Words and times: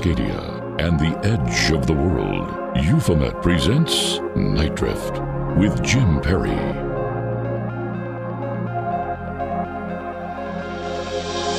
Cascadia 0.00 0.80
and 0.80 0.98
the 0.98 1.18
edge 1.28 1.70
of 1.72 1.86
the 1.86 1.92
world, 1.92 2.48
Euphomet 2.82 3.42
presents 3.42 4.18
Nite 4.34 4.74
Drift 4.74 5.20
with 5.58 5.82
Jim 5.82 6.22
Perry. 6.22 6.56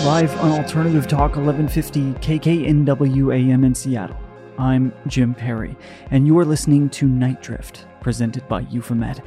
Live 0.04 0.36
on 0.40 0.60
Alternative 0.60 1.08
Talk 1.08 1.36
1150 1.36 2.14
KKNWAM 2.14 3.64
in 3.64 3.76
Seattle. 3.76 4.18
I'm 4.58 4.92
Jim 5.06 5.36
Perry, 5.36 5.78
and 6.10 6.26
you 6.26 6.38
are 6.40 6.46
listening 6.46 6.90
to 6.92 7.08
Nite 7.08 7.44
Drift, 7.44 7.86
presented 8.02 8.48
by 8.48 8.62
Euphomet. 8.62 9.22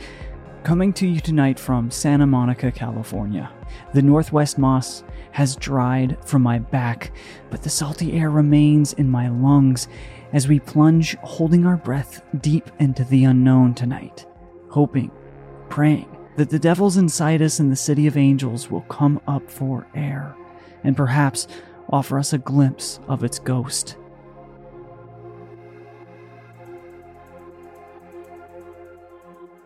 Coming 0.64 0.94
to 0.94 1.06
you 1.06 1.20
tonight 1.20 1.60
from 1.60 1.90
Santa 1.90 2.26
Monica, 2.26 2.72
California. 2.72 3.52
The 3.92 4.00
Northwest 4.00 4.56
moss 4.56 5.04
has 5.32 5.56
dried 5.56 6.16
from 6.24 6.40
my 6.40 6.58
back, 6.58 7.12
but 7.50 7.62
the 7.62 7.68
salty 7.68 8.14
air 8.14 8.30
remains 8.30 8.94
in 8.94 9.10
my 9.10 9.28
lungs 9.28 9.88
as 10.32 10.48
we 10.48 10.58
plunge, 10.58 11.18
holding 11.18 11.66
our 11.66 11.76
breath 11.76 12.22
deep 12.40 12.70
into 12.78 13.04
the 13.04 13.24
unknown 13.24 13.74
tonight, 13.74 14.26
hoping, 14.70 15.10
praying 15.68 16.08
that 16.36 16.48
the 16.48 16.58
devils 16.58 16.96
inside 16.96 17.42
us 17.42 17.60
in 17.60 17.68
the 17.68 17.76
city 17.76 18.06
of 18.06 18.16
angels 18.16 18.70
will 18.70 18.80
come 18.82 19.20
up 19.28 19.50
for 19.50 19.86
air 19.94 20.34
and 20.82 20.96
perhaps 20.96 21.46
offer 21.90 22.18
us 22.18 22.32
a 22.32 22.38
glimpse 22.38 23.00
of 23.06 23.22
its 23.22 23.38
ghost. 23.38 23.98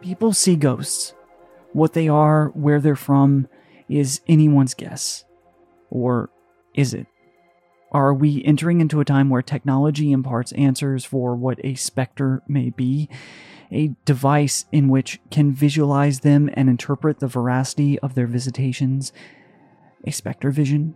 People 0.00 0.32
see 0.32 0.56
ghosts. 0.56 1.14
What 1.72 1.92
they 1.92 2.08
are, 2.08 2.48
where 2.48 2.80
they're 2.80 2.96
from, 2.96 3.48
is 3.88 4.20
anyone's 4.28 4.74
guess. 4.74 5.24
Or 5.90 6.30
is 6.74 6.94
it? 6.94 7.06
Are 7.90 8.12
we 8.12 8.44
entering 8.44 8.80
into 8.80 9.00
a 9.00 9.04
time 9.04 9.30
where 9.30 9.42
technology 9.42 10.12
imparts 10.12 10.52
answers 10.52 11.04
for 11.04 11.34
what 11.34 11.58
a 11.64 11.74
specter 11.74 12.42
may 12.46 12.70
be? 12.70 13.08
A 13.72 13.94
device 14.04 14.66
in 14.72 14.88
which 14.88 15.20
can 15.30 15.52
visualize 15.52 16.20
them 16.20 16.48
and 16.54 16.68
interpret 16.68 17.18
the 17.18 17.26
veracity 17.26 17.98
of 17.98 18.14
their 18.14 18.26
visitations? 18.26 19.12
A 20.06 20.10
specter 20.12 20.50
vision? 20.50 20.94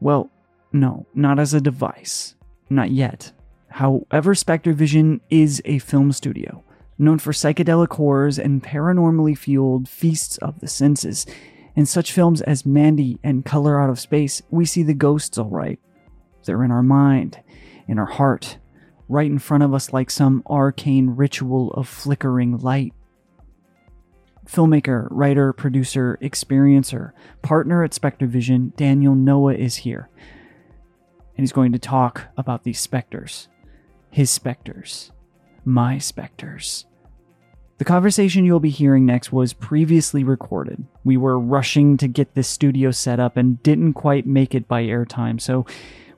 Well, 0.00 0.30
no, 0.72 1.06
not 1.14 1.38
as 1.38 1.54
a 1.54 1.60
device. 1.60 2.34
Not 2.70 2.90
yet. 2.90 3.32
However, 3.68 4.34
SpectreVision 4.34 5.20
is 5.30 5.62
a 5.64 5.78
film 5.78 6.12
studio 6.12 6.62
known 7.02 7.18
for 7.18 7.32
psychedelic 7.32 7.94
horrors 7.96 8.38
and 8.38 8.62
paranormally 8.62 9.36
fueled 9.36 9.88
feasts 9.88 10.38
of 10.38 10.60
the 10.60 10.68
senses. 10.68 11.26
In 11.74 11.86
such 11.86 12.12
films 12.12 12.42
as 12.42 12.66
Mandy 12.66 13.18
and 13.22 13.44
Color 13.44 13.80
Out 13.80 13.90
of 13.90 14.00
Space, 14.00 14.42
we 14.50 14.64
see 14.64 14.82
the 14.82 14.94
ghosts 14.94 15.38
all 15.38 15.50
right. 15.50 15.80
They're 16.44 16.64
in 16.64 16.70
our 16.70 16.82
mind, 16.82 17.40
in 17.88 17.98
our 17.98 18.06
heart, 18.06 18.58
right 19.08 19.30
in 19.30 19.38
front 19.38 19.62
of 19.62 19.74
us 19.74 19.92
like 19.92 20.10
some 20.10 20.42
arcane 20.48 21.10
ritual 21.10 21.72
of 21.72 21.88
flickering 21.88 22.58
light. 22.58 22.94
Filmmaker, 24.46 25.06
writer, 25.10 25.52
producer, 25.52 26.18
experiencer, 26.20 27.12
partner 27.42 27.84
at 27.84 27.92
SpectreVision, 27.92 28.74
Daniel 28.76 29.14
Noah 29.14 29.54
is 29.54 29.76
here. 29.76 30.10
And 31.36 31.44
he's 31.44 31.52
going 31.52 31.72
to 31.72 31.78
talk 31.78 32.26
about 32.36 32.64
these 32.64 32.80
specters. 32.80 33.48
His 34.10 34.30
specters. 34.30 35.12
My 35.64 35.98
specters. 35.98 36.86
The 37.82 37.86
conversation 37.86 38.44
you'll 38.44 38.60
be 38.60 38.70
hearing 38.70 39.04
next 39.04 39.32
was 39.32 39.54
previously 39.54 40.22
recorded. 40.22 40.84
We 41.02 41.16
were 41.16 41.36
rushing 41.36 41.96
to 41.96 42.06
get 42.06 42.36
this 42.36 42.46
studio 42.46 42.92
set 42.92 43.18
up 43.18 43.36
and 43.36 43.60
didn't 43.64 43.94
quite 43.94 44.24
make 44.24 44.54
it 44.54 44.68
by 44.68 44.84
airtime, 44.84 45.40
so 45.40 45.66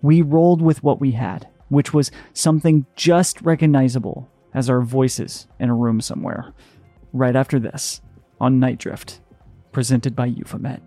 we 0.03 0.21
rolled 0.21 0.61
with 0.61 0.83
what 0.83 1.01
we 1.01 1.13
had, 1.13 1.49
which 1.71 1.95
was 1.95 2.11
something 2.35 2.85
just 2.97 3.41
recognizable 3.41 4.31
as 4.53 4.69
our 4.69 4.83
voices 4.83 5.47
in 5.59 5.71
a 5.71 5.75
room 5.75 6.03
somewhere. 6.03 6.53
Right 7.15 7.35
after 7.35 7.59
this, 7.59 8.03
on 8.39 8.61
Nite 8.61 8.77
Drift, 8.77 9.23
presented 9.73 10.15
by 10.15 10.27
Euphomet. 10.27 10.83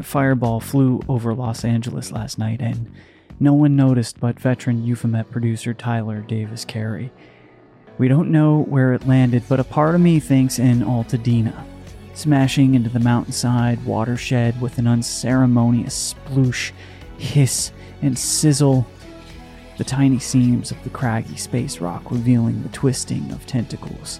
Giant 0.00 0.06
fireball 0.06 0.60
flew 0.60 1.02
over 1.10 1.34
Los 1.34 1.62
Angeles 1.62 2.10
last 2.10 2.38
night, 2.38 2.62
and 2.62 2.90
no 3.38 3.52
one 3.52 3.76
noticed 3.76 4.18
but 4.18 4.40
veteran 4.40 4.82
Euphomet 4.82 5.30
producer 5.30 5.74
Tyler 5.74 6.22
Davis 6.22 6.64
Carey. 6.64 7.12
We 7.98 8.08
don't 8.08 8.30
know 8.30 8.62
where 8.62 8.94
it 8.94 9.06
landed, 9.06 9.42
but 9.46 9.60
a 9.60 9.64
part 9.64 9.94
of 9.94 10.00
me 10.00 10.18
thinks 10.18 10.58
in 10.58 10.80
Altadena, 10.80 11.66
smashing 12.14 12.74
into 12.74 12.88
the 12.88 12.98
mountainside 12.98 13.84
watershed 13.84 14.58
with 14.58 14.78
an 14.78 14.86
unceremonious 14.86 16.14
sploosh, 16.14 16.72
hiss, 17.18 17.70
and 18.00 18.18
sizzle. 18.18 18.86
The 19.76 19.84
tiny 19.84 20.18
seams 20.18 20.70
of 20.70 20.82
the 20.82 20.90
craggy 20.90 21.36
space 21.36 21.78
rock 21.78 22.10
revealing 22.10 22.62
the 22.62 22.70
twisting 22.70 23.30
of 23.32 23.44
tentacles 23.44 24.18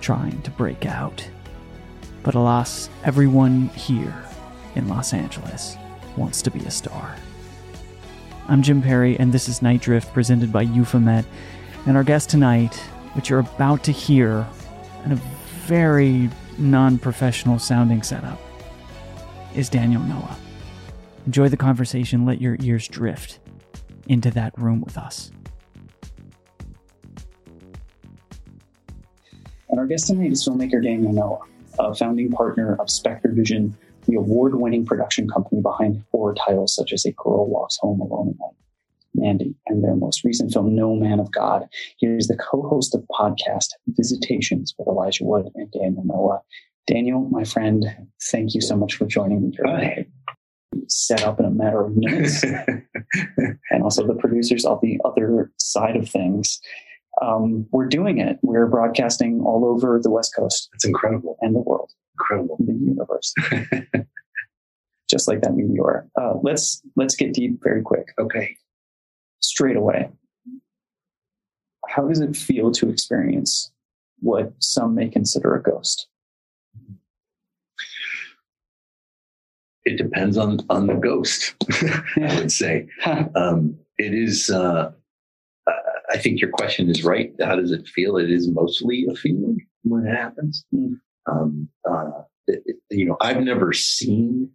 trying 0.00 0.42
to 0.42 0.50
break 0.50 0.86
out. 0.86 1.24
But 2.24 2.34
alas, 2.34 2.90
everyone 3.04 3.68
here 3.68 4.24
in 4.74 4.88
Los 4.88 5.12
Angeles 5.12 5.76
wants 6.16 6.42
to 6.42 6.50
be 6.50 6.60
a 6.60 6.70
star. 6.70 7.16
I'm 8.48 8.62
Jim 8.62 8.82
Perry, 8.82 9.18
and 9.18 9.32
this 9.32 9.48
is 9.48 9.62
Nite 9.62 9.82
Drift 9.82 10.12
presented 10.12 10.52
by 10.52 10.62
Euphomet. 10.62 11.24
And 11.86 11.96
our 11.96 12.04
guest 12.04 12.30
tonight, 12.30 12.74
which 13.14 13.30
you're 13.30 13.40
about 13.40 13.84
to 13.84 13.92
hear 13.92 14.46
in 15.04 15.12
a 15.12 15.20
very 15.66 16.28
non 16.58 16.98
professional 16.98 17.58
sounding 17.58 18.02
setup, 18.02 18.38
is 19.54 19.68
Daniel 19.68 20.02
Noah. 20.02 20.36
Enjoy 21.26 21.48
the 21.48 21.56
conversation, 21.56 22.24
let 22.24 22.40
your 22.40 22.56
ears 22.60 22.88
drift 22.88 23.38
into 24.08 24.30
that 24.32 24.56
room 24.58 24.80
with 24.80 24.98
us. 24.98 25.30
And 29.68 29.78
our 29.78 29.86
guest 29.86 30.08
tonight 30.08 30.32
is 30.32 30.46
filmmaker 30.46 30.82
Daniel 30.82 31.12
Noah, 31.12 31.40
a 31.78 31.94
founding 31.94 32.32
partner 32.32 32.74
of 32.74 32.88
SpectreVision, 32.88 33.72
the 34.06 34.16
award 34.16 34.54
winning 34.56 34.84
production 34.86 35.28
company 35.28 35.60
behind 35.62 36.02
horror 36.10 36.34
titles 36.34 36.74
such 36.74 36.92
as 36.92 37.04
A 37.04 37.12
Girl 37.12 37.46
Walks 37.46 37.76
Home 37.80 38.00
Alone 38.00 38.30
at 38.30 38.40
Night, 38.40 38.54
Mandy, 39.14 39.54
and 39.66 39.82
their 39.84 39.94
most 39.96 40.24
recent 40.24 40.52
film, 40.52 40.74
No 40.74 40.94
Man 40.94 41.20
of 41.20 41.30
God. 41.32 41.66
He 41.98 42.06
is 42.06 42.28
the 42.28 42.36
co 42.36 42.62
host 42.62 42.94
of 42.94 43.04
podcast 43.10 43.68
Visitations 43.88 44.74
with 44.78 44.88
Elijah 44.88 45.24
Wood 45.24 45.48
and 45.54 45.70
Daniel 45.70 46.04
Noah. 46.04 46.40
Daniel, 46.86 47.20
my 47.30 47.44
friend, 47.44 47.84
thank 48.30 48.54
you 48.54 48.60
so 48.60 48.76
much 48.76 48.94
for 48.94 49.06
joining 49.06 49.42
me 49.42 49.54
here 49.56 49.64
today. 49.66 50.06
Set 50.88 51.22
up 51.24 51.38
in 51.38 51.46
a 51.46 51.50
matter 51.50 51.84
of 51.84 51.96
minutes, 51.96 52.42
and 53.70 53.82
also 53.82 54.06
the 54.06 54.14
producers 54.14 54.64
on 54.64 54.78
the 54.82 55.00
other 55.04 55.50
side 55.58 55.96
of 55.96 56.08
things. 56.08 56.60
Um, 57.20 57.66
we're 57.70 57.86
doing 57.86 58.18
it. 58.18 58.38
We're 58.42 58.66
broadcasting 58.66 59.40
all 59.44 59.64
over 59.66 60.00
the 60.02 60.10
West 60.10 60.34
Coast 60.34 60.70
It's 60.74 60.84
incredible. 60.84 61.36
and 61.40 61.54
the 61.54 61.58
world, 61.60 61.90
Incredible. 62.20 62.56
the 62.60 62.72
universe, 62.74 63.34
just 65.10 65.26
like 65.28 65.40
that 65.42 65.54
meteor. 65.54 66.08
Uh, 66.20 66.34
let's 66.42 66.82
let's 66.96 67.14
get 67.16 67.32
deep 67.32 67.62
very 67.62 67.82
quick, 67.82 68.08
Okay. 68.18 68.56
straight 69.40 69.76
away. 69.76 70.10
How 71.88 72.06
does 72.06 72.20
it 72.20 72.36
feel 72.36 72.70
to 72.72 72.88
experience 72.88 73.72
what 74.20 74.52
some 74.60 74.94
may 74.94 75.08
consider 75.08 75.54
a 75.54 75.62
ghost? 75.62 76.06
It 79.84 79.96
depends 79.96 80.36
on 80.36 80.60
on 80.68 80.86
the 80.86 80.94
ghost, 80.94 81.54
I 82.16 82.36
would 82.38 82.52
say. 82.52 82.86
Um, 83.34 83.76
it 83.98 84.14
is. 84.14 84.50
Uh, 84.50 84.92
I- 85.66 85.72
I 86.12 86.18
think 86.18 86.40
your 86.40 86.50
question 86.50 86.90
is 86.90 87.04
right. 87.04 87.32
How 87.40 87.54
does 87.54 87.70
it 87.70 87.86
feel? 87.86 88.16
It 88.16 88.30
is 88.32 88.48
mostly 88.48 89.06
a 89.08 89.14
feeling 89.14 89.64
when 89.84 90.04
it 90.04 90.12
happens. 90.16 90.64
Mm. 90.74 90.98
Um, 91.30 91.68
uh, 91.88 92.22
it- 92.46 92.62
it- 92.66 92.76
you 92.90 93.06
know, 93.06 93.16
I've 93.20 93.40
never 93.42 93.72
seen 93.72 94.50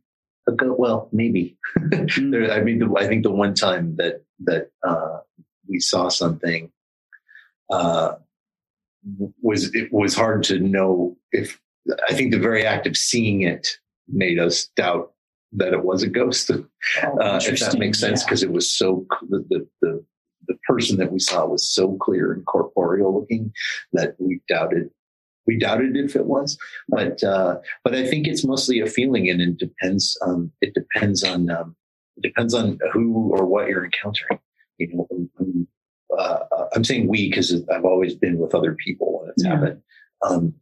a 0.48 0.52
ghost. 0.52 0.80
Well, 0.80 1.10
maybe. 1.12 1.58
there, 1.92 2.52
I 2.52 2.62
mean, 2.62 2.80
the, 2.80 2.94
I 2.98 3.08
think 3.08 3.24
the 3.24 3.32
one 3.32 3.54
time 3.54 3.96
that 3.98 4.24
that 4.44 4.70
uh, 4.88 5.20
we 5.68 5.80
saw 5.80 6.10
something 6.10 6.72
uh, 7.72 8.16
was 9.42 9.74
it 9.74 9.92
was 9.92 10.14
hard 10.16 10.44
to 10.44 10.60
know 10.60 11.18
if. 11.32 11.60
I 12.10 12.14
think 12.14 12.32
the 12.32 12.40
very 12.40 12.66
act 12.66 12.88
of 12.88 12.98
seeing 12.98 13.42
it 13.42 13.78
made 14.08 14.40
us 14.40 14.68
doubt 14.76 15.14
that 15.54 15.72
it 15.74 15.84
was 15.84 16.02
a 16.04 16.10
ghost. 16.10 16.50
Oh, 17.04 17.18
uh, 17.20 17.40
if 17.44 17.60
that 17.60 17.78
makes 17.80 18.00
sense, 18.00 18.22
Yeah. 18.22 18.26
because 18.28 18.44
it 18.44 18.52
was 18.52 18.70
so 18.72 19.06
the, 19.30 19.44
the 19.50 19.68
the 19.82 20.06
the 20.48 20.56
person 20.68 20.98
that 20.98 21.12
we 21.12 21.20
saw 21.20 21.46
was 21.46 21.68
so 21.68 21.96
clear 21.98 22.32
and 22.32 22.46
corporeal 22.46 23.20
looking 23.20 23.52
that 23.94 24.16
we 24.20 24.40
doubted 24.48 24.92
we 25.48 25.58
doubted 25.58 25.96
if 25.98 26.16
it 26.16 26.26
was. 26.26 26.58
But 26.90 27.24
uh, 27.24 27.60
but 27.84 27.96
I 27.96 28.06
think 28.08 28.28
it's 28.28 28.46
mostly 28.46 28.80
a 28.80 28.88
feeling, 28.88 29.30
and 29.30 29.42
it 29.42 29.58
depends. 29.58 30.18
Um, 30.26 30.52
it 30.62 30.74
depends 30.74 31.24
on 31.24 31.50
um, 31.50 31.76
it 32.18 32.22
depends 32.24 32.54
on 32.54 32.80
who 32.92 33.32
or 33.32 33.46
what 33.46 33.68
you're 33.68 33.86
encountering. 33.86 34.40
You 34.78 34.90
know, 34.94 35.08
um, 35.12 35.30
um, 35.40 35.68
uh, 36.18 36.40
I'm 36.74 36.84
saying 36.84 37.08
we 37.08 37.30
because 37.30 37.54
I've 37.74 37.86
always 37.86 38.16
been 38.16 38.38
with 38.40 38.54
other 38.56 38.74
people 38.76 39.20
when 39.22 39.30
it's 39.32 39.44
Yeah. 39.44 39.52
happened. 39.52 39.82
Um, 40.28 40.54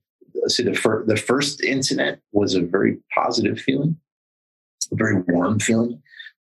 so 0.48 0.64
the, 0.64 0.74
fir- 0.74 1.06
the 1.06 1.16
first 1.16 1.64
incident 1.64 2.20
was 2.32 2.54
a 2.56 2.62
very 2.62 2.98
positive 3.16 3.60
feeling, 3.60 3.96
a 4.92 4.96
very 4.96 5.22
warm 5.28 5.60
feeling. 5.60 6.02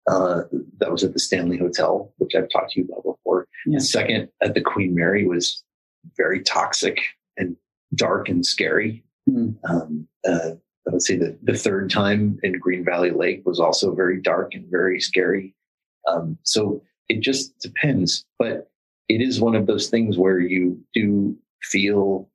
Uh, 0.08 0.42
that 0.78 0.90
was 0.90 1.04
at 1.04 1.12
the 1.12 1.18
Stanley 1.18 1.58
Hotel, 1.58 2.12
which 2.16 2.34
I've 2.34 2.48
talked 2.48 2.70
to 2.72 2.80
you 2.80 2.86
about 2.86 3.02
before. 3.04 3.46
Yeah. 3.66 3.78
The 3.78 3.84
second 3.84 4.28
at 4.42 4.54
the 4.54 4.62
Queen 4.62 4.94
Mary 4.94 5.26
was 5.26 5.62
very 6.16 6.40
toxic 6.42 6.98
and 7.36 7.56
dark 7.94 8.28
and 8.28 8.44
scary. 8.44 9.04
Hmm. 9.28 9.50
Um, 9.68 10.08
uh, 10.26 10.50
I 10.86 10.90
would 10.90 11.02
say 11.02 11.16
that 11.16 11.38
the 11.44 11.56
third 11.56 11.90
time 11.90 12.38
in 12.42 12.58
Green 12.58 12.84
Valley 12.84 13.10
Lake 13.10 13.42
was 13.44 13.60
also 13.60 13.94
very 13.94 14.20
dark 14.20 14.54
and 14.54 14.66
very 14.70 15.00
scary. 15.00 15.54
Um, 16.06 16.38
so 16.42 16.82
it 17.08 17.20
just 17.20 17.58
depends, 17.60 18.24
but 18.38 18.70
it 19.08 19.20
is 19.20 19.40
one 19.40 19.54
of 19.54 19.66
those 19.66 19.88
things 19.88 20.16
where 20.16 20.38
you 20.38 20.82
do 20.94 21.36
feel 21.62 22.30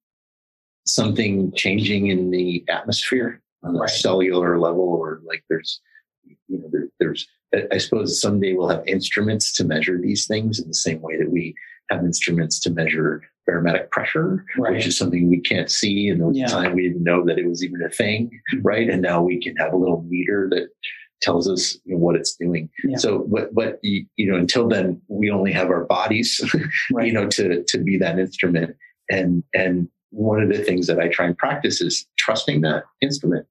something 0.85 1.51
changing 1.53 2.07
in 2.07 2.29
the 2.31 2.63
atmosphere 2.69 3.41
on 3.63 3.75
a 3.75 3.79
Right. 3.79 3.89
cellular 3.89 4.59
level, 4.59 4.81
or 4.83 5.21
like 5.23 5.43
there's, 5.49 5.81
you 6.25 6.59
know, 6.59 6.69
there, 6.71 6.89
there's. 6.99 7.27
I 7.71 7.77
suppose 7.77 8.19
someday 8.19 8.53
we'll 8.53 8.69
have 8.69 8.87
instruments 8.87 9.53
to 9.53 9.63
measure 9.63 9.99
these 9.99 10.25
things 10.25 10.59
in 10.59 10.67
the 10.67 10.73
same 10.73 11.01
way 11.01 11.17
that 11.17 11.29
we 11.31 11.53
have 11.91 12.03
instruments 12.03 12.59
to 12.61 12.71
measure 12.71 13.21
barometric 13.45 13.91
pressure, 13.91 14.45
Right. 14.57 14.73
which 14.73 14.87
is 14.87 14.97
something 14.97 15.29
we 15.29 15.41
can't 15.41 15.69
see. 15.69 16.09
And 16.09 16.19
there 16.19 16.27
was 16.27 16.37
Yeah. 16.37 16.45
a 16.45 16.49
time 16.49 16.75
we 16.75 16.83
didn't 16.87 17.03
know 17.03 17.23
that 17.25 17.37
it 17.37 17.47
was 17.47 17.63
even 17.63 17.81
a 17.81 17.89
thing, 17.89 18.31
right? 18.61 18.89
And 18.89 19.01
now 19.01 19.21
we 19.23 19.41
can 19.41 19.55
have 19.57 19.73
a 19.73 19.77
little 19.77 20.03
meter 20.09 20.47
that 20.51 20.69
tells 21.21 21.49
us 21.49 21.77
you 21.85 21.93
know, 21.93 21.99
what 21.99 22.15
it's 22.15 22.35
doing. 22.35 22.69
Yeah. 22.83 22.97
So, 22.97 23.25
but 23.29 23.53
but 23.53 23.79
you, 23.81 24.05
know, 24.19 24.35
until 24.37 24.67
then, 24.67 25.01
we 25.07 25.29
only 25.31 25.51
have 25.53 25.69
our 25.69 25.85
bodies, 25.85 26.39
Right. 26.91 27.07
you 27.07 27.13
know, 27.13 27.27
to 27.27 27.63
to 27.63 27.77
be 27.77 27.97
that 27.97 28.19
instrument. 28.19 28.75
And 29.09 29.43
and 29.53 29.87
one 30.11 30.41
of 30.41 30.49
the 30.49 30.63
things 30.63 30.87
that 30.87 30.99
I 30.99 31.07
try 31.07 31.25
and 31.25 31.37
practice 31.37 31.81
is 31.81 32.05
trusting 32.17 32.61
that 32.61 32.83
instrument 33.01 33.47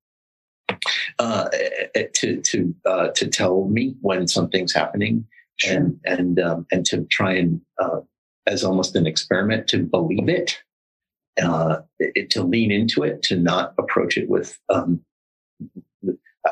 uh, 1.19 1.49
eh, 1.95 2.07
to 2.15 2.41
to 2.41 2.75
uh, 2.87 3.09
to 3.09 3.27
tell 3.29 3.69
me 3.69 3.95
when 4.01 4.27
something's 4.29 4.73
happening, 4.73 5.25
Sure. 5.59 5.77
and 5.77 6.01
and 6.05 6.41
um, 6.41 6.67
and 6.73 6.85
to 6.87 7.05
try 7.11 7.35
and 7.35 7.61
uh, 7.83 8.01
as 8.47 8.65
almost 8.65 8.97
an 8.97 9.07
experiment 9.07 9.69
to 9.69 9.79
believe 9.85 10.29
it, 10.29 10.59
uh, 11.43 11.79
it, 11.99 12.31
to 12.31 12.43
lean 12.43 12.71
into 12.71 13.03
it, 13.03 13.23
to 13.23 13.37
not 13.37 13.75
approach 13.79 14.17
it 14.17 14.29
with. 14.29 14.59
Um, 14.69 15.01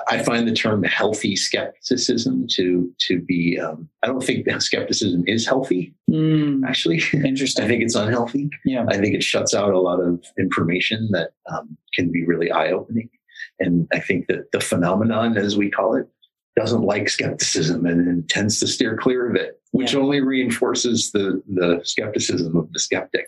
I 0.08 0.22
find 0.22 0.46
the 0.46 0.54
term 0.54 0.84
healthy 0.84 1.34
skepticism 1.34 2.46
to 2.52 2.92
to 3.08 3.20
be. 3.20 3.58
Um, 3.58 3.88
I 4.02 4.06
don't 4.06 4.22
think 4.22 4.46
that 4.46 4.62
skepticism 4.70 5.24
is 5.26 5.46
healthy. 5.46 5.94
Hmm. 6.08 6.64
Actually, 6.64 7.02
Interesting. 7.12 7.64
I 7.64 7.68
think 7.68 7.82
it's 7.82 7.96
unhealthy. 7.96 8.50
yeah. 8.64 8.86
I 8.88 8.98
think 8.98 9.14
it 9.14 9.22
shuts 9.22 9.54
out 9.54 9.72
a 9.74 9.80
lot 9.80 10.00
of 10.00 10.24
information 10.38 11.08
that 11.12 11.30
um, 11.52 11.76
can 11.94 12.12
be 12.12 12.24
really 12.24 12.50
eye 12.50 12.70
opening. 12.70 13.10
And 13.58 13.88
I 13.92 14.00
think 14.00 14.28
that 14.28 14.52
the 14.52 14.60
phenomenon, 14.60 15.36
as 15.36 15.56
we 15.56 15.70
call 15.70 15.96
it, 15.96 16.08
doesn't 16.56 16.82
like 16.82 17.08
skepticism 17.08 17.86
and, 17.86 18.06
and 18.06 18.28
tends 18.28 18.60
to 18.60 18.66
steer 18.66 18.96
clear 18.96 19.28
of 19.28 19.36
it, 19.36 19.59
which 19.72 19.92
Yeah. 19.94 20.00
only 20.00 20.20
reinforces 20.20 21.10
the, 21.12 21.42
the 21.48 21.80
skepticism 21.84 22.56
of 22.56 22.72
the 22.72 22.78
skeptic. 22.80 23.26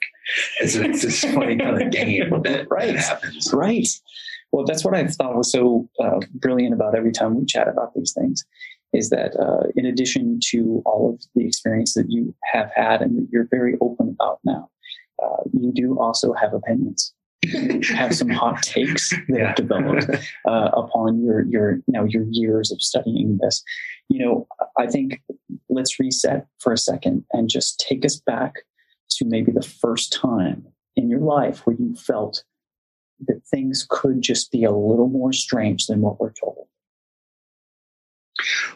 It's, 0.61 0.75
a- 0.77 0.85
it's 0.85 1.03
this 1.03 1.25
funny 1.25 1.57
kind 1.57 1.81
of 1.83 1.91
game 1.91 2.31
that, 2.43 2.67
Right. 2.71 2.95
that 2.95 3.05
happens. 3.05 3.53
Right. 3.53 3.89
Well, 4.53 4.65
that's 4.67 4.85
what 4.85 4.95
I 4.95 5.07
thought 5.07 5.37
was 5.37 5.51
so 5.53 5.89
uh, 6.03 6.21
brilliant 6.35 6.75
about 6.75 6.95
every 6.97 7.13
time 7.13 7.37
we 7.39 7.47
chat 7.47 7.69
about 7.69 7.95
these 7.95 8.13
things 8.13 8.45
is 8.93 9.09
that 9.09 9.35
uh, 9.41 9.69
in 9.77 9.87
addition 9.87 10.39
to 10.51 10.83
all 10.85 11.09
of 11.15 11.23
the 11.35 11.47
experience 11.47 11.95
that 11.95 12.07
you 12.11 12.35
have 12.53 12.71
had 12.75 13.01
and 13.01 13.17
that 13.17 13.29
you're 13.33 13.49
very 13.51 13.75
open 13.81 14.15
about 14.21 14.39
now, 14.45 14.69
uh, 15.23 15.43
you 15.55 15.73
do 15.73 15.99
also 15.99 16.35
have 16.35 16.53
opinions. 16.53 17.15
Have 17.95 18.15
some 18.15 18.29
hot 18.29 18.63
takes 18.63 19.11
that 19.11 19.25
Yeah. 19.29 19.47
have 19.49 19.57
developed 19.57 20.09
uh, 20.49 20.71
upon 20.75 21.23
your 21.23 21.45
your 21.47 21.81
now 21.89 22.05
your 22.05 22.25
years 22.31 22.71
of 22.71 22.81
studying 22.81 23.39
this. 23.43 23.63
You 24.09 24.25
know, 24.25 24.47
I 24.79 24.87
think 24.87 25.23
let's 25.69 25.99
reset 25.99 26.47
for 26.61 26.73
a 26.73 26.79
second 26.79 27.25
and 27.33 27.49
just 27.49 27.81
take 27.81 28.05
us 28.05 28.17
back 28.17 28.55
to 29.11 29.25
maybe 29.25 29.53
the 29.53 29.63
first 29.63 30.13
time 30.13 30.67
in 30.97 31.09
your 31.09 31.21
life 31.21 31.67
where 31.67 31.77
you 31.77 31.95
felt 31.97 32.45
that 33.27 33.43
things 33.51 33.87
could 33.89 34.21
just 34.23 34.51
be 34.51 34.65
a 34.65 34.71
little 34.73 35.09
more 35.09 35.33
strange 35.33 35.87
than 35.87 36.01
what 36.01 36.21
we're 36.21 36.33
told. 36.33 36.67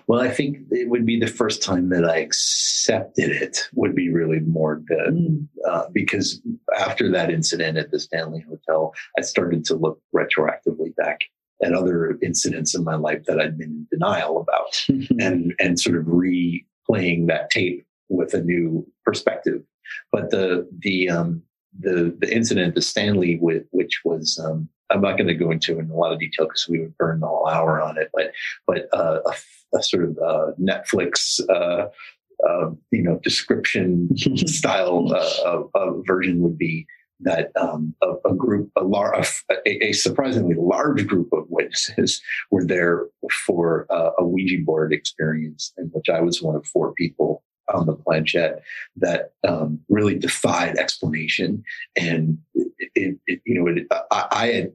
Well, 0.07 0.21
I 0.21 0.31
think 0.31 0.59
it 0.71 0.89
would 0.89 1.05
be 1.07 1.19
the 1.19 1.27
first 1.27 1.63
time 1.63 1.89
that 1.89 2.05
I 2.05 2.19
accepted 2.19 3.31
it 3.31 3.69
would 3.75 3.95
be 3.95 4.11
really 4.11 4.41
more 4.41 4.77
good. 4.77 5.49
uh, 5.67 5.85
because 5.93 6.41
after 6.79 7.11
that 7.11 7.31
incident 7.31 7.79
at 7.79 7.91
the 7.91 7.99
Stanley 7.99 8.45
Hotel, 8.49 8.95
I 9.19 9.23
started 9.23 9.65
to 9.67 9.75
look 9.75 10.01
retroactively 10.15 10.95
back 10.97 11.21
at 11.63 11.73
other 11.73 12.19
incidents 12.23 12.75
in 12.75 12.85
my 12.85 12.97
life 12.97 13.25
that 13.25 13.41
I'd 13.41 13.59
been 13.59 13.71
in 13.71 13.89
denial 13.91 14.41
about, 14.41 14.87
and 15.19 15.55
and 15.59 15.81
sort 15.81 15.97
of 15.97 16.05
replaying 16.05 17.27
that 17.29 17.51
tape 17.51 17.87
with 18.09 18.35
a 18.35 18.43
new 18.43 18.87
perspective. 19.05 19.63
But 20.13 20.31
the 20.31 20.69
the 20.81 21.09
um, 21.09 21.43
the 21.79 22.15
the 22.19 22.35
incident 22.35 22.69
at 22.69 22.75
the 22.75 22.83
Stanley, 22.83 23.39
with 23.41 23.65
which 23.71 24.03
was 24.05 24.39
um, 24.43 24.69
I'm 24.91 25.01
not 25.01 25.17
going 25.17 25.29
to 25.29 25.35
go 25.35 25.51
into 25.51 25.79
in 25.79 25.91
a 25.91 25.95
lot 25.95 26.13
of 26.13 26.21
detail 26.21 26.47
because 26.47 26.69
we 26.69 26.81
would 26.81 26.97
burn 26.97 27.21
the 27.21 27.27
whole 27.27 27.49
hour 27.49 27.81
on 27.81 27.99
it, 27.99 28.11
but 28.15 28.33
but 28.67 28.89
uh, 28.93 29.21
a, 29.27 29.77
a 29.77 29.83
sort 29.83 30.05
of 30.05 30.19
uh, 30.19 30.53
Netflix. 30.61 31.41
Uh, 31.49 31.89
uh, 32.47 32.71
you 32.91 33.03
know, 33.03 33.19
description 33.23 34.15
style 34.47 35.11
uh, 35.11 35.49
uh, 35.49 35.63
uh, 35.75 35.93
version 36.07 36.41
would 36.43 36.59
be 36.59 36.87
that 37.21 37.51
um, 37.57 37.95
a, 38.03 38.13
a 38.29 38.35
group, 38.35 38.71
a, 38.77 38.85
lar- 38.85 39.15
a, 39.15 39.85
a 39.87 39.93
surprisingly 39.93 40.55
large 40.55 41.07
group 41.07 41.33
of 41.33 41.47
witnesses 41.49 42.21
were 42.51 42.65
there 42.65 43.07
for 43.47 43.87
uh, 43.91 44.11
a 44.19 44.27
Ouija 44.27 44.59
board 44.65 44.93
experience, 44.93 45.73
in 45.79 45.87
which 45.87 46.09
I 46.09 46.21
was 46.21 46.43
one 46.43 46.57
of 46.57 46.67
four 46.67 46.93
people 46.93 47.43
on 47.73 47.87
the 47.87 47.95
planchette 47.95 48.63
that 48.97 49.33
um, 49.47 49.81
really 49.89 50.19
defied 50.19 50.77
explanation 50.77 51.63
and 51.97 52.39
it, 52.95 53.19
it 53.27 53.41
you 53.45 53.55
know, 53.55 53.67
it, 53.67 53.87
I, 54.11 54.27
I 54.31 54.47
had, 54.49 54.73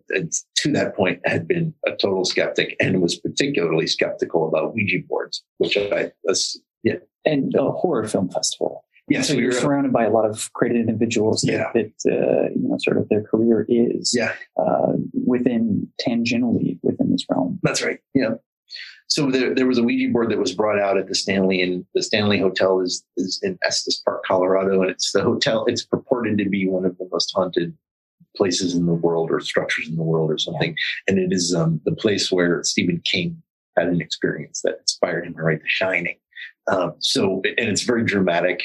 to 0.57 0.71
that 0.73 0.95
point 0.95 1.21
had 1.25 1.47
been 1.47 1.73
a 1.85 1.91
total 1.91 2.25
skeptic 2.25 2.75
and 2.79 3.01
was 3.01 3.15
particularly 3.17 3.87
skeptical 3.87 4.47
about 4.47 4.73
Ouija 4.73 4.99
boards, 5.07 5.43
which 5.57 5.77
I, 5.77 6.11
was, 6.23 6.61
yeah. 6.83 6.95
And 7.25 7.53
a 7.55 7.71
horror 7.71 8.07
film 8.07 8.29
festival. 8.29 8.83
Yes, 9.07 9.27
so 9.27 9.35
we 9.35 9.41
you're 9.41 9.51
were, 9.51 9.59
surrounded 9.59 9.91
by 9.91 10.05
a 10.05 10.09
lot 10.09 10.25
of 10.25 10.51
creative 10.53 10.87
individuals 10.87 11.41
that, 11.41 11.51
Yeah. 11.51 11.71
that 11.73 11.91
uh, 12.07 12.49
you 12.55 12.67
know, 12.69 12.77
sort 12.79 12.97
of 12.97 13.09
their 13.09 13.23
career 13.23 13.65
is 13.67 14.13
yeah, 14.15 14.33
uh, 14.57 14.93
within 15.25 15.87
tangentially 16.07 16.79
within 16.81 17.11
this 17.11 17.25
realm. 17.29 17.59
that's 17.61 17.83
right. 17.83 17.99
Yeah. 18.13 18.35
So 19.11 19.29
there, 19.29 19.53
there 19.53 19.67
was 19.67 19.77
a 19.77 19.83
Ouija 19.83 20.09
board 20.09 20.31
that 20.31 20.39
was 20.39 20.53
brought 20.53 20.79
out 20.79 20.97
at 20.97 21.07
the 21.09 21.15
Stanley, 21.15 21.61
and 21.61 21.85
the 21.93 22.01
Stanley 22.01 22.39
Hotel 22.39 22.79
is 22.79 23.03
is 23.17 23.41
in 23.43 23.59
Estes 23.61 24.01
Park, 24.05 24.23
Colorado, 24.23 24.81
and 24.81 24.89
it's 24.89 25.11
the 25.11 25.21
hotel. 25.21 25.65
It's 25.65 25.83
purported 25.83 26.37
to 26.37 26.47
be 26.47 26.65
one 26.65 26.85
of 26.85 26.97
the 26.97 27.09
most 27.11 27.29
haunted 27.35 27.75
places 28.37 28.73
in 28.73 28.85
the 28.85 28.93
world, 28.93 29.29
or 29.29 29.41
structures 29.41 29.89
in 29.89 29.97
the 29.97 30.01
world, 30.01 30.31
or 30.31 30.37
something. 30.37 30.77
And 31.09 31.19
it 31.19 31.33
is 31.33 31.53
um, 31.53 31.81
the 31.83 31.91
place 31.91 32.31
where 32.31 32.63
Stephen 32.63 33.01
King 33.03 33.43
had 33.75 33.87
an 33.87 33.99
experience 33.99 34.61
that 34.61 34.79
inspired 34.79 35.25
him 35.25 35.33
to 35.33 35.41
write 35.41 35.61
The 35.61 35.67
Shining. 35.67 36.15
Um, 36.71 36.95
so, 36.99 37.41
and 37.57 37.67
it's 37.67 37.83
very 37.83 38.05
dramatic. 38.05 38.63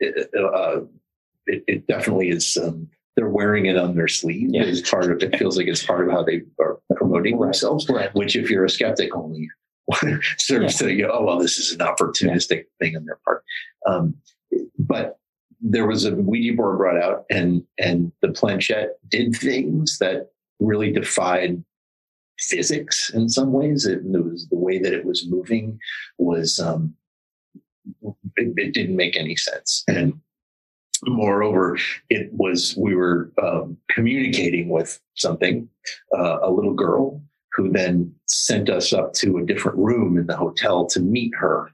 It, 0.00 0.28
uh, 0.38 0.80
it, 1.46 1.64
it 1.66 1.86
definitely 1.86 2.28
is. 2.28 2.58
Um, 2.62 2.90
they're 3.16 3.28
wearing 3.30 3.66
it 3.66 3.76
on 3.76 3.96
their 3.96 4.08
sleeve. 4.08 4.50
Yeah. 4.52 4.62
It's 4.64 4.88
part 4.88 5.10
of. 5.10 5.22
It 5.22 5.36
feels 5.38 5.56
like 5.56 5.66
it's 5.66 5.84
part 5.84 6.06
of 6.06 6.12
how 6.12 6.22
they 6.22 6.42
are 6.60 6.78
promoting 6.96 7.38
Right. 7.38 7.46
themselves 7.48 7.88
Right. 7.88 8.14
which 8.14 8.36
if 8.36 8.50
you're 8.50 8.64
a 8.64 8.70
skeptic 8.70 9.14
only 9.16 9.48
serves 10.38 10.76
to 10.78 10.92
you 10.92 11.02
know, 11.06 11.12
oh 11.12 11.24
well 11.24 11.38
this 11.38 11.58
is 11.58 11.72
an 11.72 11.78
opportunistic 11.78 12.64
thing 12.80 12.96
on 12.96 13.04
their 13.04 13.18
part 13.24 13.42
um, 13.86 14.14
but 14.78 15.18
there 15.60 15.86
was 15.86 16.04
a 16.04 16.14
ouija 16.14 16.54
board 16.56 16.76
brought 16.78 17.00
out 17.00 17.24
and 17.30 17.62
and 17.78 18.10
the 18.20 18.28
planchette 18.32 18.90
did 19.08 19.34
things 19.36 19.98
that 19.98 20.30
really 20.60 20.90
defied 20.92 21.62
physics 22.40 23.10
in 23.10 23.28
some 23.28 23.52
ways 23.52 23.86
it, 23.86 24.00
it 24.04 24.24
was 24.24 24.48
the 24.48 24.56
way 24.58 24.78
that 24.78 24.92
it 24.92 25.04
was 25.04 25.26
moving 25.28 25.78
was 26.18 26.58
um, 26.58 26.92
it, 28.36 28.52
it 28.56 28.74
didn't 28.74 28.96
make 28.96 29.16
any 29.16 29.36
sense 29.36 29.84
and 29.88 30.12
moreover 31.04 31.78
it 32.10 32.28
was 32.32 32.74
we 32.76 32.94
were 32.94 33.30
um, 33.42 33.76
communicating 33.90 34.68
with 34.68 35.00
something 35.14 35.68
uh, 36.16 36.38
a 36.42 36.50
little 36.50 36.74
girl 36.74 37.22
who 37.56 37.70
then 37.70 38.14
sent 38.26 38.68
us 38.68 38.92
up 38.92 39.14
to 39.14 39.38
a 39.38 39.46
different 39.46 39.78
room 39.78 40.18
in 40.18 40.26
the 40.26 40.36
hotel 40.36 40.84
to 40.86 41.00
meet 41.00 41.32
her. 41.34 41.72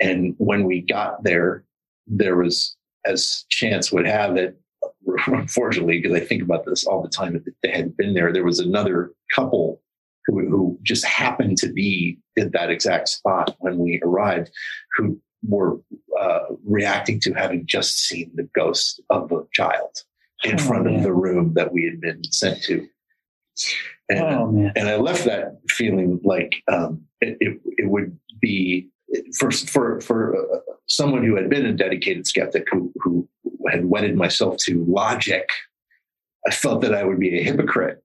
And 0.00 0.34
when 0.38 0.64
we 0.64 0.82
got 0.82 1.24
there, 1.24 1.64
there 2.06 2.36
was, 2.36 2.76
as 3.06 3.46
chance 3.48 3.90
would 3.90 4.06
have 4.06 4.36
it, 4.36 4.60
unfortunately, 5.26 6.00
because 6.00 6.16
I 6.16 6.24
think 6.24 6.42
about 6.42 6.66
this 6.66 6.84
all 6.84 7.02
the 7.02 7.08
time, 7.08 7.32
that 7.32 7.54
they 7.62 7.70
had 7.70 7.96
been 7.96 8.12
there, 8.12 8.32
there 8.32 8.44
was 8.44 8.60
another 8.60 9.12
couple 9.34 9.80
who, 10.26 10.46
who 10.48 10.78
just 10.82 11.06
happened 11.06 11.56
to 11.58 11.72
be 11.72 12.18
at 12.38 12.52
that 12.52 12.70
exact 12.70 13.08
spot 13.08 13.56
when 13.60 13.78
we 13.78 14.00
arrived, 14.04 14.50
who 14.96 15.18
were 15.48 15.78
uh, 16.20 16.40
reacting 16.66 17.20
to 17.20 17.32
having 17.32 17.66
just 17.66 17.98
seen 18.06 18.30
the 18.34 18.48
ghost 18.54 19.00
of 19.10 19.30
a 19.32 19.42
child 19.52 19.90
in 20.44 20.54
Oh, 20.60 20.62
front 20.62 20.84
man. 20.84 20.96
of 20.96 21.02
the 21.02 21.12
room 21.12 21.54
that 21.54 21.72
we 21.72 21.84
had 21.84 22.00
been 22.00 22.22
sent 22.30 22.62
to. 22.64 22.86
And, 24.08 24.18
oh 24.20 24.70
and 24.76 24.88
I 24.88 24.96
left 24.96 25.24
that 25.24 25.58
feeling 25.68 26.20
like 26.24 26.52
um, 26.70 27.02
it, 27.20 27.36
it, 27.40 27.60
it 27.78 27.88
would 27.88 28.18
be 28.40 28.90
for 29.38 29.50
for 29.50 30.00
for 30.00 30.36
uh, 30.36 30.58
someone 30.86 31.24
who 31.24 31.36
had 31.36 31.48
been 31.48 31.64
a 31.64 31.72
dedicated 31.72 32.26
skeptic 32.26 32.66
who 32.70 32.92
who 32.96 33.28
had 33.70 33.86
wedded 33.86 34.16
myself 34.16 34.56
to 34.66 34.84
logic. 34.86 35.48
I 36.46 36.50
felt 36.50 36.82
that 36.82 36.94
I 36.94 37.04
would 37.04 37.18
be 37.18 37.38
a 37.38 37.42
hypocrite 37.42 38.02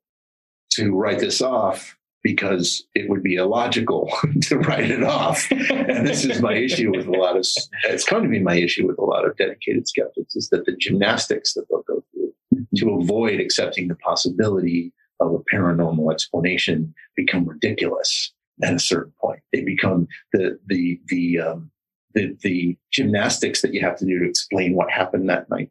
to 0.73 0.95
write 0.95 1.19
this 1.19 1.41
off 1.41 1.97
because 2.23 2.83
it 2.95 3.09
would 3.09 3.23
be 3.23 3.35
illogical 3.35 4.11
to 4.41 4.57
write 4.59 4.91
it 4.91 5.03
off. 5.03 5.49
And 5.51 6.05
this 6.05 6.25
is 6.25 6.41
my 6.41 6.53
issue 6.53 6.91
with 6.91 7.07
a 7.07 7.11
lot 7.11 7.37
of 7.37 7.45
it's 7.85 8.05
come 8.05 8.23
to 8.23 8.29
be 8.29 8.39
my 8.39 8.55
issue 8.55 8.87
with 8.87 8.97
a 8.97 9.05
lot 9.05 9.25
of 9.25 9.37
dedicated 9.37 9.87
skeptics 9.87 10.35
is 10.35 10.49
that 10.49 10.65
the 10.65 10.75
gymnastics 10.77 11.53
that 11.53 11.65
they'll 11.69 11.83
go 11.83 12.03
through 12.11 12.33
to 12.75 12.91
avoid 12.91 13.39
accepting 13.39 13.87
the 13.87 13.95
possibility 13.95 14.93
of 15.19 15.33
a 15.33 15.55
paranormal 15.55 16.11
explanation 16.11 16.93
become 17.15 17.47
ridiculous 17.47 18.33
at 18.63 18.73
a 18.73 18.79
certain 18.79 19.13
point. 19.19 19.39
They 19.53 19.61
become 19.61 20.07
the 20.33 20.59
the 20.67 20.99
the 21.07 21.39
um, 21.39 21.71
the, 22.13 22.35
the 22.41 22.77
gymnastics 22.91 23.61
that 23.61 23.73
you 23.73 23.81
have 23.81 23.97
to 23.97 24.05
do 24.05 24.19
to 24.19 24.27
explain 24.27 24.75
what 24.75 24.89
happened 24.89 25.29
that 25.29 25.49
night 25.49 25.69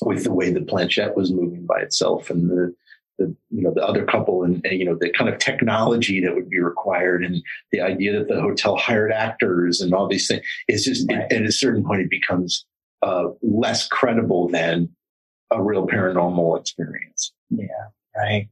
with 0.00 0.24
the 0.24 0.32
way 0.32 0.50
the 0.50 0.60
planchette 0.60 1.16
was 1.16 1.32
moving 1.32 1.66
by 1.66 1.80
itself 1.80 2.30
and 2.30 2.48
the 2.48 2.74
the 3.18 3.34
you 3.50 3.62
know 3.62 3.72
the 3.74 3.84
other 3.84 4.04
couple 4.04 4.42
and, 4.44 4.64
and 4.64 4.78
you 4.78 4.84
know 4.84 4.96
the 5.00 5.10
kind 5.10 5.28
of 5.28 5.38
technology 5.38 6.20
that 6.20 6.34
would 6.34 6.48
be 6.48 6.60
required 6.60 7.24
and 7.24 7.42
the 7.72 7.80
idea 7.80 8.12
that 8.16 8.28
the 8.28 8.40
hotel 8.40 8.76
hired 8.76 9.12
actors 9.12 9.80
and 9.80 9.92
all 9.92 10.06
these 10.08 10.26
things 10.28 10.42
it's 10.68 10.84
just 10.84 11.10
Right. 11.10 11.30
at 11.32 11.42
a 11.42 11.52
certain 11.52 11.84
point 11.84 12.02
it 12.02 12.10
becomes 12.10 12.64
uh, 13.02 13.28
less 13.42 13.86
credible 13.88 14.48
than 14.48 14.88
a 15.50 15.62
real 15.62 15.86
paranormal 15.86 16.58
experience. 16.60 17.32
Yeah, 17.50 17.66
right. 18.16 18.48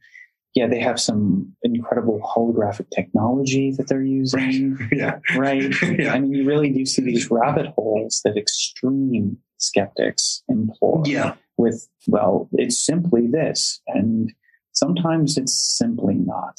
Yeah, 0.55 0.67
they 0.69 0.81
have 0.81 0.99
some 0.99 1.55
incredible 1.63 2.21
holographic 2.35 2.87
technology 2.95 3.73
that 3.73 3.89
they're 3.89 4.01
using. 4.03 4.79
yeah. 4.93 5.19
Right. 5.37 5.75
Yeah. 5.83 6.15
I 6.15 6.21
mean, 6.21 6.33
you 6.33 6.47
really 6.47 6.71
do 6.71 6.87
see 6.87 7.03
these 7.03 7.31
rabbit 7.31 7.67
holes 7.77 8.23
that 8.25 8.37
extreme 8.39 9.37
skeptics 9.59 10.43
employ 10.49 11.03
Yeah. 11.05 11.35
with, 11.59 11.87
well, 12.07 12.49
it's 12.53 12.81
simply 12.81 13.27
this. 13.27 13.83
And 13.89 14.33
sometimes 14.77 15.37
it's 15.37 15.55
simply 15.79 16.15
not. 16.15 16.59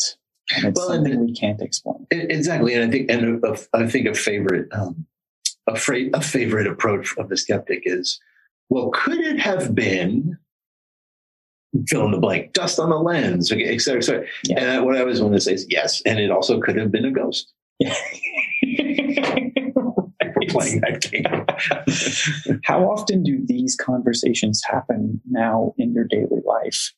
And 0.56 0.66
it's 0.66 0.80
Well, 0.80 0.90
something 0.90 1.14
the- 1.14 1.20
we 1.26 1.34
can't 1.34 1.62
explain. 1.62 2.06
E- 2.14 2.28
Exactly, 2.30 2.74
and 2.74 2.84
I 2.84 2.90
think, 2.92 3.12
and 3.12 3.44
a, 3.44 3.52
a- 3.54 3.58
I 3.84 3.88
think 3.88 4.08
a 4.08 4.14
favorite, 4.14 4.68
um, 4.72 5.06
a, 5.68 5.76
fra- 5.76 6.10
a 6.14 6.22
favorite 6.22 6.68
approach 6.68 7.18
of 7.18 7.30
the 7.30 7.38
skeptic 7.38 7.82
is, 7.86 8.20
well, 8.70 8.90
could 8.92 9.20
it 9.20 9.40
have 9.40 9.74
been 9.76 10.38
fill 11.88 12.06
in 12.06 12.12
the 12.12 12.18
blank, 12.18 12.54
dust 12.54 12.80
on 12.80 12.90
the 12.90 12.96
lens, 12.98 13.52
et 13.52 13.80
cetera, 13.82 14.00
et 14.00 14.04
cetera. 14.04 14.26
Yeah. 14.46 14.76
And 14.78 14.86
what 14.86 14.96
I 14.96 15.02
always 15.02 15.22
want 15.22 15.34
to 15.36 15.42
say 15.42 15.54
is 15.54 15.66
yes, 15.70 16.02
and 16.06 16.18
it 16.18 16.32
also 16.32 16.60
could 16.62 16.78
have 16.78 16.92
been 16.92 17.06
a 17.06 17.12
ghost. 17.12 17.54
We're 17.82 17.92
playing 20.50 20.82
that 20.82 21.02
game. 21.12 22.60
How 22.64 22.84
often 22.90 23.24
do 23.24 23.42
these 23.46 23.76
conversations 23.76 24.64
happen 24.64 25.22
now 25.30 25.74
in 25.78 25.94
your 25.94 26.06
daily 26.06 26.42
life? 26.46 26.94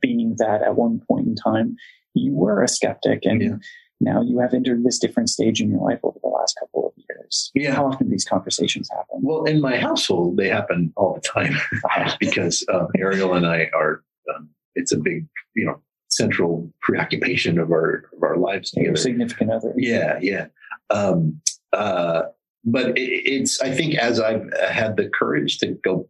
Being 0.00 0.36
that 0.38 0.62
at 0.62 0.76
one 0.76 1.00
point 1.08 1.26
in 1.26 1.34
time 1.34 1.76
you 2.14 2.32
were 2.34 2.62
a 2.62 2.68
skeptic 2.68 3.20
and 3.24 3.40
Yeah. 3.40 3.56
now 4.00 4.20
you 4.22 4.38
have 4.38 4.52
entered 4.52 4.84
this 4.84 4.98
different 4.98 5.28
stage 5.30 5.60
in 5.60 5.70
your 5.70 5.80
life 5.80 6.00
over 6.02 6.18
the 6.22 6.28
last 6.28 6.56
couple 6.60 6.86
of 6.88 6.92
years. 7.08 7.50
Yeah. 7.54 7.74
How 7.74 7.86
often 7.86 8.06
do 8.06 8.10
these 8.10 8.24
conversations 8.24 8.90
happen? 8.90 9.20
well, 9.22 9.44
in 9.44 9.60
my 9.60 9.76
household, 9.78 10.36
they 10.36 10.48
happen 10.48 10.92
all 10.96 11.14
the 11.14 11.20
time 11.20 11.56
because 12.20 12.64
um, 12.72 12.88
Ariel 12.98 13.34
and 13.34 13.46
I 13.46 13.68
are. 13.74 14.02
Um, 14.34 14.50
it's 14.74 14.92
a 14.92 14.96
big, 14.98 15.26
you 15.54 15.64
know, 15.66 15.80
central 16.08 16.70
preoccupation 16.82 17.58
of 17.58 17.70
our 17.70 18.04
of 18.16 18.22
our 18.22 18.36
lives 18.36 18.72
Your 18.76 18.96
significant 18.96 19.50
other. 19.50 19.72
Yeah, 19.76 20.18
yeah. 20.20 20.46
Um, 20.90 21.40
uh, 21.72 22.24
but 22.64 22.96
it, 22.98 23.00
it's, 23.00 23.60
I 23.60 23.70
think, 23.72 23.94
as 23.96 24.20
I've 24.20 24.48
had 24.70 24.96
the 24.96 25.08
courage 25.08 25.58
to 25.58 25.68
go 25.82 26.08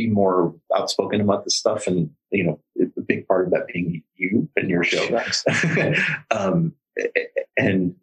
be 0.00 0.08
more 0.08 0.54
outspoken 0.76 1.20
about 1.20 1.44
this 1.44 1.56
stuff, 1.56 1.86
and 1.86 2.10
you 2.30 2.44
know, 2.44 2.60
a 2.96 3.00
big 3.00 3.26
part 3.26 3.46
of 3.46 3.52
that 3.52 3.66
being 3.72 4.02
you 4.16 4.48
and 4.56 4.70
your 4.70 4.84
show, 4.84 5.04
um, 6.30 6.74
and 7.56 7.94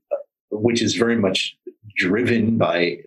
which 0.52 0.82
is 0.82 0.96
very 0.96 1.18
much 1.18 1.58
driven 1.96 2.58
by 2.58 3.00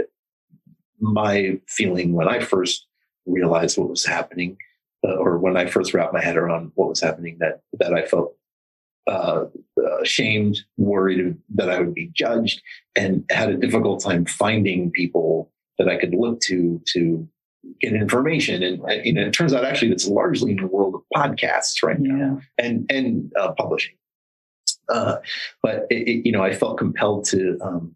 my 1.00 1.58
feeling 1.66 2.12
when 2.12 2.28
I 2.28 2.40
first 2.40 2.86
realized 3.26 3.78
what 3.78 3.88
was 3.88 4.04
happening, 4.04 4.56
uh, 5.06 5.16
or 5.16 5.38
when 5.38 5.56
I 5.56 5.66
first 5.66 5.94
wrapped 5.94 6.12
my 6.12 6.22
head 6.22 6.36
around 6.36 6.72
what 6.74 6.88
was 6.88 7.00
happening, 7.00 7.38
that 7.40 7.62
that 7.78 7.94
I 7.94 8.04
felt 8.06 8.34
uh, 9.06 9.46
ashamed, 10.00 10.60
worried 10.76 11.36
that 11.54 11.70
I 11.70 11.80
would 11.80 11.94
be 11.94 12.10
judged, 12.14 12.62
and 12.96 13.24
had 13.30 13.50
a 13.50 13.56
difficult 13.56 14.02
time 14.02 14.24
finding 14.24 14.90
people 14.90 15.50
that 15.78 15.88
I 15.88 15.96
could 15.96 16.14
look 16.14 16.40
to 16.42 16.80
to 16.92 17.28
get 17.80 17.92
information. 17.94 18.62
And, 18.62 18.82
uh, 18.82 18.94
you 19.04 19.12
know, 19.12 19.22
it 19.22 19.32
turns 19.32 19.52
out 19.52 19.64
actually 19.64 19.88
that's 19.90 20.06
largely 20.06 20.52
in 20.52 20.58
the 20.58 20.66
world 20.66 20.94
of 20.94 21.02
podcasts 21.14 21.82
right 21.82 21.98
now 21.98 22.40
Yeah. 22.58 22.64
and 22.64 22.90
and 22.90 23.32
uh, 23.38 23.52
publishing. 23.52 23.94
Uh, 24.88 25.16
but 25.62 25.86
it, 25.90 26.08
it, 26.08 26.26
you 26.26 26.32
know, 26.32 26.42
I 26.42 26.52
felt 26.52 26.78
compelled 26.78 27.24
to 27.26 27.58
um, 27.62 27.94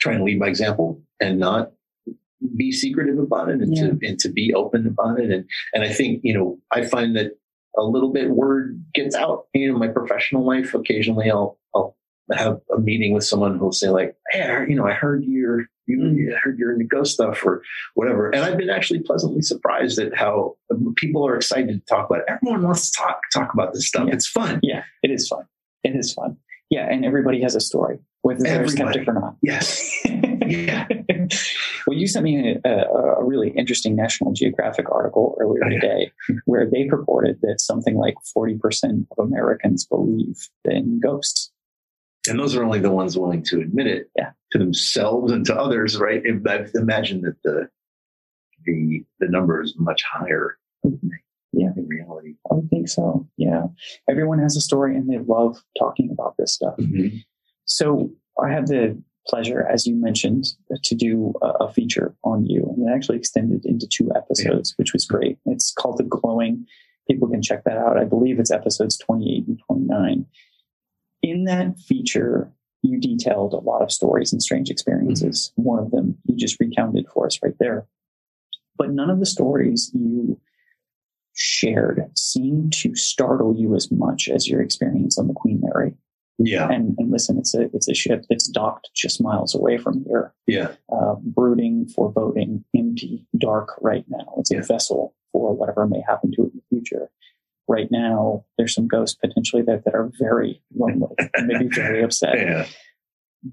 try 0.00 0.14
and 0.14 0.24
lead 0.24 0.40
by 0.40 0.48
example 0.48 1.00
and 1.20 1.38
not 1.38 1.72
be 2.56 2.70
secretive 2.72 3.18
about 3.18 3.48
it, 3.48 3.60
and 3.60 3.76
to 3.76 3.98
and 4.06 4.18
to 4.20 4.28
be 4.28 4.54
open 4.54 4.86
about 4.86 5.20
it. 5.20 5.30
And 5.30 5.44
and 5.74 5.84
I 5.84 5.92
think 5.92 6.20
you 6.24 6.34
know, 6.34 6.58
I 6.72 6.84
find 6.84 7.16
that 7.16 7.32
a 7.76 7.82
little 7.82 8.12
bit 8.12 8.30
word 8.30 8.82
gets 8.94 9.14
out. 9.14 9.46
You 9.54 9.72
know, 9.72 9.78
my 9.78 9.88
professional 9.88 10.44
life 10.46 10.74
occasionally 10.74 11.30
I'll 11.30 11.57
have 12.36 12.60
a 12.74 12.78
meeting 12.78 13.12
with 13.14 13.24
someone 13.24 13.58
who'll 13.58 13.72
say 13.72 13.88
like, 13.88 14.16
"Hey, 14.30 14.42
I 14.42 14.64
you 14.64 14.74
know, 14.74 14.86
I 14.86 14.92
heard 14.92 15.24
you're 15.24 15.66
you 15.86 16.32
I 16.34 16.38
heard 16.38 16.58
you're 16.58 16.72
into 16.72 16.84
ghost 16.84 17.14
stuff 17.14 17.44
or 17.44 17.62
whatever," 17.94 18.30
and 18.30 18.44
I've 18.44 18.58
been 18.58 18.70
actually 18.70 19.00
pleasantly 19.00 19.42
surprised 19.42 19.98
at 19.98 20.14
how 20.16 20.56
um, 20.70 20.94
people 20.96 21.26
are 21.26 21.36
excited 21.36 21.68
to 21.68 21.86
talk 21.94 22.10
about. 22.10 22.20
It. 22.20 22.26
Everyone 22.28 22.62
wants 22.62 22.90
to 22.90 22.98
talk 23.02 23.20
talk 23.32 23.52
about 23.54 23.72
this 23.72 23.88
stuff. 23.88 24.06
Yeah. 24.08 24.14
It's 24.14 24.26
fun. 24.28 24.60
Yeah, 24.62 24.82
it 25.02 25.10
is 25.10 25.28
fun. 25.28 25.44
It 25.84 25.96
is 25.96 26.12
fun. 26.12 26.36
Yeah, 26.70 26.86
and 26.90 27.04
everybody 27.04 27.40
has 27.42 27.54
a 27.54 27.60
story, 27.60 27.98
whether 28.22 28.42
they're 28.42 28.68
skeptic 28.68 29.08
or 29.08 29.14
not. 29.14 29.36
Yes. 29.42 29.90
Yeah. 30.04 30.86
well, 31.86 31.96
you 31.96 32.06
sent 32.06 32.24
me 32.24 32.58
a, 32.64 32.68
a, 32.68 33.20
a 33.20 33.24
really 33.24 33.50
interesting 33.50 33.94
National 33.96 34.32
Geographic 34.32 34.90
article 34.90 35.36
earlier 35.40 35.64
Oh, 35.64 35.68
yeah. 35.68 35.80
today 35.80 36.12
where 36.44 36.68
they 36.68 36.84
purported 36.86 37.38
that 37.42 37.60
something 37.60 37.96
like 37.96 38.14
40% 38.36 39.06
of 39.10 39.18
Americans 39.26 39.86
believe 39.86 40.48
in 40.64 41.00
ghosts. 41.00 41.50
And 42.28 42.38
those 42.38 42.56
are 42.56 42.64
only 42.64 42.80
the 42.80 42.90
ones 42.90 43.16
willing 43.18 43.42
to 43.44 43.60
admit 43.60 43.86
it 43.86 44.10
Yeah. 44.16 44.30
to 44.52 44.58
themselves 44.58 45.32
and 45.32 45.44
to 45.46 45.54
others, 45.56 45.98
right? 45.98 46.22
I 46.26 46.66
imagine 46.74 47.22
that 47.22 47.36
the 47.44 47.68
the 48.64 49.04
the 49.20 49.28
number 49.28 49.62
is 49.62 49.74
much 49.78 50.02
higher. 50.02 50.58
Yeah. 51.52 51.70
in 51.76 51.88
reality. 51.88 52.34
I 52.50 52.54
would 52.54 52.68
think 52.70 52.88
so. 52.88 53.26
Yeah. 53.36 53.64
Everyone 54.08 54.38
has 54.38 54.56
a 54.56 54.60
story 54.60 54.94
and 54.96 55.08
they 55.10 55.18
love 55.18 55.62
talking 55.78 56.10
about 56.10 56.34
this 56.38 56.52
stuff. 56.54 56.76
Mm-hmm. 56.78 57.16
So 57.64 58.10
I 58.40 58.50
had 58.50 58.66
the 58.66 59.00
pleasure, 59.26 59.66
as 59.66 59.86
you 59.86 59.94
mentioned, 59.94 60.44
to 60.84 60.94
do 60.94 61.34
a, 61.42 61.46
a 61.64 61.72
feature 61.72 62.14
on 62.24 62.44
you, 62.46 62.64
and 62.76 62.88
it 62.88 62.92
actually 62.92 63.18
extended 63.18 63.64
into 63.66 63.86
two 63.86 64.10
episodes, 64.14 64.74
which 64.76 64.92
was 64.92 65.04
great. 65.06 65.38
It's 65.46 65.72
called 65.72 65.98
The 65.98 66.04
Glowing. 66.04 66.66
People 67.08 67.28
can 67.28 67.42
check 67.42 67.64
that 67.64 67.76
out. 67.78 67.98
I 67.98 68.04
believe 68.04 68.38
it's 68.38 68.50
episodes 68.50 68.96
28 68.98 69.46
and 69.48 69.58
29. 69.66 70.26
In 71.22 71.44
that 71.44 71.78
feature, 71.78 72.52
you 72.82 73.00
detailed 73.00 73.52
a 73.52 73.58
lot 73.58 73.82
of 73.82 73.92
stories 73.92 74.32
and 74.32 74.42
strange 74.42 74.70
experiences. 74.70 75.52
One 75.56 75.78
of 75.78 75.90
them 75.90 76.16
you 76.24 76.36
just 76.36 76.58
recounted 76.60 77.06
for 77.12 77.26
us 77.26 77.38
right 77.42 77.54
there. 77.58 77.86
But 78.76 78.90
none 78.90 79.10
of 79.10 79.18
the 79.18 79.26
stories 79.26 79.90
you 79.92 80.40
shared 81.34 82.10
seemed 82.16 82.72
to 82.74 82.94
startle 82.94 83.54
you 83.56 83.74
as 83.74 83.90
much 83.90 84.28
as 84.28 84.48
your 84.48 84.60
experience 84.60 85.18
on 85.18 85.28
the 85.28 85.34
Queen 85.34 85.60
Mary. 85.62 85.94
Yeah, 86.40 86.68
And, 86.70 86.94
and 86.98 87.10
listen, 87.10 87.36
it's 87.36 87.52
a 87.54 87.62
it's 87.74 87.88
a 87.88 87.94
ship 87.94 88.24
that's 88.30 88.46
docked 88.46 88.90
just 88.94 89.20
miles 89.20 89.56
away 89.56 89.76
from 89.76 90.04
here, 90.04 90.32
yeah, 90.46 90.68
uh, 90.92 91.16
brooding, 91.20 91.88
foreboding, 91.88 92.64
empty, 92.76 93.26
dark 93.36 93.74
right 93.80 94.04
now. 94.08 94.34
It's 94.36 94.52
a 94.52 94.62
vessel 94.62 95.14
for 95.32 95.52
whatever 95.52 95.88
may 95.88 96.00
happen 96.06 96.30
to 96.36 96.42
it 96.42 96.52
in 96.52 96.60
the 96.60 96.76
future. 96.76 97.10
Right 97.68 97.88
now, 97.90 98.44
there's 98.56 98.74
some 98.74 98.88
ghosts 98.88 99.16
potentially 99.16 99.62
there 99.62 99.82
that 99.84 99.94
are 99.94 100.10
very 100.18 100.62
lonely 100.74 101.14
and 101.34 101.46
maybe 101.46 101.68
very 101.68 102.02
upset. 102.02 102.34
yeah. 102.38 102.66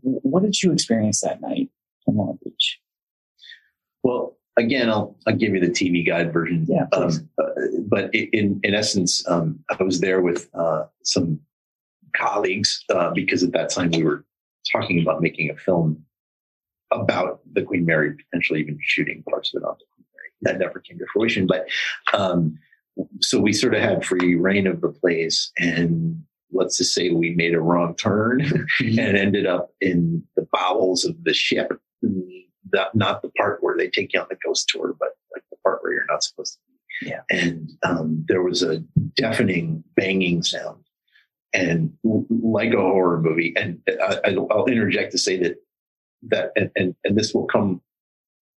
What 0.01 0.43
did 0.43 0.62
you 0.63 0.72
experience 0.72 1.22
that 1.22 1.41
night 1.41 1.69
in 2.07 2.15
Long 2.15 2.39
Beach? 2.43 2.79
Well, 4.03 4.38
again, 4.57 4.89
I'll 4.89 5.15
I'll 5.27 5.36
give 5.36 5.53
you 5.53 5.60
the 5.60 5.69
TV 5.69 6.05
guide 6.05 6.31
version. 6.31 6.65
Yeah. 6.67 6.86
Um, 6.93 7.29
uh, 7.38 7.50
but 7.88 8.13
in 8.13 8.60
in 8.63 8.74
essence, 8.74 9.27
um, 9.27 9.60
I 9.69 9.81
was 9.84 10.00
there 10.00 10.22
with 10.22 10.50
uh, 10.53 10.86
some 11.03 11.39
colleagues 12.15 12.84
uh, 12.89 13.12
because 13.12 13.43
at 13.43 13.51
that 13.51 13.69
time 13.69 13.91
we 13.91 14.03
were 14.03 14.24
talking 14.72 15.01
about 15.01 15.22
making 15.22 15.50
a 15.50 15.55
film 15.55 16.03
about 16.91 17.41
the 17.51 17.63
Queen 17.63 17.86
Mary, 17.86 18.15
potentially 18.15 18.62
even 18.62 18.77
shooting 18.81 19.24
parts 19.29 19.53
of 19.53 19.62
it 19.62 19.65
on 19.65 19.75
the 19.79 19.86
Queen 19.93 20.05
Mary. 20.13 20.29
That 20.41 20.60
never 20.60 20.79
came 20.79 20.98
to 21.00 21.05
fruition, 21.12 21.48
but 21.48 21.67
um, 22.13 22.57
so 23.22 23.40
we 23.40 23.54
sort 23.54 23.74
of 23.75 23.82
had 23.82 24.06
free 24.06 24.36
rein 24.36 24.68
of 24.68 24.82
the 24.82 24.90
place, 24.90 25.52
and 25.58 26.24
let's 26.52 26.78
just 26.78 26.94
say 26.94 27.10
we 27.10 27.32
made 27.36 27.54
a 27.54 27.60
wrong 27.60 27.96
turn 27.96 28.42
and 28.80 29.00
ended 29.00 29.46
up 29.46 29.72
in 29.82 30.24
the 30.36 30.48
bowels 30.52 31.06
of 31.06 31.16
the 31.24 31.34
ship. 31.34 31.72
Not, 32.74 32.96
not 32.96 33.22
the 33.22 33.30
part 33.38 33.60
where 33.62 33.78
they 33.78 33.90
take 33.90 34.14
you 34.14 34.20
on 34.20 34.28
the 34.30 34.38
ghost 34.44 34.68
tour, 34.70 34.96
but 35.00 35.10
like 35.34 35.44
the 35.52 35.58
part 35.64 35.84
where 35.84 35.94
you're 35.94 36.06
not 36.10 36.24
supposed 36.24 36.54
to 36.54 36.60
be. 37.06 37.10
Yeah. 37.10 37.22
And 37.30 37.72
um, 37.84 38.25
there 38.28 38.42
was 38.42 38.64
a 38.64 38.80
deafening 39.16 39.84
banging 39.96 40.42
sound, 40.44 40.84
and 41.53 41.94
like 42.03 42.74
a 42.74 42.77
horror 42.77 43.22
movie. 43.22 43.53
And 43.55 43.81
I, 43.88 44.20
I- 44.25 44.36
I'll 44.51 44.66
interject 44.66 45.12
to 45.12 45.18
say 45.18 45.38
that 45.40 45.58
that 46.29 46.51
and, 46.55 46.72
and 46.75 46.96
and 47.03 47.18
this 47.18 47.34
will 47.34 47.46
come. 47.46 47.81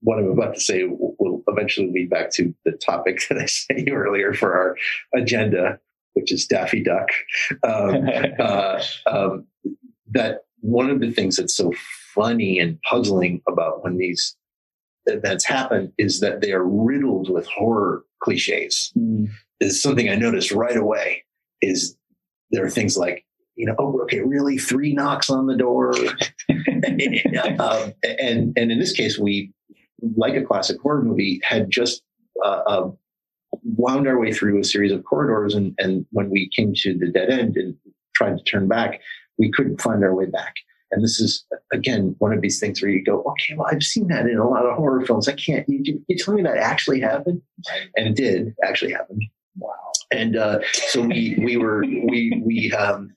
What 0.00 0.18
I'm 0.20 0.30
about 0.30 0.54
to 0.54 0.60
say 0.60 0.84
will, 0.84 1.16
will 1.18 1.37
eventually 1.48 1.90
lead 1.90 2.10
back 2.10 2.30
to 2.32 2.54
the 2.64 2.72
topic 2.72 3.20
that 3.28 3.38
I 3.38 3.46
said 3.46 3.88
earlier 3.90 4.32
for 4.32 4.54
our 4.54 4.76
agenda, 5.14 5.78
which 6.14 6.32
is 6.32 6.46
Daffy 6.46 6.82
Duck. 6.82 7.08
Um, 7.62 8.08
uh, 8.38 8.82
um, 9.06 9.46
that 10.10 10.42
one 10.60 10.90
of 10.90 11.00
the 11.00 11.10
things 11.10 11.36
that's 11.36 11.56
so 11.56 11.72
funny 12.14 12.58
and 12.58 12.80
puzzling 12.82 13.42
about 13.48 13.84
when 13.84 13.96
these 13.96 14.36
events 15.06 15.44
happen 15.46 15.92
is 15.98 16.20
that 16.20 16.40
they 16.40 16.52
are 16.52 16.64
riddled 16.64 17.30
with 17.30 17.46
horror 17.46 18.04
cliches. 18.22 18.92
Mm, 18.96 19.30
Is 19.60 19.82
something 19.82 20.08
I 20.08 20.16
noticed 20.16 20.52
right 20.52 20.76
away. 20.76 21.24
Is 21.60 21.96
there 22.50 22.64
are 22.64 22.70
things 22.70 22.96
like 22.96 23.24
you 23.58 23.66
know, 23.66 23.74
oh, 23.78 24.00
okay, 24.02 24.20
really, 24.20 24.56
three 24.56 24.94
knocks 24.94 25.28
on 25.28 25.46
the 25.46 25.56
door, 25.56 25.92
um, 27.58 27.92
and 28.04 28.56
and 28.56 28.70
in 28.70 28.78
this 28.78 28.92
case, 28.92 29.18
we 29.18 29.52
like 30.16 30.34
a 30.34 30.44
classic 30.44 30.80
horror 30.80 31.02
movie 31.02 31.40
had 31.42 31.70
just 31.70 32.02
uh, 32.44 32.62
uh, 32.66 32.90
wound 33.62 34.06
our 34.06 34.18
way 34.18 34.32
through 34.32 34.60
a 34.60 34.64
series 34.64 34.92
of 34.92 35.04
corridors, 35.04 35.54
and 35.54 35.74
and 35.78 36.06
when 36.10 36.30
we 36.30 36.48
came 36.54 36.72
to 36.76 36.96
the 36.96 37.08
dead 37.08 37.30
end 37.30 37.56
and 37.56 37.74
tried 38.14 38.38
to 38.38 38.44
turn 38.44 38.68
back, 38.68 39.00
we 39.38 39.50
couldn't 39.50 39.80
find 39.80 40.02
our 40.04 40.14
way 40.14 40.26
back. 40.26 40.54
And 40.90 41.04
this 41.04 41.20
is 41.20 41.44
again 41.72 42.14
one 42.18 42.32
of 42.32 42.40
these 42.40 42.58
things 42.58 42.80
where 42.80 42.90
you 42.90 43.04
go, 43.04 43.22
okay, 43.22 43.54
well, 43.56 43.68
I've 43.70 43.82
seen 43.82 44.08
that 44.08 44.26
in 44.26 44.38
a 44.38 44.48
lot 44.48 44.64
of 44.64 44.76
horror 44.76 45.04
films. 45.04 45.28
I 45.28 45.32
can't. 45.32 45.68
You, 45.68 45.80
you, 45.82 46.04
you 46.08 46.16
tell 46.16 46.34
me 46.34 46.42
that 46.42 46.56
actually 46.56 47.00
happened, 47.00 47.42
and 47.96 48.08
it 48.08 48.16
did 48.16 48.54
actually 48.64 48.92
happen. 48.92 49.20
wow. 49.56 49.74
And 50.10 50.36
uh, 50.36 50.60
so 50.72 51.02
we 51.02 51.38
we 51.42 51.56
were 51.56 51.82
we 51.82 52.42
we 52.44 52.72
um, 52.72 53.14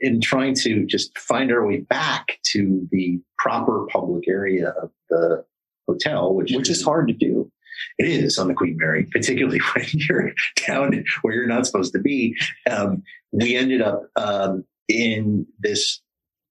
in 0.00 0.20
trying 0.20 0.54
to 0.54 0.84
just 0.86 1.16
find 1.16 1.52
our 1.52 1.66
way 1.66 1.78
back 1.78 2.38
to 2.52 2.88
the 2.90 3.20
proper 3.38 3.86
public 3.92 4.28
area 4.28 4.70
of 4.70 4.90
the 5.10 5.44
hotel, 5.86 6.34
which 6.34 6.52
Which 6.52 6.70
is 6.70 6.82
hard 6.82 7.08
to 7.08 7.14
do. 7.14 7.50
it 7.98 8.08
is 8.08 8.38
on 8.38 8.48
the 8.48 8.54
Queen 8.54 8.76
Mary, 8.78 9.04
particularly 9.12 9.60
when 9.74 9.86
you're 9.92 10.32
down 10.66 11.04
where 11.22 11.34
you're 11.34 11.46
not 11.46 11.66
supposed 11.66 11.92
to 11.92 12.00
be. 12.00 12.36
Um, 12.70 13.02
we 13.32 13.56
ended 13.56 13.82
up 13.82 14.02
um, 14.16 14.64
in 14.88 15.46
this 15.58 16.00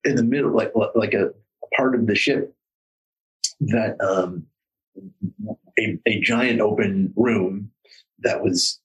in 0.03 0.15
the 0.15 0.23
middle, 0.23 0.51
like 0.51 0.71
like 0.95 1.13
a 1.13 1.31
part 1.75 1.95
of 1.95 2.07
the 2.07 2.15
ship 2.15 2.55
that 3.61 3.99
um, 4.01 4.45
a, 5.79 5.97
a 6.05 6.19
giant 6.19 6.61
open 6.61 7.13
room 7.15 7.71
that 8.19 8.43
was 8.43 8.79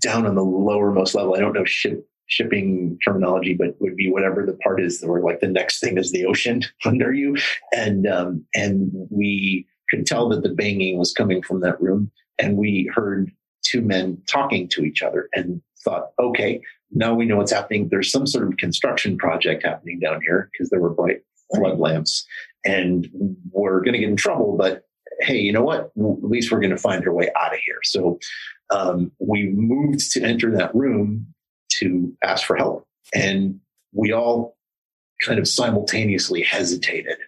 down 0.00 0.26
on 0.26 0.34
the 0.34 0.44
lowermost 0.44 1.14
level. 1.14 1.34
I 1.34 1.40
don't 1.40 1.52
know 1.52 1.64
ship 1.64 2.06
shipping 2.26 2.98
terminology, 3.02 3.54
but 3.54 3.74
would 3.80 3.96
be 3.96 4.10
whatever 4.10 4.44
the 4.44 4.52
part 4.62 4.82
is 4.82 5.02
where 5.02 5.22
like 5.22 5.40
the 5.40 5.48
next 5.48 5.80
thing 5.80 5.96
is 5.96 6.12
the 6.12 6.26
ocean 6.26 6.62
under 6.84 7.12
you. 7.12 7.36
And 7.74 8.06
um, 8.06 8.44
and 8.54 8.90
we 9.10 9.66
could 9.90 10.06
tell 10.06 10.28
that 10.28 10.42
the 10.42 10.48
banging 10.50 10.98
was 10.98 11.12
coming 11.12 11.42
from 11.42 11.60
that 11.60 11.80
room. 11.80 12.10
And 12.38 12.56
we 12.56 12.90
heard 12.94 13.30
two 13.64 13.80
men 13.80 14.22
talking 14.28 14.68
to 14.68 14.84
each 14.84 15.02
other 15.02 15.28
and 15.34 15.60
thought, 15.84 16.10
okay, 16.18 16.60
now 16.90 17.14
we 17.14 17.26
know 17.26 17.36
what's 17.36 17.52
happening. 17.52 17.88
There's 17.88 18.10
some 18.10 18.26
sort 18.26 18.46
of 18.48 18.56
construction 18.56 19.18
project 19.18 19.64
happening 19.64 20.00
down 20.00 20.20
here 20.22 20.48
because 20.52 20.70
there 20.70 20.80
were 20.80 20.94
bright 20.94 21.22
flood 21.54 21.78
lamps 21.78 22.26
and 22.64 23.08
we're 23.50 23.80
going 23.80 23.94
to 23.94 23.98
get 23.98 24.08
in 24.08 24.16
trouble. 24.16 24.56
But 24.56 24.84
hey, 25.20 25.38
you 25.38 25.52
know 25.52 25.62
what? 25.62 25.80
At 25.80 25.90
least 25.96 26.50
we're 26.50 26.60
going 26.60 26.70
to 26.70 26.76
find 26.76 27.06
our 27.06 27.12
way 27.12 27.30
out 27.36 27.54
of 27.54 27.60
here. 27.64 27.80
So 27.82 28.18
um, 28.70 29.12
we 29.18 29.48
moved 29.48 30.12
to 30.12 30.22
enter 30.22 30.50
that 30.56 30.74
room 30.74 31.26
to 31.80 32.12
ask 32.22 32.46
for 32.46 32.56
help. 32.56 32.86
And 33.14 33.60
we 33.92 34.12
all 34.12 34.56
kind 35.22 35.38
of 35.38 35.48
simultaneously 35.48 36.42
hesitated. 36.42 37.18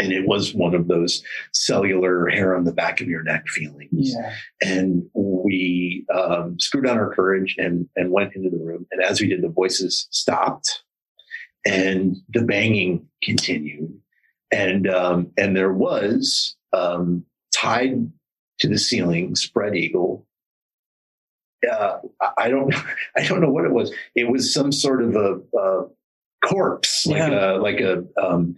And 0.00 0.12
it 0.12 0.26
was 0.26 0.54
one 0.54 0.74
of 0.74 0.88
those 0.88 1.22
cellular 1.52 2.26
hair 2.28 2.56
on 2.56 2.64
the 2.64 2.72
back 2.72 3.00
of 3.02 3.06
your 3.08 3.22
neck 3.22 3.46
feelings 3.48 4.12
Yeah. 4.14 4.34
and 4.62 5.02
we 5.14 6.06
um, 6.12 6.58
screwed 6.58 6.86
on 6.88 6.96
our 6.96 7.14
courage 7.14 7.54
and 7.58 7.86
and 7.96 8.10
went 8.10 8.34
into 8.34 8.48
the 8.50 8.56
room. 8.64 8.86
And 8.90 9.02
as 9.02 9.20
we 9.20 9.28
did, 9.28 9.42
the 9.42 9.48
voices 9.50 10.08
stopped, 10.10 10.82
and 11.66 12.16
the 12.32 12.42
banging 12.42 13.06
continued, 13.22 13.92
and 14.50 14.88
um, 14.88 15.32
and 15.36 15.54
there 15.56 15.72
was 15.72 16.56
um, 16.72 17.24
tied 17.54 18.10
to 18.60 18.68
the 18.68 18.78
ceiling 18.78 19.34
spread 19.36 19.76
eagle. 19.76 20.26
Uh, 21.70 21.98
I- 22.38 22.48
don't 22.48 22.74
I 23.16 23.26
don't 23.26 23.40
know 23.42 23.50
what 23.50 23.66
it 23.66 23.72
was. 23.72 23.92
It 24.14 24.30
was 24.30 24.52
some 24.54 24.72
sort 24.72 25.02
of 25.02 25.14
a, 25.14 25.40
a 25.58 25.86
corpse, 26.44 27.06
like 27.06 27.18
Yeah. 27.18 27.52
a 27.56 27.58
like 27.58 27.80
a. 27.80 28.04
Um, 28.20 28.56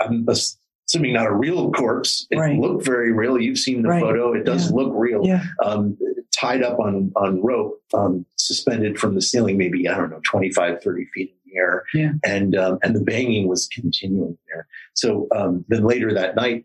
I'm 0.00 0.26
assuming 0.28 1.12
not 1.14 1.26
a 1.26 1.34
real 1.34 1.70
corpse. 1.72 2.26
It 2.30 2.38
Right. 2.38 2.58
looked 2.58 2.84
very 2.84 3.12
real. 3.12 3.38
You've 3.40 3.58
seen 3.58 3.82
the 3.82 3.88
Right. 3.88 4.00
photo. 4.02 4.32
It 4.32 4.44
does 4.44 4.70
Yeah. 4.70 4.76
look 4.76 4.92
real. 4.94 5.24
Yeah. 5.26 5.44
Um, 5.62 5.96
tied 6.32 6.62
up 6.62 6.78
on, 6.78 7.10
on 7.16 7.42
rope, 7.42 7.80
um, 7.94 8.24
suspended 8.36 8.98
from 8.98 9.14
the 9.14 9.20
ceiling, 9.22 9.56
maybe, 9.58 9.88
I 9.88 9.96
don't 9.96 10.10
know, 10.10 10.20
25, 10.24 10.80
30 10.82 11.04
feet 11.12 11.30
in 11.44 11.52
the 11.52 11.58
air, 11.58 11.82
Yeah. 11.94 12.12
and 12.24 12.54
um, 12.56 12.78
and 12.82 12.94
the 12.94 13.00
banging 13.02 13.48
was 13.48 13.66
continuing 13.68 14.38
there. 14.48 14.66
So 14.94 15.26
um, 15.34 15.64
then 15.68 15.82
later 15.84 16.14
that 16.14 16.36
night, 16.36 16.64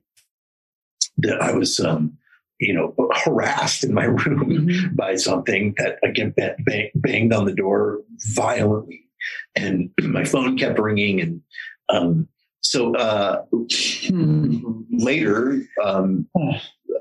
that 1.17 1.41
I 1.41 1.53
was 1.55 1.79
um, 1.79 2.17
you 2.59 2.73
know 2.73 2.93
harassed 3.23 3.83
in 3.83 3.93
my 3.93 4.03
room 4.21 4.67
Mm-hmm. 4.67 4.95
by 4.95 5.15
something 5.15 5.73
that 5.77 5.97
again 6.03 6.33
ba- 6.37 6.55
bang, 6.59 6.89
banged 6.95 7.33
on 7.33 7.45
the 7.45 7.53
door 7.53 8.01
violently, 8.35 9.01
and 9.55 9.89
my 10.01 10.23
phone 10.23 10.57
kept 10.57 10.77
ringing, 10.79 11.19
and 11.21 11.41
um, 11.89 12.27
so 12.63 12.95
uh, 12.95 13.43
later. 14.91 15.61
Um, 15.83 16.27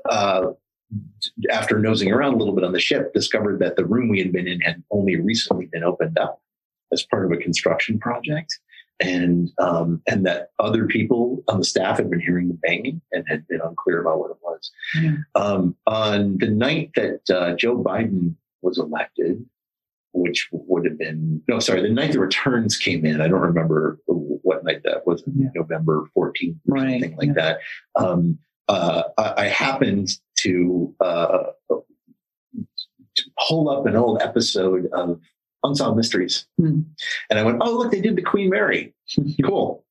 uh, 0.09 0.51
after 1.49 1.79
nosing 1.79 2.11
around 2.11 2.33
a 2.33 2.37
little 2.37 2.53
bit 2.53 2.63
on 2.63 2.73
the 2.73 2.79
ship, 2.79 3.13
discovered 3.13 3.59
that 3.59 3.75
the 3.75 3.85
room 3.85 4.09
we 4.09 4.19
had 4.19 4.31
been 4.31 4.47
in 4.47 4.61
had 4.61 4.83
only 4.91 5.15
recently 5.15 5.65
been 5.65 5.83
opened 5.83 6.17
up 6.19 6.41
as 6.91 7.03
part 7.03 7.25
of 7.25 7.31
a 7.31 7.41
construction 7.41 7.99
project, 7.99 8.59
and 8.99 9.51
um, 9.57 10.01
and 10.07 10.25
that 10.25 10.49
other 10.59 10.85
people 10.85 11.43
on 11.47 11.57
the 11.57 11.65
staff 11.65 11.97
had 11.97 12.09
been 12.09 12.19
hearing 12.19 12.47
the 12.47 12.53
banging 12.55 13.01
and 13.11 13.25
had 13.27 13.47
been 13.47 13.61
unclear 13.61 14.01
about 14.01 14.19
what 14.19 14.31
it 14.31 14.37
was. 14.43 14.71
Yeah. 15.01 15.15
Um, 15.35 15.75
on 15.87 16.37
the 16.37 16.49
night 16.49 16.91
that 16.95 17.21
uh, 17.29 17.55
Joe 17.55 17.77
Biden 17.77 18.35
was 18.61 18.77
elected, 18.77 19.43
which 20.13 20.47
would 20.51 20.85
have 20.85 20.97
been 20.97 21.41
no, 21.47 21.59
sorry, 21.59 21.81
the 21.81 21.89
night 21.89 22.11
the 22.13 22.19
returns 22.19 22.77
came 22.77 23.05
in. 23.05 23.19
I 23.21 23.27
don't 23.27 23.41
remember 23.41 23.99
what 24.07 24.63
night 24.63 24.81
that 24.83 25.05
was. 25.07 25.23
Yeah. 25.35 25.47
November 25.55 26.05
fourteenth, 26.13 26.57
or 26.67 26.75
Right, 26.75 27.01
something 27.01 27.17
like 27.17 27.27
yeah. 27.29 27.33
that. 27.33 27.59
Um, 27.95 28.37
uh, 28.69 29.03
I, 29.17 29.33
I 29.37 29.47
happened 29.47 30.09
to, 30.37 30.95
uh, 31.01 31.43
to 33.15 33.23
pull 33.47 33.69
up 33.69 33.85
an 33.85 33.95
old 33.95 34.21
episode 34.21 34.87
of 34.93 35.19
Unsolved 35.63 35.97
Mysteries, 35.97 36.45
Hmm. 36.57 36.81
and 37.29 37.39
I 37.39 37.43
went, 37.43 37.57
"Oh, 37.61 37.71
look, 37.77 37.91
they 37.91 38.01
did 38.01 38.15
the 38.15 38.21
Queen 38.21 38.49
Mary. 38.49 38.93
cool." 39.45 39.83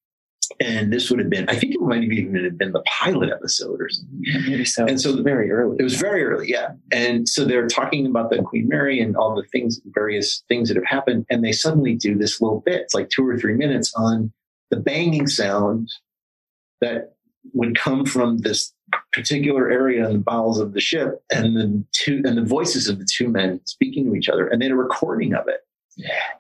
And 0.61 0.93
this 0.93 1.11
would 1.11 1.19
have 1.19 1.31
been, 1.31 1.49
I 1.49 1.55
think 1.55 1.75
it 1.75 1.81
might 1.81 2.03
have 2.03 2.13
even 2.13 2.45
have 2.45 2.59
been 2.59 2.73
the 2.73 2.83
pilot 2.83 3.31
episode 3.31 3.81
or 3.81 3.89
something. 3.89 4.23
Maybe 4.47 4.65
so. 4.65 4.85
And 4.85 5.01
so- 5.01 5.23
very 5.23 5.51
early. 5.51 5.77
It 5.79 5.83
was 5.83 5.97
very 5.97 6.25
early, 6.25 6.51
yeah. 6.51 6.73
And 6.93 7.29
so 7.29 7.45
they're 7.45 7.67
talking 7.67 8.07
about 8.07 8.31
the 8.31 8.43
Queen 8.43 8.69
Mary 8.69 9.01
and 9.01 9.17
all 9.17 9.35
the 9.35 9.45
things, 9.45 9.81
various 9.95 10.43
things 10.49 10.69
that 10.69 10.77
have 10.77 10.85
happened. 10.85 11.27
And 11.31 11.45
they 11.45 11.53
suddenly 11.53 11.95
do 11.95 12.17
this 12.17 12.41
little 12.41 12.61
bit, 12.61 12.81
it's 12.83 12.95
like 12.95 13.09
two 13.09 13.27
or 13.27 13.39
three 13.39 13.55
minutes 13.55 13.93
on 13.97 14.33
the 14.71 14.77
banging 14.77 15.27
sound 15.27 15.91
that 16.81 17.15
would 17.55 17.77
come 17.77 18.05
from 18.05 18.39
this 18.39 18.73
particular 19.13 19.71
area 19.71 20.07
in 20.07 20.13
the 20.13 20.19
bowels 20.19 20.61
of 20.61 20.75
the 20.75 20.81
ship 20.81 21.23
and 21.33 21.57
the 21.57 21.85
two 21.93 22.23
and 22.25 22.37
the 22.37 22.45
voices 22.45 22.89
of 22.89 22.99
the 22.99 23.07
two 23.11 23.29
men 23.29 23.61
speaking 23.65 24.05
to 24.07 24.15
each 24.15 24.29
other. 24.29 24.47
And 24.47 24.61
they 24.61 24.67
had 24.67 24.73
a 24.73 24.77
recording 24.77 25.35
of 25.35 25.49
it. 25.49 25.61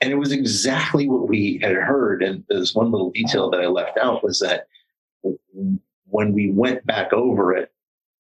And 0.01 0.11
it 0.11 0.17
was 0.17 0.33
exactly 0.33 1.09
what 1.09 1.29
we 1.29 1.59
had 1.63 1.73
heard. 1.73 2.23
And 2.23 2.45
there's 2.49 2.75
one 2.75 2.91
little 2.91 3.11
detail 3.11 3.51
that 3.51 3.61
I 3.61 3.67
left 3.67 3.99
out 3.99 4.25
was 4.25 4.41
that 4.41 4.67
when 5.23 6.33
we 6.33 6.51
went 6.51 6.87
back 6.87 7.13
over 7.13 7.55
it 7.55 7.73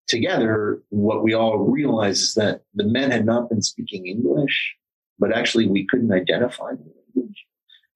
together, 0.08 0.82
what 0.90 1.24
we 1.24 1.34
all 1.34 1.60
realized 1.60 2.22
is 2.22 2.34
that 2.36 2.62
the 2.74 2.86
men 2.86 3.12
had 3.12 3.26
not 3.26 3.50
been 3.50 3.62
speaking 3.62 4.08
English, 4.08 4.76
but 5.20 5.36
actually 5.36 5.68
we 5.68 5.86
couldn't 5.88 6.12
identify 6.12 6.72
the 6.72 6.94
language. 7.16 7.46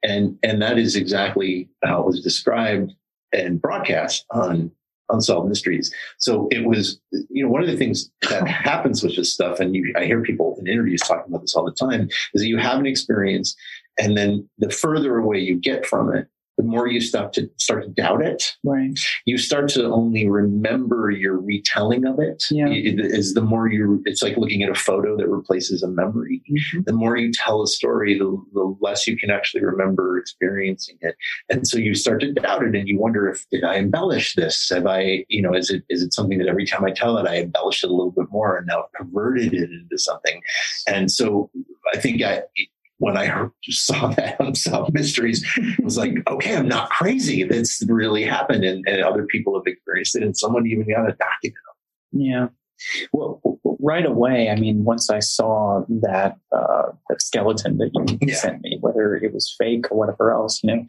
And, 0.04 0.38
and 0.44 0.62
that 0.62 0.78
is 0.78 0.96
exactly 0.96 1.70
how 1.84 2.02
it 2.02 2.06
was 2.08 2.22
described 2.22 2.94
and 3.32 3.62
broadcast 3.62 4.26
on 4.32 4.72
Unsolved 5.12 5.50
Mysteries. 5.50 5.94
So 6.18 6.48
it 6.52 6.66
was, 6.66 7.00
you 7.12 7.44
know, 7.44 7.50
one 7.50 7.62
of 7.62 7.68
the 7.68 7.78
things 7.78 8.10
that 8.30 8.48
happens 8.48 9.04
with 9.04 9.16
this 9.16 9.34
stuff, 9.34 9.60
and 9.60 9.76
you, 9.76 9.94
I 9.98 10.06
hear 10.06 10.22
people 10.22 10.58
in 10.60 10.68
interviews 10.68 11.02
talking 11.02 11.26
about 11.28 11.42
this 11.42 11.56
all 11.56 11.66
the 11.66 11.72
time, 11.72 12.10
is 12.34 12.42
that 12.42 12.48
you 12.48 12.58
have 12.58 12.80
an 12.80 12.86
experience, 12.86 13.56
and 14.00 14.18
then 14.18 14.48
the 14.58 14.70
further 14.70 15.18
away 15.18 15.40
you 15.40 15.58
get 15.58 15.86
from 15.86 16.14
it, 16.16 16.28
the 16.62 16.68
more 16.68 16.88
you 16.88 17.02
start 17.02 17.34
to 17.34 17.50
start 17.58 17.84
to 17.84 17.90
doubt 17.90 18.24
it. 18.24 18.56
right. 18.64 18.92
You 19.26 19.38
start 19.38 19.68
to 19.70 19.86
only 19.86 20.30
remember 20.30 21.10
your 21.10 21.40
retelling 21.40 22.06
of 22.06 22.20
it. 22.20 22.44
Yeah. 22.52 22.68
It 22.68 23.00
is 23.00 23.34
the 23.34 23.42
more 23.42 23.68
you. 23.68 24.02
It's 24.06 24.22
like 24.22 24.38
looking 24.38 24.62
at 24.62 24.70
a 24.70 24.76
photo 24.76 25.18
that 25.18 25.28
replaces 25.28 25.82
a 25.82 25.88
memory. 25.88 26.44
Mm-hmm. 26.50 26.82
The 26.86 26.94
more 26.94 27.18
you 27.18 27.32
tell 27.34 27.64
a 27.64 27.68
story, 27.68 28.18
the, 28.18 28.40
the 28.54 28.76
less 28.80 29.08
you 29.08 29.18
can 29.18 29.32
actually 29.32 29.64
remember 29.64 30.20
experiencing 30.20 30.98
it, 31.02 31.16
and 31.50 31.68
so 31.68 31.78
you 31.78 31.96
start 31.96 32.22
to 32.22 32.32
doubt 32.34 32.64
it, 32.64 32.76
and 32.76 32.88
you 32.88 33.00
wonder 33.00 33.28
if 33.28 33.48
did 33.50 33.64
I 33.64 33.76
embellish 33.76 34.36
this? 34.36 34.70
Have 34.70 34.86
I, 34.86 35.26
you 35.30 35.42
know, 35.42 35.56
is 35.56 35.72
it 35.72 35.84
is 35.90 36.04
it 36.04 36.14
something 36.14 36.38
that 36.38 36.48
every 36.48 36.68
time 36.68 36.86
I 36.86 36.92
tell 36.92 37.18
it, 37.18 37.28
I 37.28 37.38
embellish 37.38 37.84
it 37.84 37.90
a 37.90 37.94
little 37.94 38.12
bit 38.12 38.28
more, 38.30 38.58
and 38.58 38.68
now 38.68 38.82
I've 38.84 38.92
perverted 38.94 39.54
it 39.54 39.70
into 39.72 39.98
something? 39.98 40.42
And 40.88 41.12
so 41.12 41.50
I 41.94 41.98
think 41.98 42.22
I. 42.22 42.44
When 43.02 43.18
I 43.18 43.26
heard, 43.26 43.50
saw 43.68 44.08
that 44.16 44.40
Unsolved 44.40 44.94
Mysteries, 44.94 45.44
it 45.58 45.84
was 45.84 45.98
like, 45.98 46.14
okay, 46.28 46.56
I'm 46.56 46.68
not 46.68 46.92
crazy. 46.92 47.44
That's 47.44 47.84
really 47.88 48.24
happened, 48.24 48.64
and, 48.64 48.88
and 48.88 49.02
other 49.02 49.26
people 49.26 49.56
have 49.56 49.66
experienced 49.66 50.16
it, 50.16 50.22
and 50.22 50.38
someone 50.38 50.68
even 50.68 50.88
got 50.88 51.10
a 51.10 51.14
document. 51.14 51.58
Yeah. 52.12 52.48
Well, 53.12 53.42
right 53.80 54.06
away, 54.06 54.50
I 54.50 54.56
mean, 54.56 54.84
once 54.84 55.10
I 55.10 55.18
saw 55.18 55.84
that 55.90 56.38
uh, 56.56 56.92
that 57.10 57.24
skeleton 57.24 57.80
that 57.80 57.90
you 57.94 58.18
Yeah. 58.22 58.36
sent 58.36 58.62
me, 58.62 58.78
whether 58.82 59.16
it 59.16 59.34
was 59.34 59.56
fake 59.58 59.92
or 59.92 59.98
whatever 59.98 60.32
else, 60.32 60.64
you 60.64 60.76
know, 60.76 60.86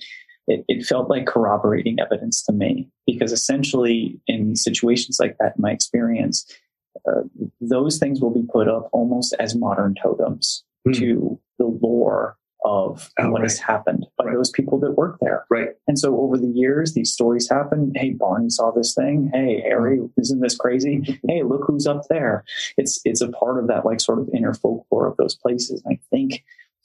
it, 0.49 0.67
it 0.69 0.85
felt 0.85 1.09
like 1.09 1.27
corroborating 1.27 1.99
evidence 1.99 2.43
to 2.45 2.53
me. 2.53 2.91
Because 3.07 3.33
essentially, 3.33 4.21
in 4.27 4.55
situations 4.55 5.19
like 5.19 5.37
that, 5.39 5.55
in 5.57 5.63
my 5.63 5.71
experience, 5.71 6.45
uh, 7.09 7.23
those 7.63 7.99
things 7.99 8.21
will 8.21 8.35
be 8.35 8.47
put 8.53 8.69
up 8.69 8.91
almost 8.93 9.35
as 9.39 9.55
modern 9.55 9.95
totems 9.95 10.63
Hmm. 10.85 10.93
to 10.93 11.41
the 11.59 11.67
lore 11.67 12.37
of 12.65 13.11
Oh, 13.19 13.31
what 13.31 13.43
has 13.43 13.59
happened 13.59 14.07
by 14.19 14.27
Right. 14.27 14.35
those 14.37 14.51
people 14.51 14.79
that 14.81 14.93
work 14.97 15.19
there. 15.21 15.45
Right. 15.51 15.71
And 15.89 15.99
so 15.99 16.17
over 16.21 16.39
the 16.39 16.47
years, 16.49 16.93
these 16.95 17.13
stories 17.13 17.49
happen. 17.51 17.93
Hey, 17.97 18.11
Barney 18.11 18.51
saw 18.51 18.71
this 18.71 18.95
thing. 18.95 19.31
Hey, 19.33 19.61
Harry, 19.63 20.01
isn't 20.17 20.41
this 20.41 20.57
crazy? 20.57 21.19
Hey, 21.29 21.43
look 21.43 21.65
who's 21.67 21.87
up 21.89 22.03
there. 22.09 22.45
It's 22.77 23.01
it's 23.05 23.21
a 23.21 23.29
part 23.31 23.59
of 23.59 23.67
that 23.69 23.85
like 23.85 24.01
sort 24.01 24.21
of 24.21 24.29
inner 24.33 24.55
folklore 24.55 25.07
of 25.09 25.17
those 25.17 25.35
places. 25.35 25.83
And 25.85 25.95
I 25.97 26.01
think 26.11 26.45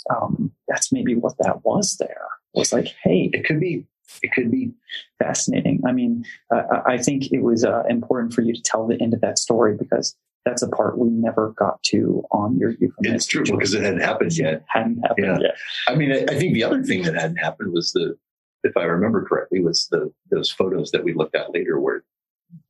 um, 0.09 0.51
that's 0.67 0.91
maybe 0.91 1.15
what 1.15 1.35
that 1.39 1.63
was 1.63 1.97
there. 1.99 2.25
Was 2.55 2.73
like, 2.73 2.87
hey, 3.03 3.29
It 3.33 3.45
could 3.45 3.59
be. 3.59 3.85
It 4.23 4.31
could 4.33 4.49
be. 4.49 4.71
fascinating. 5.19 5.81
I 5.85 5.91
mean, 5.91 6.25
uh, 6.53 6.63
I 6.87 6.93
I 6.93 6.97
think 6.97 7.31
it 7.31 7.43
was 7.43 7.63
uh, 7.63 7.83
important 7.89 8.33
for 8.33 8.41
you 8.41 8.53
to 8.53 8.61
tell 8.61 8.87
the 8.87 8.99
end 9.01 9.13
of 9.13 9.21
that 9.21 9.37
story 9.37 9.75
because 9.75 10.15
that's 10.47 10.61
a 10.61 10.69
part 10.69 10.97
we 10.97 11.09
never 11.09 11.53
got 11.57 11.81
to 11.83 12.23
on 12.31 12.57
your 12.57 12.71
Euphomet. 12.71 13.15
It's 13.15 13.25
true 13.27 13.43
because 13.43 13.73
it 13.73 13.83
hadn't 13.83 13.99
happened 14.01 14.37
yet. 14.37 14.63
hadn't 14.67 14.99
happened 15.01 15.25
Yeah. 15.25 15.39
yet. 15.41 15.57
I 15.87 15.95
mean, 15.95 16.11
I, 16.11 16.23
I 16.29 16.35
think 16.39 16.53
the 16.53 16.63
other 16.63 16.81
thing 16.83 17.03
that 17.03 17.15
hadn't 17.15 17.37
happened 17.37 17.73
was 17.73 17.91
the, 17.91 18.17
if 18.63 18.77
I 18.77 18.83
remember 18.83 19.25
correctly, 19.25 19.59
was 19.61 19.87
the 19.91 20.11
those 20.31 20.49
photos 20.51 20.91
that 20.91 21.03
we 21.03 21.13
looked 21.13 21.35
at 21.35 21.51
later, 21.51 21.79
where 21.79 22.03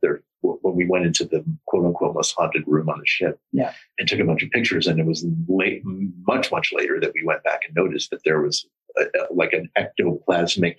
there 0.01 0.21
when 0.41 0.75
we 0.75 0.85
went 0.87 1.05
into 1.05 1.25
the 1.25 1.43
quote 1.65 1.85
unquote 1.85 2.15
most 2.15 2.33
haunted 2.37 2.63
room 2.67 2.89
on 2.89 2.99
the 2.99 3.05
ship, 3.05 3.39
Yeah. 3.51 3.73
and 3.99 4.07
took 4.07 4.19
a 4.19 4.23
bunch 4.25 4.43
of 4.43 4.49
pictures, 4.51 4.87
and 4.87 4.99
it 4.99 5.05
was 5.05 5.25
late, 5.47 5.81
much 5.85 6.51
much 6.51 6.71
later 6.73 6.99
that 6.99 7.11
we 7.13 7.23
went 7.23 7.43
back 7.43 7.61
and 7.65 7.75
noticed 7.75 8.09
that 8.11 8.23
there 8.25 8.41
was 8.41 8.65
a, 8.97 9.03
a- 9.03 9.33
like 9.33 9.53
an 9.53 9.69
ectoplasmic 9.77 10.77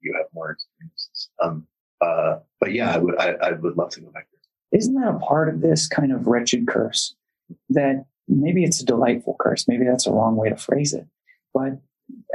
you 0.00 0.14
have 0.16 0.26
more 0.34 0.50
experiences. 0.50 1.28
Um, 1.42 1.66
uh, 2.00 2.38
but 2.60 2.72
yeah, 2.72 2.94
I 2.94 2.98
would. 2.98 3.16
I, 3.18 3.30
I 3.32 3.52
would 3.52 3.76
love 3.76 3.90
to 3.90 4.00
go 4.00 4.10
back 4.10 4.26
there. 4.30 4.78
Isn't 4.78 4.94
that 4.94 5.08
a 5.08 5.18
part 5.18 5.48
of 5.48 5.60
this 5.60 5.88
kind 5.88 6.12
of 6.12 6.26
wretched 6.26 6.66
curse? 6.66 7.14
That 7.70 8.04
maybe 8.28 8.64
it's 8.64 8.80
a 8.80 8.84
delightful 8.84 9.36
curse. 9.38 9.68
Maybe 9.68 9.84
that's 9.84 10.06
a 10.06 10.12
wrong 10.12 10.36
way 10.36 10.48
to 10.48 10.56
phrase 10.56 10.92
it. 10.92 11.06
But 11.52 11.80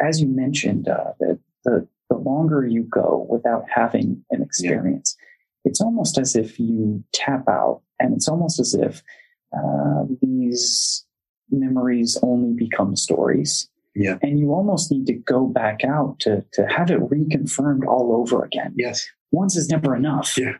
as 0.02 0.22
you 0.22 0.28
mentioned, 0.28 0.88
uh, 0.88 1.12
that 1.20 1.40
the, 1.66 1.88
the 2.10 2.18
longer 2.18 2.66
you 2.66 2.84
go 2.84 3.28
without 3.30 3.66
having 3.70 4.24
an 4.32 4.42
experience, 4.42 5.16
it's 5.66 5.82
almost 5.82 6.18
as 6.18 6.36
if 6.36 6.60
you 6.60 7.04
tap 7.14 7.48
out, 7.48 7.82
and 8.00 8.14
it's 8.14 8.28
almost 8.28 8.60
as 8.60 8.74
if 8.74 9.04
uh, 9.56 10.06
these 10.22 11.06
memories 11.52 12.18
only 12.24 12.54
become 12.54 12.96
stories. 12.96 13.70
Yeah. 13.96 14.18
And 14.22 14.40
you 14.40 14.52
almost 14.52 14.92
need 14.92 15.08
to 15.08 15.14
go 15.14 15.48
back 15.48 15.84
out 15.84 16.20
to, 16.20 16.46
to 16.54 16.68
have 16.68 16.92
it 16.92 17.00
reconfirmed 17.00 17.86
all 17.88 18.16
over 18.16 18.44
again. 18.44 18.74
Yes. 18.78 19.08
Once 19.32 19.56
is 19.56 19.70
never 19.70 19.96
enough. 19.96 20.38
Yeah. 20.38 20.54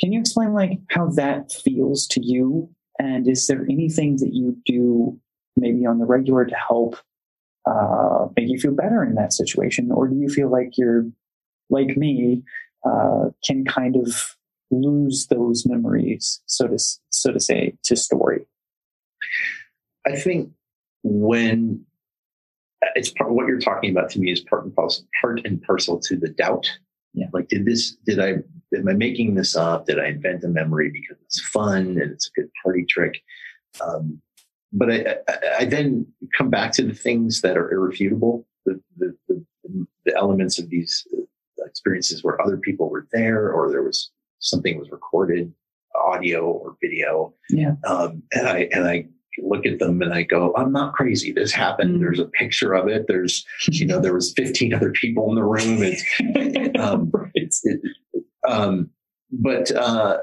Can 0.00 0.12
you 0.12 0.20
explain 0.20 0.52
like 0.52 0.78
how 0.90 1.08
that 1.10 1.52
feels 1.52 2.06
to 2.08 2.24
you? 2.24 2.68
And 2.98 3.28
is 3.28 3.46
there 3.46 3.64
anything 3.70 4.16
that 4.16 4.34
you 4.34 4.56
do 4.66 5.18
maybe 5.56 5.86
on 5.86 5.98
the 5.98 6.06
regular 6.06 6.44
to 6.44 6.54
help 6.54 6.96
uh, 7.70 8.28
make 8.36 8.48
you 8.48 8.58
feel 8.58 8.74
better 8.74 9.02
in 9.04 9.14
that 9.14 9.32
situation? 9.32 9.90
Or 9.92 10.08
do 10.08 10.16
you 10.16 10.28
feel 10.28 10.50
like 10.50 10.76
you're 10.76 11.06
like 11.68 11.96
me, 11.96 12.42
uh, 12.84 13.30
can 13.44 13.64
kind 13.64 13.96
of 13.96 14.36
lose 14.70 15.26
those 15.28 15.66
memories, 15.66 16.40
so 16.46 16.66
to 16.66 16.78
so 17.10 17.32
to 17.32 17.40
say, 17.40 17.74
to 17.84 17.96
story? 17.96 18.46
I 20.06 20.16
think 20.16 20.50
when 21.02 21.84
it's 22.94 23.10
part, 23.10 23.32
what 23.32 23.46
you're 23.46 23.60
talking 23.60 23.90
about 23.90 24.10
to 24.10 24.20
me 24.20 24.32
is 24.32 24.40
part 24.40 24.64
and 24.64 24.74
parcel, 24.74 25.04
part 25.20 25.40
and 25.44 25.62
parcel 25.62 25.98
to 26.00 26.16
the 26.16 26.28
doubt. 26.28 26.70
Yeah. 27.12 27.26
Like, 27.32 27.48
did 27.48 27.64
this, 27.64 27.96
did 28.06 28.20
I, 28.20 28.36
am 28.74 28.88
I 28.88 28.92
making 28.92 29.34
this 29.34 29.56
up? 29.56 29.86
Did 29.86 29.98
I 29.98 30.06
invent 30.06 30.44
a 30.44 30.48
memory 30.48 30.90
because 30.90 31.16
it's 31.22 31.40
fun 31.40 31.98
and 32.00 32.10
it's 32.10 32.28
a 32.28 32.40
good 32.40 32.50
party 32.62 32.86
trick? 32.88 33.20
Um, 33.80 34.20
but 34.72 34.90
I, 34.90 35.16
I, 35.28 35.36
I 35.58 35.64
then 35.64 36.06
come 36.36 36.50
back 36.50 36.72
to 36.72 36.82
the 36.82 36.94
things 36.94 37.40
that 37.40 37.56
are 37.56 37.70
irrefutable, 37.70 38.46
the, 38.64 38.80
the, 38.96 39.16
the, 39.28 39.44
the 40.04 40.16
elements 40.16 40.58
of 40.58 40.70
these 40.70 41.06
uh, 41.12 41.64
experiences 41.64 42.22
where 42.22 42.40
other 42.40 42.56
people 42.56 42.88
were 42.88 43.06
there 43.12 43.52
or 43.52 43.70
there 43.70 43.82
was 43.82 44.10
something 44.38 44.78
was 44.78 44.90
recorded, 44.90 45.52
audio 45.94 46.46
or 46.46 46.76
video. 46.80 47.34
Yeah. 47.50 47.74
Um, 47.84 48.22
and 48.32 48.46
I, 48.46 48.68
and 48.72 48.86
I 48.86 49.08
look 49.38 49.66
at 49.66 49.78
them 49.78 50.02
and 50.02 50.12
I 50.12 50.22
go, 50.22 50.52
I'm 50.56 50.72
not 50.72 50.94
crazy. 50.94 51.32
This 51.32 51.52
happened. 51.52 51.96
Mm. 51.96 52.00
There's 52.00 52.18
a 52.20 52.26
picture 52.26 52.74
of 52.74 52.88
it. 52.88 53.06
There's, 53.06 53.46
you 53.68 53.86
know, 53.86 54.00
there 54.00 54.14
was 54.14 54.32
15 54.32 54.74
other 54.74 54.92
people 54.92 55.28
in 55.30 55.36
the 55.36 55.44
room. 55.44 55.82
It's, 55.82 56.04
um, 56.78 57.10
Right. 57.12 57.54
it, 57.64 57.80
um, 58.46 58.90
but 59.32 59.70
uh, 59.70 60.18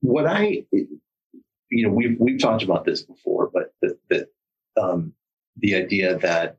what 0.00 0.26
I, 0.26 0.64
you 0.72 1.86
know, 1.86 1.90
we've 1.90 2.16
we've 2.18 2.40
talked 2.40 2.62
about 2.62 2.84
this 2.84 3.02
before, 3.02 3.50
but 3.52 3.74
that 3.82 3.98
that 4.10 4.28
um, 4.80 5.12
the 5.58 5.74
idea 5.74 6.18
that 6.18 6.58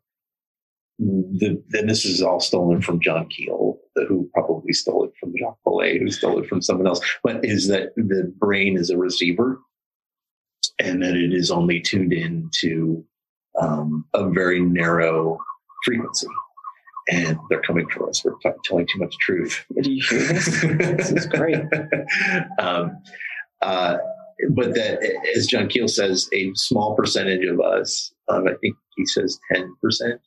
the 0.99 1.61
then 1.69 1.87
this 1.87 2.05
is 2.05 2.21
all 2.21 2.39
stolen 2.39 2.81
from 2.81 2.99
John 2.99 3.27
Keel, 3.29 3.79
the, 3.95 4.05
who 4.05 4.29
probably 4.33 4.73
stole 4.73 5.05
it 5.05 5.13
from 5.19 5.33
Jacques 5.37 5.57
Vallée, 5.65 5.99
who 5.99 6.11
stole 6.11 6.39
it 6.39 6.47
from 6.47 6.61
someone 6.61 6.87
else, 6.87 7.01
but 7.23 7.43
is 7.43 7.67
that 7.67 7.95
the 7.95 8.31
brain 8.37 8.77
is 8.77 8.89
a 8.89 8.97
receiver, 8.97 9.59
and 10.79 11.01
that 11.01 11.15
it 11.15 11.33
is 11.33 11.51
only 11.51 11.79
tuned 11.81 12.13
in 12.13 12.49
to 12.59 13.03
um, 13.59 14.05
a 14.13 14.29
very 14.29 14.59
narrow 14.59 15.39
frequency. 15.83 16.27
And 17.09 17.37
they're 17.49 17.61
coming 17.61 17.87
for 17.89 18.09
us. 18.09 18.23
We're 18.23 18.35
t- 18.43 18.57
telling 18.65 18.85
too 18.91 18.99
much 18.99 19.15
truth. 19.19 19.65
Do 19.81 19.91
you 19.91 20.03
hear 20.09 20.19
this? 20.19 20.61
this 20.61 21.11
is 21.11 21.25
great. 21.27 21.61
um, 22.59 23.01
uh, 23.61 23.97
but 24.51 24.75
that, 24.75 24.99
as 25.35 25.47
John 25.47 25.67
Keel 25.67 25.87
says, 25.87 26.29
a 26.33 26.51
small 26.53 26.95
percentage 26.95 27.45
of 27.45 27.61
us, 27.61 28.13
um, 28.27 28.47
I 28.47 28.53
think 28.61 28.75
he 28.97 29.05
says 29.05 29.39
10%, 29.53 30.19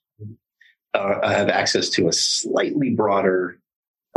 uh, 0.94 1.28
have 1.28 1.48
access 1.48 1.90
to 1.90 2.08
a 2.08 2.12
slightly 2.12 2.90
broader 2.90 3.58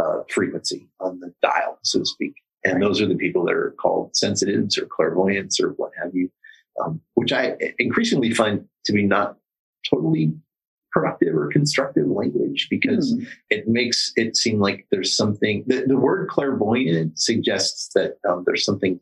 uh, 0.02 0.22
frequency 0.30 0.90
on 1.00 1.20
the 1.20 1.34
dial, 1.42 1.80
so 1.84 2.00
to 2.00 2.06
speak. 2.06 2.34
And 2.66 2.82
those 2.82 3.02
are 3.02 3.08
the 3.08 3.16
people 3.16 3.46
that 3.46 3.54
are 3.54 3.76
called 3.80 4.16
sensitives 4.16 4.78
or 4.78 4.86
clairvoyants 4.86 5.60
or 5.60 5.70
what 5.72 5.92
have 6.02 6.16
you, 6.16 6.30
um, 6.84 7.02
which 7.16 7.34
I 7.34 7.56
increasingly 7.80 8.34
find 8.34 8.66
to 8.86 8.94
be 8.94 9.04
not 9.04 9.38
totally 9.90 10.34
productive 10.92 11.36
or 11.36 11.48
constructive 11.50 12.08
language 12.08 12.68
because 12.70 13.12
Hmm. 13.14 13.24
it 13.50 13.68
makes 13.68 14.14
it 14.16 14.38
seem 14.38 14.60
like 14.60 14.86
there's 14.92 15.16
something 15.16 15.64
the, 15.68 15.86
the 15.88 15.98
word 15.98 16.30
clairvoyant 16.30 17.20
suggests 17.20 17.90
that 17.96 18.18
um, 18.30 18.44
there's 18.46 18.64
something 18.64 19.00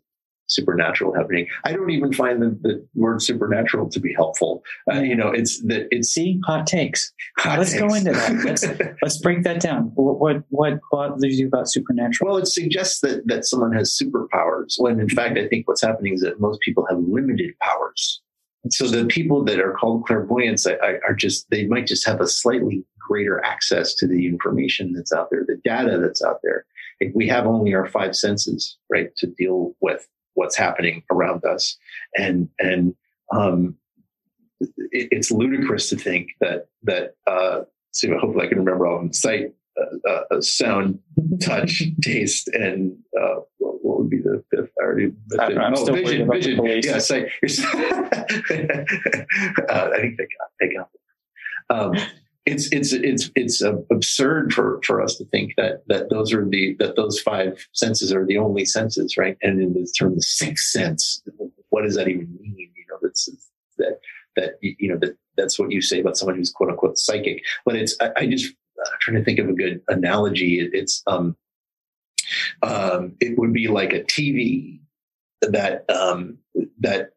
supernatural 0.51 1.13
happening 1.13 1.47
i 1.65 1.71
don't 1.71 1.89
even 1.89 2.11
find 2.13 2.41
the, 2.41 2.49
the 2.61 2.85
word 2.95 3.21
supernatural 3.21 3.89
to 3.89 3.99
be 3.99 4.13
helpful 4.13 4.63
uh, 4.91 4.99
you 4.99 5.15
know 5.15 5.29
it's 5.29 5.61
that 5.63 5.87
it's 5.91 6.11
See, 6.11 6.41
hot 6.45 6.67
takes. 6.67 7.13
hot 7.37 7.59
Let's 7.59 7.73
go 7.73 7.93
into 7.93 8.11
that. 8.11 8.43
Let's 8.43 8.65
let's 9.01 9.17
break 9.19 9.43
that 9.43 9.61
down. 9.61 9.91
What 9.95 10.19
what 10.19 10.43
what 10.49 10.79
bothers 10.91 11.39
you 11.39 11.47
about 11.47 11.69
supernatural? 11.69 12.29
well 12.31 12.37
it 12.37 12.47
suggests 12.47 12.99
that 12.99 13.25
that 13.27 13.45
someone 13.45 13.71
has 13.71 13.97
superpowers 13.97 14.73
when 14.77 14.99
in 14.99 15.07
fact 15.07 15.37
i 15.37 15.47
think 15.47 15.67
what's 15.67 15.81
happening 15.81 16.13
is 16.13 16.21
that 16.21 16.41
most 16.41 16.59
people 16.61 16.85
have 16.89 16.99
limited 16.99 17.51
powers 17.61 18.21
so 18.69 18.87
the 18.87 19.05
people 19.05 19.43
that 19.43 19.59
are 19.59 19.73
called 19.73 20.05
clairvoyants 20.05 20.67
are 20.67 21.15
just 21.15 21.49
they 21.49 21.65
might 21.65 21.87
just 21.87 22.05
have 22.05 22.19
a 22.19 22.27
slightly 22.27 22.83
greater 23.07 23.43
access 23.43 23.95
to 23.95 24.07
the 24.07 24.27
information 24.27 24.93
that's 24.93 25.13
out 25.13 25.29
there 25.31 25.43
the 25.47 25.59
data 25.63 25.97
that's 25.97 26.21
out 26.21 26.39
there 26.43 26.65
if 26.99 27.13
we 27.15 27.27
have 27.27 27.47
only 27.47 27.73
our 27.73 27.87
five 27.87 28.15
senses 28.15 28.77
right 28.89 29.15
to 29.17 29.27
deal 29.27 29.73
with 29.81 30.07
what's 30.33 30.55
happening 30.55 31.03
around 31.11 31.43
us. 31.45 31.77
And 32.17 32.49
and 32.59 32.95
um 33.33 33.75
it, 34.59 35.07
it's 35.11 35.31
ludicrous 35.31 35.89
to 35.89 35.95
think 35.97 36.29
that 36.39 36.67
that 36.83 37.15
uh 37.27 37.61
so 37.91 38.07
hopefully 38.19 38.45
i 38.45 38.49
can 38.49 38.59
remember 38.59 38.85
all 38.87 38.97
of 38.97 39.01
them 39.01 39.13
sight 39.13 39.53
uh, 40.07 40.21
uh, 40.31 40.41
sound 40.41 40.99
touch 41.41 41.81
taste 42.01 42.47
and 42.49 42.95
uh 43.19 43.35
what, 43.57 43.83
what 43.83 43.99
would 43.99 44.09
be 44.09 44.17
the 44.17 44.43
fifth 44.51 44.69
I 44.79 44.83
already 44.83 45.11
I 45.39 45.45
don't 45.49 45.55
know, 45.55 45.61
I'm 45.61 45.75
still 45.75 45.93
worried 45.95 46.05
vision 46.05 46.21
about 46.23 46.33
the 46.33 46.39
vision. 46.39 46.57
police. 46.57 46.85
yeah 46.85 46.99
sight 46.99 47.25
uh, 49.69 49.89
i 49.93 49.97
think 50.01 50.17
they 50.17 50.27
got 50.37 50.49
they 50.59 50.69
got 50.75 50.89
um 51.69 51.95
it's 52.45 52.71
it's 52.71 52.91
it's 52.93 53.29
it's 53.35 53.61
uh, 53.61 53.77
absurd 53.91 54.53
for 54.53 54.79
for 54.83 55.01
us 55.01 55.15
to 55.17 55.25
think 55.25 55.53
that 55.57 55.83
that 55.87 56.09
those 56.09 56.33
are 56.33 56.47
the 56.47 56.75
that 56.79 56.95
those 56.95 57.19
five 57.19 57.67
senses 57.73 58.11
are 58.11 58.25
the 58.25 58.37
only 58.37 58.65
senses 58.65 59.15
right? 59.17 59.37
And 59.41 59.61
in 59.61 59.73
the 59.73 59.87
term 59.97 60.15
the 60.15 60.21
sixth 60.21 60.69
sense 60.69 61.21
what 61.69 61.83
does 61.83 61.95
that 61.95 62.07
even 62.07 62.37
mean? 62.39 62.55
You 62.57 62.85
know 62.89 62.97
that's 63.01 63.29
that 63.77 63.99
that 64.35 64.51
you 64.61 64.89
know 64.89 64.97
that 64.99 65.17
that's 65.37 65.57
what 65.57 65.71
you 65.71 65.81
say 65.81 65.99
about 65.99 66.17
someone 66.17 66.35
who's 66.35 66.51
quote 66.51 66.69
unquote 66.69 66.97
psychic. 66.97 67.43
But 67.65 67.75
it's 67.75 67.95
i, 68.01 68.11
I 68.15 68.27
just 68.27 68.53
I'm 68.79 68.97
trying 69.01 69.17
to 69.17 69.23
think 69.23 69.39
of 69.39 69.49
a 69.49 69.53
good 69.53 69.81
analogy. 69.87 70.59
It, 70.59 70.71
it's 70.73 71.03
um 71.07 71.35
um 72.61 73.15
it 73.19 73.37
would 73.37 73.53
be 73.53 73.67
like 73.67 73.93
a 73.93 74.03
tv 74.03 74.79
that 75.41 75.89
um 75.89 76.37
that 76.79 77.11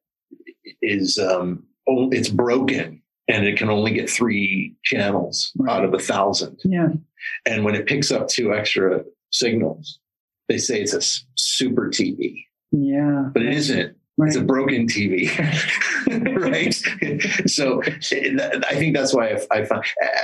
is 0.83 1.19
um 1.19 1.65
it's 1.87 2.29
broken 2.29 3.03
and 3.29 3.47
it 3.47 3.57
can 3.57 3.71
only 3.71 3.93
get 3.93 4.09
three 4.11 4.75
channels 4.85 5.53
Right. 5.59 5.73
out 5.77 5.85
of 5.85 5.95
a 5.95 5.99
thousand 5.99 6.59
Yeah. 6.65 6.89
and 7.47 7.65
when 7.65 7.75
it 7.75 7.87
picks 7.87 8.11
up 8.11 8.29
two 8.29 8.55
extra 8.55 9.05
signals 9.31 9.99
they 10.49 10.59
say 10.59 10.81
it's 10.81 10.93
a 10.95 11.01
super 11.37 11.89
tv 11.89 12.45
Yeah. 12.73 13.31
but 13.33 13.43
it 13.43 13.53
isn't 13.55 13.97
Right. 14.17 14.29
it's 14.29 14.37
a 14.37 14.45
broken 14.45 14.87
TV, 14.87 15.27
right? 16.41 16.73
so 17.51 17.81
eh, 18.13 18.61
I 18.71 18.75
think 18.77 18.95
that's 18.95 19.13
why 19.13 19.31
I, 19.31 19.41
I 19.51 19.65
find. 19.65 19.83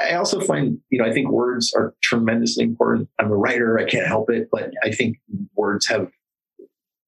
I 0.08 0.14
also 0.14 0.40
find, 0.40 0.78
you 0.90 0.98
know, 1.00 1.04
I 1.04 1.12
think 1.12 1.28
words 1.28 1.72
are 1.76 1.92
tremendously 2.00 2.62
important. 2.62 3.08
I'm 3.18 3.32
a 3.32 3.36
writer; 3.36 3.80
I 3.80 3.84
can't 3.86 4.06
help 4.06 4.30
it, 4.30 4.48
but 4.52 4.70
I 4.84 4.92
think 4.92 5.16
words 5.56 5.88
have 5.88 6.08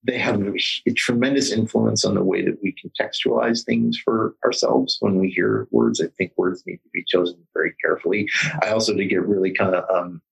they 0.05 0.19
have 0.19 0.41
a 0.43 0.93
tremendous 0.95 1.53
influence 1.53 2.05
on 2.05 2.15
the 2.15 2.25
way 2.25 2.45
that 2.45 2.59
we 2.63 2.75
contextualize 2.75 3.65
things 3.65 3.97
for 4.05 4.35
ourselves 4.45 4.97
when 5.01 5.19
we 5.19 5.31
hear 5.31 5.69
words. 5.71 6.01
I 6.01 6.09
think 6.19 6.33
words 6.37 6.65
need 6.67 6.79
to 6.79 6.89
be 6.93 7.05
chosen 7.07 7.39
very 7.55 7.75
carefully. 7.81 8.29
I 8.63 8.71
also, 8.71 8.95
to 8.97 9.05
get 9.05 9.27
really 9.27 9.53
kind 9.53 9.75
of 9.77 9.85
um, 9.95 10.23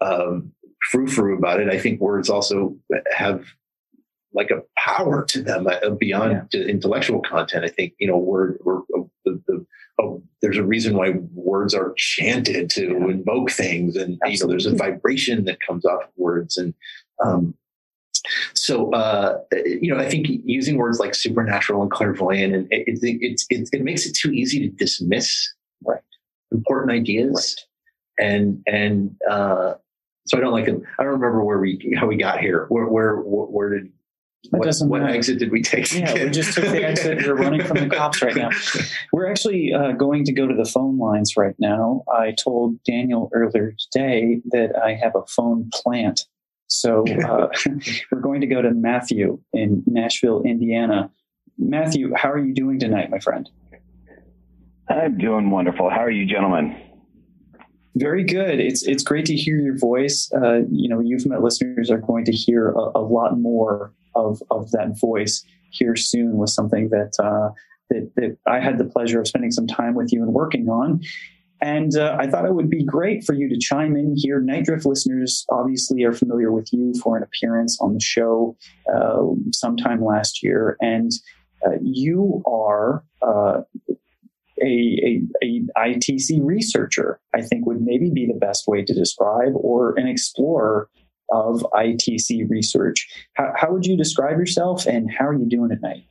um, 0.00 0.52
frou-frou 0.90 1.36
about 1.36 1.60
it, 1.60 1.68
I 1.68 1.78
think 1.78 2.00
words 2.00 2.30
also 2.30 2.76
have 3.12 3.44
like 4.32 4.50
a 4.50 4.62
power 4.76 5.24
to 5.24 5.42
them 5.42 5.66
uh, 5.66 5.90
beyond 5.90 6.32
Yeah. 6.32 6.42
the 6.52 6.68
intellectual 6.68 7.20
content. 7.20 7.64
I 7.64 7.68
think 7.68 7.94
you 7.98 8.06
know, 8.06 8.18
word 8.18 8.58
or 8.64 8.84
uh, 8.96 9.02
the, 9.24 9.42
the 9.48 9.66
oh, 10.00 10.22
there's 10.42 10.58
a 10.58 10.62
reason 10.64 10.96
why 10.96 11.14
words 11.34 11.74
are 11.74 11.92
chanted 11.96 12.70
to 12.70 12.82
Yeah. 12.82 13.08
invoke 13.08 13.50
things, 13.50 13.96
and 13.96 14.18
you 14.26 14.38
know, 14.38 14.46
there's 14.46 14.66
a 14.66 14.76
vibration 14.76 15.44
that 15.46 15.58
comes 15.66 15.84
off 15.84 16.04
of 16.04 16.10
words, 16.16 16.56
and 16.56 16.74
um, 17.24 17.54
so 18.54 18.92
uh, 18.92 19.38
you 19.64 19.92
know, 19.92 20.00
I 20.00 20.08
think 20.08 20.26
using 20.44 20.76
words 20.76 20.98
like 20.98 21.14
supernatural 21.14 21.82
and 21.82 21.90
clairvoyant, 21.90 22.54
and 22.54 22.68
it, 22.70 22.98
it, 23.02 23.40
it, 23.50 23.68
it, 23.72 23.82
makes 23.82 24.06
it 24.06 24.14
too 24.14 24.30
easy 24.30 24.60
to 24.60 24.68
dismiss 24.74 25.54
Right. 25.84 26.00
important 26.52 26.92
ideas, 26.92 27.56
and 28.18 28.62
and 28.66 29.14
uh, 29.30 29.74
so 30.26 30.36
I 30.36 30.40
don't 30.40 30.52
like 30.52 30.68
it. 30.68 30.80
I 30.98 31.04
don't 31.04 31.12
remember 31.12 31.44
where 31.44 31.58
we 31.58 31.94
how 31.98 32.06
we 32.06 32.16
got 32.16 32.40
here. 32.40 32.66
Where 32.68 32.86
where 32.86 33.16
where 33.16 33.78
did 33.78 33.92
That 34.50 34.58
what, 34.58 35.02
what 35.02 35.10
exit 35.10 35.38
did 35.38 35.50
we 35.50 35.62
take? 35.62 35.92
Yeah, 35.92 36.12
we 36.12 36.30
just 36.30 36.54
took 36.54 36.64
the 36.64 36.84
exit. 36.84 37.18
We're 37.26 37.34
running 37.42 37.64
from 37.64 37.78
the 37.78 37.88
cops 37.88 38.20
right 38.22 38.36
now. 38.36 38.50
We're 39.12 39.30
actually 39.30 39.72
uh, 39.72 39.92
going 39.92 40.24
to 40.24 40.32
go 40.32 40.46
to 40.46 40.54
the 40.54 40.68
phone 40.68 40.98
lines 40.98 41.36
right 41.36 41.54
now. 41.58 42.04
I 42.12 42.34
told 42.42 42.82
Daniel 42.84 43.30
earlier 43.32 43.74
today 43.90 44.40
that 44.50 44.76
I 44.76 44.94
have 44.94 45.14
a 45.14 45.26
phone 45.26 45.70
plant. 45.72 46.26
So 46.68 47.04
uh, 47.08 47.48
we're 48.12 48.20
going 48.20 48.40
to 48.42 48.46
go 48.46 48.62
to 48.62 48.70
Matthew 48.70 49.40
in 49.52 49.82
Nashville, 49.86 50.42
Indiana. 50.42 51.10
Matthew, 51.58 52.12
how 52.14 52.30
are 52.30 52.38
you 52.38 52.54
doing 52.54 52.78
tonight, 52.78 53.10
my 53.10 53.18
friend? 53.18 53.48
I'm 54.88 55.18
doing 55.18 55.50
wonderful. 55.50 55.90
How 55.90 56.04
are 56.04 56.10
you, 56.10 56.24
gentlemen? 56.24 56.80
Very 57.96 58.22
good. 58.22 58.60
It's 58.60 58.86
it's 58.86 59.02
great 59.02 59.26
to 59.26 59.34
hear 59.34 59.58
your 59.58 59.76
voice. 59.76 60.30
Uh, 60.32 60.60
you 60.70 60.88
know, 60.88 61.00
Euphomet 61.00 61.42
listeners 61.42 61.90
are 61.90 61.98
going 61.98 62.24
to 62.26 62.32
hear 62.32 62.70
a, 62.70 62.98
a 62.98 63.02
lot 63.02 63.38
more 63.38 63.92
of 64.14 64.40
of 64.50 64.70
that 64.70 64.98
voice 65.00 65.44
here 65.70 65.96
soon 65.96 66.36
with 66.36 66.50
something 66.50 66.90
that 66.90 67.12
uh, 67.18 67.50
that 67.90 68.12
that 68.16 68.36
I 68.46 68.60
had 68.60 68.78
the 68.78 68.84
pleasure 68.84 69.20
of 69.20 69.26
spending 69.26 69.50
some 69.50 69.66
time 69.66 69.94
with 69.94 70.12
you 70.12 70.22
and 70.22 70.32
working 70.32 70.68
on. 70.68 71.00
And 71.60 71.96
uh, 71.96 72.16
I 72.18 72.28
thought 72.28 72.44
it 72.44 72.54
would 72.54 72.70
be 72.70 72.84
great 72.84 73.24
for 73.24 73.34
you 73.34 73.48
to 73.48 73.58
chime 73.58 73.96
in 73.96 74.14
here. 74.16 74.40
Nite 74.40 74.66
Drift 74.66 74.86
listeners 74.86 75.44
obviously 75.50 76.04
are 76.04 76.12
familiar 76.12 76.52
with 76.52 76.68
you 76.72 76.94
for 77.02 77.16
an 77.16 77.22
appearance 77.22 77.78
on 77.80 77.94
the 77.94 78.00
show 78.00 78.56
uh, 78.94 79.22
sometime 79.52 80.04
last 80.04 80.42
year, 80.42 80.76
and 80.80 81.10
uh, 81.66 81.72
you 81.82 82.42
are 82.46 83.02
uh, 83.22 83.62
a, 84.62 84.64
a, 84.64 85.22
a 85.42 85.60
ITC 85.76 86.40
researcher, 86.42 87.20
I 87.34 87.42
think 87.42 87.66
would 87.66 87.80
maybe 87.80 88.10
be 88.10 88.26
the 88.26 88.38
best 88.38 88.66
way 88.68 88.84
to 88.84 88.94
describe, 88.94 89.52
or 89.54 89.98
an 89.98 90.06
explorer 90.06 90.88
of 91.30 91.66
ITC 91.74 92.48
research. 92.48 93.08
How, 93.34 93.52
how 93.56 93.72
would 93.72 93.86
you 93.86 93.96
describe 93.96 94.38
yourself, 94.38 94.86
and 94.86 95.10
how 95.10 95.26
are 95.26 95.34
you 95.34 95.48
doing 95.48 95.72
at 95.72 95.82
night? 95.82 96.04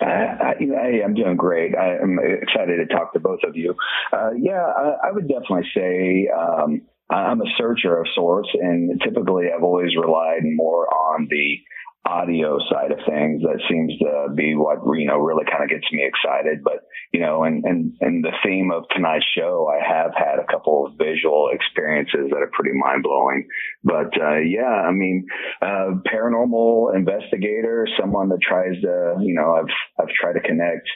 I, 0.00 0.54
I, 0.60 1.04
am 1.04 1.14
doing 1.14 1.36
great. 1.36 1.74
I 1.74 1.96
am 1.96 2.18
excited 2.18 2.76
to 2.76 2.94
talk 2.94 3.12
to 3.14 3.20
both 3.20 3.40
of 3.46 3.56
you. 3.56 3.74
Uh, 4.12 4.30
yeah, 4.38 4.62
I, 4.62 5.08
I 5.08 5.12
would 5.12 5.28
definitely 5.28 5.68
say 5.74 6.28
um, 6.36 6.82
I'm 7.08 7.40
a 7.40 7.50
searcher 7.56 7.98
of 7.98 8.06
sorts, 8.14 8.48
and 8.54 9.00
typically 9.02 9.46
I've 9.54 9.62
always 9.62 9.96
relied 9.96 10.42
more 10.44 10.86
on 10.92 11.28
the 11.30 11.58
audio 12.06 12.58
side 12.70 12.92
of 12.92 12.98
things. 13.06 13.42
That 13.42 13.60
seems 13.68 13.98
to 13.98 14.28
be 14.34 14.54
what 14.54 14.78
you 14.98 15.06
know 15.06 15.18
really 15.18 15.44
kind 15.44 15.64
of 15.64 15.70
gets 15.70 15.90
me 15.92 16.06
excited. 16.06 16.62
But 16.62 16.86
you 17.12 17.20
know, 17.20 17.44
and 17.44 17.64
and 17.64 17.92
and 18.00 18.24
the 18.24 18.32
theme 18.44 18.70
of 18.70 18.84
tonight's 18.94 19.26
show, 19.36 19.68
I 19.68 19.82
have 19.84 20.12
had 20.16 20.38
a 20.38 20.46
couple 20.50 20.86
of 20.86 20.98
visual 20.98 21.50
experiences 21.52 22.30
that 22.30 22.42
are 22.42 22.50
pretty 22.52 22.76
mind 22.78 23.02
blowing. 23.02 23.46
But 23.82 24.14
uh, 24.20 24.38
yeah, 24.38 24.86
I 24.86 24.92
mean, 24.92 25.26
uh, 25.60 25.98
paranormal 26.06 26.94
investigator, 26.94 27.86
someone 27.98 28.28
that 28.30 28.40
tries 28.40 28.80
to, 28.82 29.16
you 29.20 29.34
know, 29.34 29.52
I've 29.52 29.74
I've 29.98 30.14
tried 30.14 30.34
to 30.34 30.40
connect. 30.40 30.88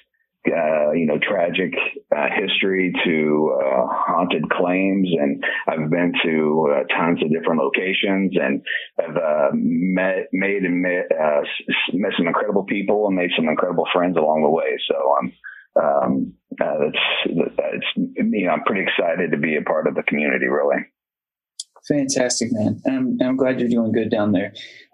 Uh, 0.46 0.92
you 0.92 1.04
know, 1.04 1.18
tragic 1.18 1.74
uh, 2.16 2.28
history 2.34 2.94
to 3.04 3.54
uh, 3.60 3.86
haunted 3.90 4.48
claims, 4.48 5.06
and 5.20 5.44
I've 5.68 5.90
been 5.90 6.14
to 6.24 6.66
uh, 6.72 6.96
tons 6.96 7.22
of 7.22 7.30
different 7.30 7.60
locations, 7.60 8.32
and 8.40 8.62
I've 8.98 9.16
uh, 9.16 9.50
met, 9.52 10.28
made 10.32 10.62
and 10.62 10.80
met, 10.80 11.04
uh, 11.12 11.42
met 11.92 12.12
some 12.16 12.26
incredible 12.26 12.64
people, 12.64 13.06
and 13.06 13.16
made 13.16 13.32
some 13.36 13.48
incredible 13.48 13.84
friends 13.92 14.16
along 14.16 14.42
the 14.42 14.48
way. 14.48 14.78
So 14.88 15.14
I'm 15.20 15.32
um, 15.76 16.32
that's 16.58 16.98
that's 17.56 17.86
you 17.96 18.46
know 18.46 18.52
I'm 18.52 18.64
pretty 18.64 18.82
excited 18.82 19.32
to 19.32 19.36
be 19.36 19.56
a 19.56 19.62
part 19.62 19.86
of 19.86 19.94
the 19.94 20.02
community. 20.04 20.46
Really. 20.46 20.86
Fantastic, 21.86 22.48
man. 22.52 22.80
I'm, 22.86 23.18
I'm 23.22 23.36
glad 23.36 23.58
you're 23.58 23.68
doing 23.68 23.92
good 23.92 24.10
down 24.10 24.32
there. 24.32 24.52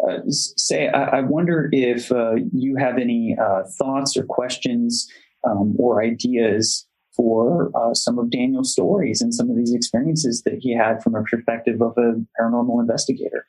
Uh, 0.08 0.18
say, 0.28 0.88
I, 0.88 1.18
I 1.18 1.20
wonder 1.20 1.68
if 1.72 2.10
uh, 2.12 2.34
you 2.52 2.76
have 2.76 2.96
any 2.96 3.36
uh, 3.40 3.64
thoughts 3.78 4.16
or 4.16 4.24
questions 4.24 5.08
um, 5.46 5.74
or 5.78 6.02
ideas 6.02 6.86
for 7.14 7.70
uh, 7.74 7.94
some 7.94 8.18
of 8.18 8.30
Daniel's 8.30 8.72
stories 8.72 9.22
and 9.22 9.32
some 9.32 9.50
of 9.50 9.56
these 9.56 9.72
experiences 9.72 10.42
that 10.44 10.58
he 10.60 10.76
had 10.76 11.02
from 11.02 11.14
a 11.14 11.22
perspective 11.22 11.80
of 11.80 11.94
a 11.96 12.14
paranormal 12.38 12.80
investigator. 12.80 13.46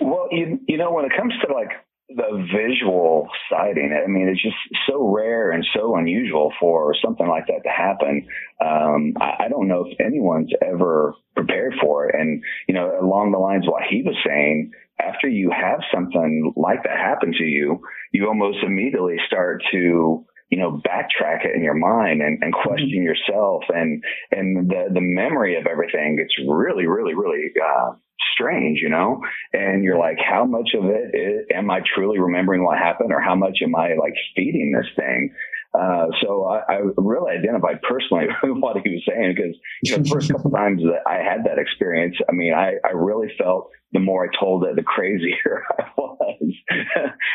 Well, 0.00 0.28
you 0.30 0.58
you 0.66 0.78
know 0.78 0.92
when 0.92 1.04
it 1.04 1.12
comes 1.16 1.34
to 1.46 1.52
like 1.52 1.72
the 2.08 2.46
visual 2.54 3.28
sighting, 3.50 3.92
I 3.92 4.06
mean 4.06 4.28
it's 4.28 4.42
just 4.42 4.56
so 4.88 5.08
rare 5.08 5.50
and 5.50 5.66
so 5.74 5.96
unusual 5.96 6.52
for 6.60 6.94
something 7.04 7.26
like 7.26 7.46
that 7.48 7.64
to 7.64 7.68
happen. 7.68 8.28
Um, 8.60 9.14
I, 9.20 9.44
I 9.44 9.48
don't 9.48 9.66
know 9.68 9.86
if 9.86 9.98
anyone's 10.00 10.52
ever 10.64 11.14
prepared 11.34 11.74
for 11.80 12.08
it, 12.08 12.14
and 12.14 12.42
you 12.68 12.74
know 12.74 12.92
along 13.00 13.32
the 13.32 13.38
lines 13.38 13.66
of 13.66 13.72
what 13.72 13.82
he 13.90 14.02
was 14.02 14.16
saying. 14.26 14.72
After 14.98 15.28
you 15.28 15.50
have 15.50 15.80
something 15.92 16.54
like 16.56 16.82
that 16.84 16.96
happen 16.96 17.32
to 17.32 17.44
you, 17.44 17.82
you 18.12 18.28
almost 18.28 18.58
immediately 18.64 19.16
start 19.26 19.62
to 19.70 20.24
you 20.48 20.58
know 20.58 20.80
backtrack 20.86 21.44
it 21.44 21.54
in 21.54 21.62
your 21.62 21.74
mind 21.74 22.22
and, 22.22 22.42
and 22.42 22.52
question 22.52 23.02
yourself. 23.02 23.64
And 23.68 24.02
and 24.30 24.68
the 24.70 24.86
the 24.92 25.00
memory 25.00 25.58
of 25.58 25.66
everything 25.66 26.16
gets 26.16 26.34
really 26.48 26.86
really 26.86 27.14
really 27.14 27.50
uh 27.62 27.92
strange 28.34 28.80
you 28.82 28.88
know? 28.88 29.20
And 29.52 29.84
you're 29.84 29.98
like 29.98 30.18
how 30.18 30.44
much 30.44 30.70
of 30.74 30.84
it 30.86 31.14
is, 31.14 31.46
am 31.54 31.70
i 31.70 31.80
truly 31.94 32.18
remembering 32.18 32.64
what 32.64 32.78
happened 32.78 33.12
or 33.12 33.20
how 33.20 33.34
much 33.34 33.58
am 33.62 33.74
i 33.74 33.88
like 33.94 34.14
feeding 34.34 34.72
this 34.72 34.90
thing 34.96 35.32
uh, 35.74 36.06
so 36.22 36.44
I, 36.44 36.74
I 36.74 36.78
really 36.96 37.36
identified 37.38 37.82
personally 37.82 38.26
with 38.42 38.58
what 38.58 38.76
he 38.82 38.90
was 38.90 39.02
saying 39.08 39.34
because 39.36 39.56
you 39.82 39.92
know, 39.96 40.02
the 40.02 40.08
first 40.08 40.30
couple 40.30 40.50
times 40.54 40.82
that 40.82 41.02
I 41.06 41.22
had 41.22 41.44
that 41.44 41.58
experience, 41.58 42.16
I 42.28 42.32
mean, 42.32 42.54
I, 42.54 42.74
I 42.84 42.92
really 42.92 43.28
felt 43.38 43.70
the 43.92 44.00
more 44.00 44.24
I 44.24 44.28
told 44.38 44.64
it, 44.64 44.76
the 44.76 44.82
crazier 44.82 45.62
I 45.78 45.84
was. 45.96 46.52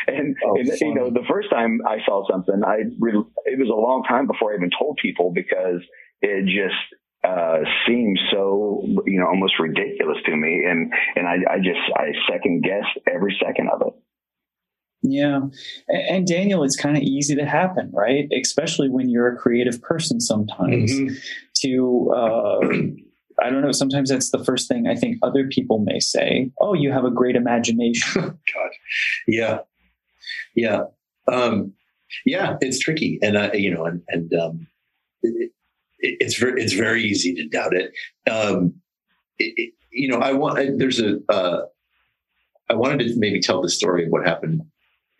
and, 0.06 0.36
Oh, 0.44 0.56
and, 0.56 0.68
you 0.80 0.94
know, 0.94 1.10
the 1.10 1.24
first 1.28 1.50
time 1.50 1.80
I 1.86 1.98
saw 2.04 2.24
something, 2.30 2.62
I 2.64 2.82
re- 2.98 3.24
it 3.46 3.58
was 3.58 3.68
a 3.68 3.80
long 3.80 4.04
time 4.08 4.26
before 4.26 4.52
I 4.52 4.56
even 4.56 4.70
told 4.78 4.98
people 5.00 5.32
because 5.34 5.80
it 6.20 6.44
just 6.46 7.00
uh, 7.24 7.58
seemed 7.86 8.18
so, 8.30 8.82
you 9.06 9.20
know, 9.20 9.26
almost 9.26 9.54
ridiculous 9.58 10.18
to 10.26 10.36
me. 10.36 10.64
And, 10.68 10.92
and 11.16 11.26
I, 11.26 11.54
I 11.54 11.58
just, 11.58 11.80
I 11.96 12.12
second 12.30 12.62
guessed 12.62 12.98
every 13.12 13.36
second 13.44 13.68
of 13.72 13.82
it. 13.82 13.94
Yeah. 15.02 15.40
And, 15.88 16.26
Daniel, 16.26 16.62
it's 16.62 16.76
kind 16.76 16.96
of 16.96 17.02
easy 17.02 17.34
to 17.34 17.44
happen, 17.44 17.90
right? 17.92 18.28
Especially 18.40 18.88
when 18.88 19.08
you're 19.10 19.32
a 19.32 19.36
creative 19.36 19.80
person 19.82 20.20
sometimes 20.20 20.92
Mhm. 20.92 21.16
to, 21.62 22.12
uh, 22.14 22.60
I 23.44 23.50
don't 23.50 23.62
know, 23.62 23.72
sometimes 23.72 24.10
that's 24.10 24.30
the 24.30 24.44
first 24.44 24.68
thing 24.68 24.86
I 24.86 24.94
think 24.94 25.18
other 25.22 25.48
people 25.48 25.80
may 25.80 25.98
say. 25.98 26.50
Oh, 26.60 26.74
you 26.74 26.92
have 26.92 27.04
a 27.04 27.10
great 27.10 27.34
imagination. 27.34 28.22
God. 28.54 28.70
Yeah. 29.26 29.58
Yeah. 30.54 30.84
Um, 31.26 31.72
yeah, 32.24 32.56
it's 32.60 32.78
tricky. 32.78 33.18
And, 33.22 33.36
I, 33.38 33.52
you 33.54 33.74
know, 33.74 33.86
and, 33.86 34.02
and, 34.08 34.32
um, 34.34 34.66
it, 35.22 35.50
it, 35.98 36.16
it's 36.20 36.36
very, 36.38 36.62
it's 36.62 36.74
very 36.74 37.02
easy 37.02 37.34
to 37.34 37.48
doubt 37.48 37.74
it. 37.74 37.92
Um, 38.30 38.74
it 39.38 39.72
you 39.90 40.08
know, 40.08 40.18
I 40.18 40.32
want, 40.32 40.58
I, 40.58 40.70
there's 40.76 41.00
a, 41.00 41.18
uh, 41.28 41.62
I 42.70 42.74
wanted 42.74 43.00
to 43.08 43.14
maybe 43.18 43.40
tell 43.40 43.60
the 43.60 43.68
story 43.68 44.04
of 44.04 44.10
what 44.10 44.26
happened 44.26 44.62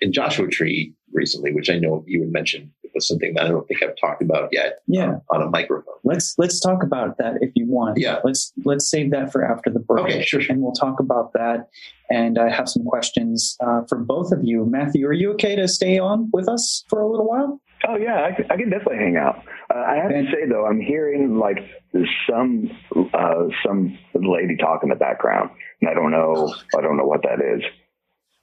in 0.03 0.13
Joshua 0.13 0.49
Tree 0.49 0.93
recently, 1.15 1.53
which 1.53 1.71
I 1.71 1.79
know 1.79 2.05
you 2.07 2.21
had 2.23 2.33
mentioned 2.33 2.71
was 2.95 3.09
something 3.09 3.33
that 3.35 3.45
I 3.47 3.49
don't 3.49 3.67
think 3.69 3.83
I've 3.83 3.97
talked 3.99 4.21
about 4.23 4.51
yet 4.53 4.81
Yeah. 4.87 5.17
on 5.31 5.41
a 5.41 5.49
microphone. 5.49 5.95
Let's 6.05 6.35
let's 6.37 6.61
talk 6.61 6.83
about 6.83 7.17
that 7.19 7.35
if 7.41 7.51
you 7.55 7.67
want. 7.67 7.97
Yeah. 7.99 8.19
Let's 8.25 8.53
let's 8.67 8.87
save 8.91 9.11
that 9.13 9.33
for 9.33 9.43
after 9.45 9.71
the 9.71 9.79
break. 9.81 10.05
Okay, 10.05 10.23
sure, 10.23 10.41
sure. 10.43 10.53
And 10.53 10.63
we'll 10.63 10.73
talk 10.73 11.01
about 11.01 11.33
that. 11.33 11.69
And 12.11 12.39
I 12.39 12.51
have 12.51 12.69
some 12.69 12.85
questions 12.85 13.57
uh, 13.65 13.83
for 13.89 13.97
both 13.99 14.31
of 14.33 14.41
you. 14.43 14.67
Matthew, 14.67 15.07
are 15.07 15.13
you 15.15 15.33
okay 15.33 15.57
to 15.57 15.67
stay 15.69 15.99
on 15.99 16.29
with 16.35 16.49
us 16.49 16.85
for 16.91 17.01
a 17.01 17.09
little 17.11 17.27
while? 17.27 17.61
Oh 17.89 17.97
yeah, 17.97 18.17
I, 18.17 18.29
I 18.53 18.57
can 18.59 18.69
definitely 18.71 18.99
hang 18.99 19.17
out. 19.17 19.43
Uh, 19.75 19.79
I 19.79 19.97
have 19.97 20.11
to 20.11 20.25
say 20.31 20.47
though, 20.49 20.67
I'm 20.67 20.81
hearing 20.81 21.39
like 21.39 21.59
some 22.29 22.71
uh, 23.15 23.45
some 23.67 23.99
lady 24.15 24.57
talk 24.57 24.83
in 24.83 24.89
the 24.91 24.97
background, 24.97 25.51
and 25.81 25.89
I 25.91 25.95
don't 25.95 26.11
know, 26.11 26.55
I 26.77 26.81
don't 26.83 26.97
know 26.99 27.07
what 27.07 27.23
that 27.23 27.41
is. 27.41 27.63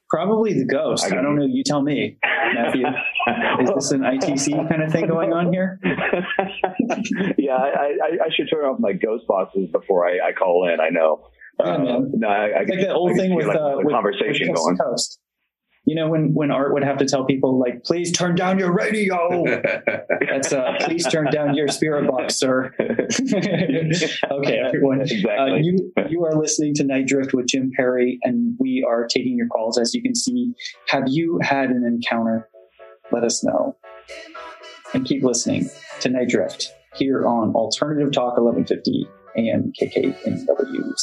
Probably 0.09 0.53
the 0.53 0.65
ghost. 0.65 1.05
I, 1.05 1.07
I 1.17 1.21
don't 1.21 1.35
know. 1.35 1.45
You 1.45 1.63
tell 1.63 1.81
me, 1.81 2.17
Matthew. 2.55 2.85
Is 3.61 3.69
this 3.75 3.91
an 3.91 4.01
ITC 4.01 4.67
kind 4.69 4.81
of 4.81 4.91
thing 4.91 5.07
going 5.07 5.33
on 5.33 5.53
here? 5.53 5.79
yeah, 7.37 7.55
I, 7.55 7.93
I, 8.03 8.25
I 8.25 8.29
should 8.35 8.49
turn 8.49 8.65
off 8.65 8.79
my 8.79 8.93
ghost 8.93 9.25
boxes 9.27 9.69
before 9.71 10.07
I, 10.07 10.29
I 10.29 10.31
call 10.31 10.67
in. 10.71 10.79
I 10.79 10.89
know. 10.89 11.27
Yeah, 11.63 11.77
man. 11.77 12.11
no, 12.15 12.27
I, 12.27 12.33
I 12.33 12.45
It's 12.61 12.69
can- 12.71 12.77
like 12.79 12.87
that 12.87 12.93
old 12.95 13.11
I 13.11 13.15
thing 13.15 13.35
with, 13.35 13.45
like, 13.47 13.57
uh, 13.57 13.69
the 13.75 13.77
with 13.83 13.93
conversation 13.93 14.47
with 14.49 14.57
Coast 14.57 14.65
going. 14.65 14.77
Coast. 14.77 15.19
You 15.89 15.95
know, 15.95 16.07
when 16.07 16.35
when 16.35 16.51
Art 16.51 16.71
would 16.71 16.83
have 16.83 16.99
to 16.99 17.05
tell 17.05 17.25
people 17.25 17.59
like, 17.59 17.83
"Please 17.83 18.11
turn 18.11 18.35
down 18.35 18.59
your 18.59 18.71
radio." 18.71 19.43
That's 20.29 20.53
uh, 20.53 20.73
please 20.81 21.07
turn 21.07 21.31
down 21.31 21.55
your 21.55 21.67
spirit 21.67 22.07
box, 22.07 22.35
sir. 22.35 22.75
okay, 22.79 24.59
everyone. 24.67 24.99
Uh, 24.99 25.05
Exactly. 25.09 25.61
you 25.63 25.91
you 26.07 26.23
are 26.25 26.39
listening 26.39 26.75
to 26.75 26.83
Nite 26.83 27.07
Drift 27.07 27.33
with 27.33 27.47
Jim 27.47 27.71
Perry, 27.75 28.19
and 28.21 28.55
we 28.59 28.85
are 28.87 29.07
taking 29.07 29.35
your 29.35 29.47
calls. 29.47 29.79
As 29.79 29.95
you 29.95 30.03
can 30.03 30.13
see, 30.13 30.53
have 30.89 31.05
you 31.07 31.39
had 31.41 31.71
an 31.71 31.83
encounter? 31.83 32.47
Let 33.11 33.23
us 33.23 33.43
know, 33.43 33.75
and 34.93 35.03
keep 35.07 35.23
listening 35.23 35.71
to 36.01 36.09
Nite 36.09 36.29
Drift 36.29 36.71
here 36.97 37.25
on 37.25 37.55
Alternative 37.55 38.11
Talk 38.11 38.37
1150 38.37 39.07
AM 39.37 39.73
KKNW 39.81 40.93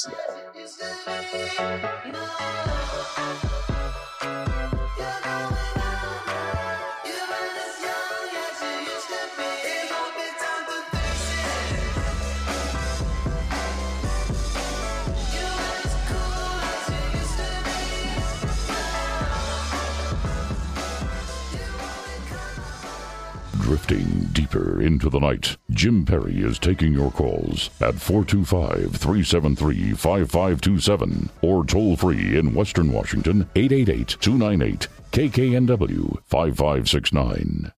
Drifting 23.66 24.28
deeper 24.30 24.80
into 24.80 25.10
the 25.10 25.18
night, 25.18 25.56
Jim 25.72 26.04
Perry 26.04 26.38
is 26.38 26.56
taking 26.56 26.92
your 26.92 27.10
calls 27.10 27.68
at 27.80 27.96
425 27.96 28.94
373 28.94 29.90
5527 29.90 31.30
or 31.42 31.66
toll 31.66 31.96
free 31.96 32.38
in 32.38 32.54
Western 32.54 32.92
Washington 32.92 33.50
888 33.56 34.18
298 34.20 34.86
KKNW 35.10 36.16
5569. 36.26 37.72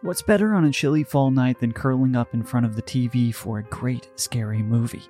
What's 0.00 0.22
better 0.22 0.54
on 0.54 0.64
a 0.64 0.72
chilly 0.72 1.04
fall 1.04 1.30
night 1.30 1.60
than 1.60 1.72
curling 1.74 2.16
up 2.16 2.32
in 2.32 2.42
front 2.42 2.64
of 2.64 2.74
the 2.74 2.82
TV 2.82 3.34
for 3.34 3.58
a 3.58 3.64
great 3.64 4.08
scary 4.16 4.62
movie? 4.62 5.04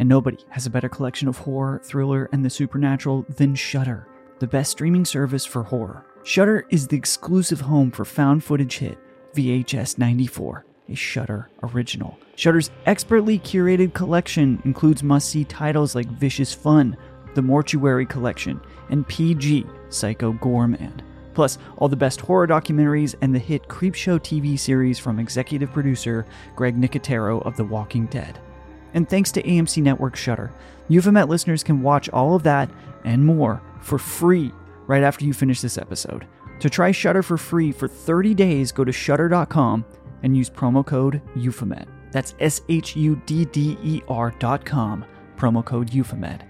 And 0.00 0.08
nobody 0.08 0.38
has 0.48 0.66
a 0.66 0.70
better 0.70 0.88
collection 0.88 1.28
of 1.28 1.38
horror, 1.38 1.80
thriller, 1.84 2.28
and 2.32 2.44
the 2.44 2.50
supernatural 2.50 3.24
than 3.28 3.54
Shudder, 3.54 4.08
the 4.40 4.48
best 4.48 4.72
streaming 4.72 5.04
service 5.04 5.44
for 5.44 5.62
horror. 5.62 6.06
Shudder 6.24 6.66
is 6.70 6.88
the 6.88 6.96
exclusive 6.96 7.60
home 7.60 7.92
for 7.92 8.04
found 8.04 8.42
footage 8.42 8.78
hit 8.78 8.98
VHS 9.34 9.98
94, 9.98 10.64
a 10.88 10.94
Shudder 10.94 11.48
original. 11.62 12.18
Shudder's 12.36 12.70
expertly 12.86 13.38
curated 13.38 13.94
collection 13.94 14.60
includes 14.64 15.02
must-see 15.02 15.44
titles 15.44 15.94
like 15.94 16.06
Vicious 16.08 16.52
Fun, 16.52 16.96
The 17.34 17.42
Mortuary 17.42 18.06
Collection, 18.06 18.60
and 18.90 19.06
PG 19.08 19.66
Psycho 19.88 20.32
Goreman. 20.34 21.00
Plus, 21.34 21.58
all 21.78 21.88
the 21.88 21.96
best 21.96 22.20
horror 22.20 22.46
documentaries 22.46 23.14
and 23.22 23.34
the 23.34 23.38
hit 23.38 23.68
Creepshow 23.68 24.20
TV 24.20 24.58
series 24.58 24.98
from 24.98 25.18
executive 25.18 25.72
producer 25.72 26.26
Greg 26.56 26.78
Nicotero 26.78 27.44
of 27.46 27.56
The 27.56 27.64
Walking 27.64 28.06
Dead. 28.06 28.38
And 28.94 29.08
thanks 29.08 29.32
to 29.32 29.42
AMC 29.42 29.82
Network 29.82 30.16
Shudder, 30.16 30.52
Euphomet 30.88 31.28
listeners 31.28 31.62
can 31.62 31.80
watch 31.80 32.10
all 32.10 32.34
of 32.34 32.42
that 32.42 32.70
and 33.04 33.24
more 33.24 33.62
for 33.80 33.98
free 33.98 34.52
right 34.86 35.02
after 35.02 35.24
you 35.24 35.32
finish 35.32 35.62
this 35.62 35.78
episode. 35.78 36.26
To 36.62 36.70
try 36.70 36.92
Shudder 36.92 37.24
for 37.24 37.36
free 37.36 37.72
for 37.72 37.88
30 37.88 38.34
days, 38.34 38.70
go 38.70 38.84
to 38.84 38.92
shudder.com 38.92 39.84
and 40.22 40.36
use 40.36 40.48
promo 40.48 40.86
code 40.86 41.20
Euphomet. 41.34 41.88
That's 42.12 42.36
S 42.38 42.60
H 42.68 42.94
U 42.94 43.20
D 43.26 43.46
D 43.46 43.76
E 43.82 44.00
R.com, 44.06 45.04
promo 45.36 45.64
code 45.64 45.92
Euphomet. 45.92 46.44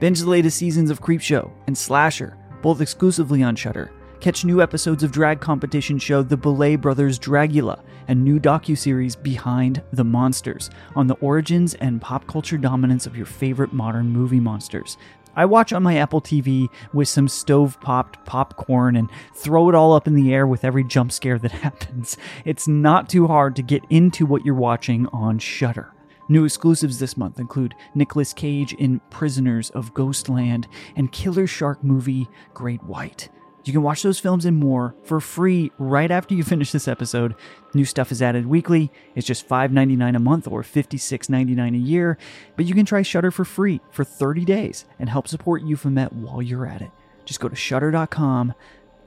Binge 0.00 0.18
the 0.18 0.28
latest 0.28 0.56
seasons 0.58 0.90
of 0.90 1.00
Creepshow 1.00 1.48
and 1.68 1.78
Slasher, 1.78 2.36
both 2.60 2.80
exclusively 2.80 3.44
on 3.44 3.54
Shudder. 3.54 3.92
Catch 4.18 4.44
new 4.44 4.60
episodes 4.60 5.04
of 5.04 5.12
drag 5.12 5.38
competition 5.38 6.00
show 6.00 6.24
The 6.24 6.36
Boulet 6.36 6.80
Brothers 6.80 7.16
Dragula 7.16 7.84
and 8.08 8.24
new 8.24 8.40
docuseries 8.40 9.22
Behind 9.22 9.80
the 9.92 10.02
Monsters 10.02 10.70
on 10.96 11.06
the 11.06 11.14
origins 11.20 11.74
and 11.74 12.02
pop 12.02 12.26
culture 12.26 12.58
dominance 12.58 13.06
of 13.06 13.16
your 13.16 13.26
favorite 13.26 13.72
modern 13.72 14.08
movie 14.08 14.40
monsters. 14.40 14.96
I 15.36 15.44
watch 15.44 15.72
on 15.72 15.82
my 15.82 15.98
Apple 15.98 16.22
TV 16.22 16.68
with 16.92 17.08
some 17.08 17.28
stove 17.28 17.78
popped 17.80 18.24
popcorn 18.24 18.96
and 18.96 19.10
throw 19.34 19.68
it 19.68 19.74
all 19.74 19.92
up 19.92 20.06
in 20.06 20.14
the 20.14 20.32
air 20.32 20.46
with 20.46 20.64
every 20.64 20.82
jump 20.82 21.12
scare 21.12 21.38
that 21.38 21.52
happens. 21.66 22.16
It's 22.44 22.66
not 22.66 23.08
too 23.08 23.26
hard 23.26 23.54
to 23.56 23.62
get 23.62 23.84
into 23.90 24.24
what 24.24 24.44
you're 24.44 24.54
watching 24.54 25.06
on 25.08 25.38
Shudder. 25.38 25.92
New 26.28 26.44
exclusives 26.44 26.98
this 26.98 27.16
month 27.16 27.38
include 27.38 27.74
Nicolas 27.94 28.32
Cage 28.32 28.72
in 28.72 29.00
Prisoners 29.10 29.70
of 29.70 29.94
Ghostland 29.94 30.66
and 30.96 31.12
Killer 31.12 31.46
Shark 31.46 31.84
movie 31.84 32.28
Great 32.52 32.82
White. 32.82 33.28
You 33.66 33.72
can 33.72 33.82
watch 33.82 34.04
those 34.04 34.20
films 34.20 34.44
and 34.44 34.56
more 34.56 34.94
for 35.02 35.20
free 35.20 35.72
right 35.76 36.08
after 36.08 36.36
you 36.36 36.44
finish 36.44 36.70
this 36.70 36.86
episode. 36.86 37.34
New 37.74 37.84
stuff 37.84 38.12
is 38.12 38.22
added 38.22 38.46
weekly. 38.46 38.92
It's 39.16 39.26
just 39.26 39.48
$5.99 39.48 40.14
a 40.14 40.20
month 40.20 40.46
or 40.46 40.62
$56.99 40.62 41.74
a 41.74 41.76
year. 41.76 42.16
But 42.54 42.66
you 42.66 42.74
can 42.74 42.86
try 42.86 43.02
Shudder 43.02 43.32
for 43.32 43.44
free 43.44 43.80
for 43.90 44.04
30 44.04 44.44
days 44.44 44.84
and 45.00 45.08
help 45.08 45.26
support 45.26 45.62
Euphomet 45.62 46.12
while 46.12 46.40
you're 46.40 46.64
at 46.64 46.80
it. 46.80 46.92
Just 47.24 47.40
go 47.40 47.48
to 47.48 47.56
shudder.com, 47.56 48.54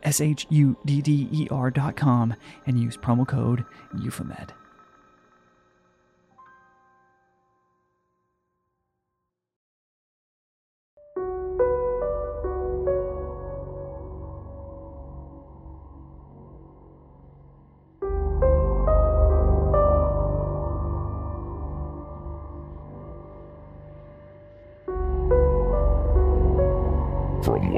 S 0.03 0.20
H 0.20 0.45
U 0.49 0.76
D 0.84 1.01
D 1.01 1.30
E 1.32 1.47
R.com, 1.49 2.36
and 2.68 2.78
use 2.78 2.97
promo 2.97 3.26
code 3.26 3.64
Euphomet. 3.97 4.51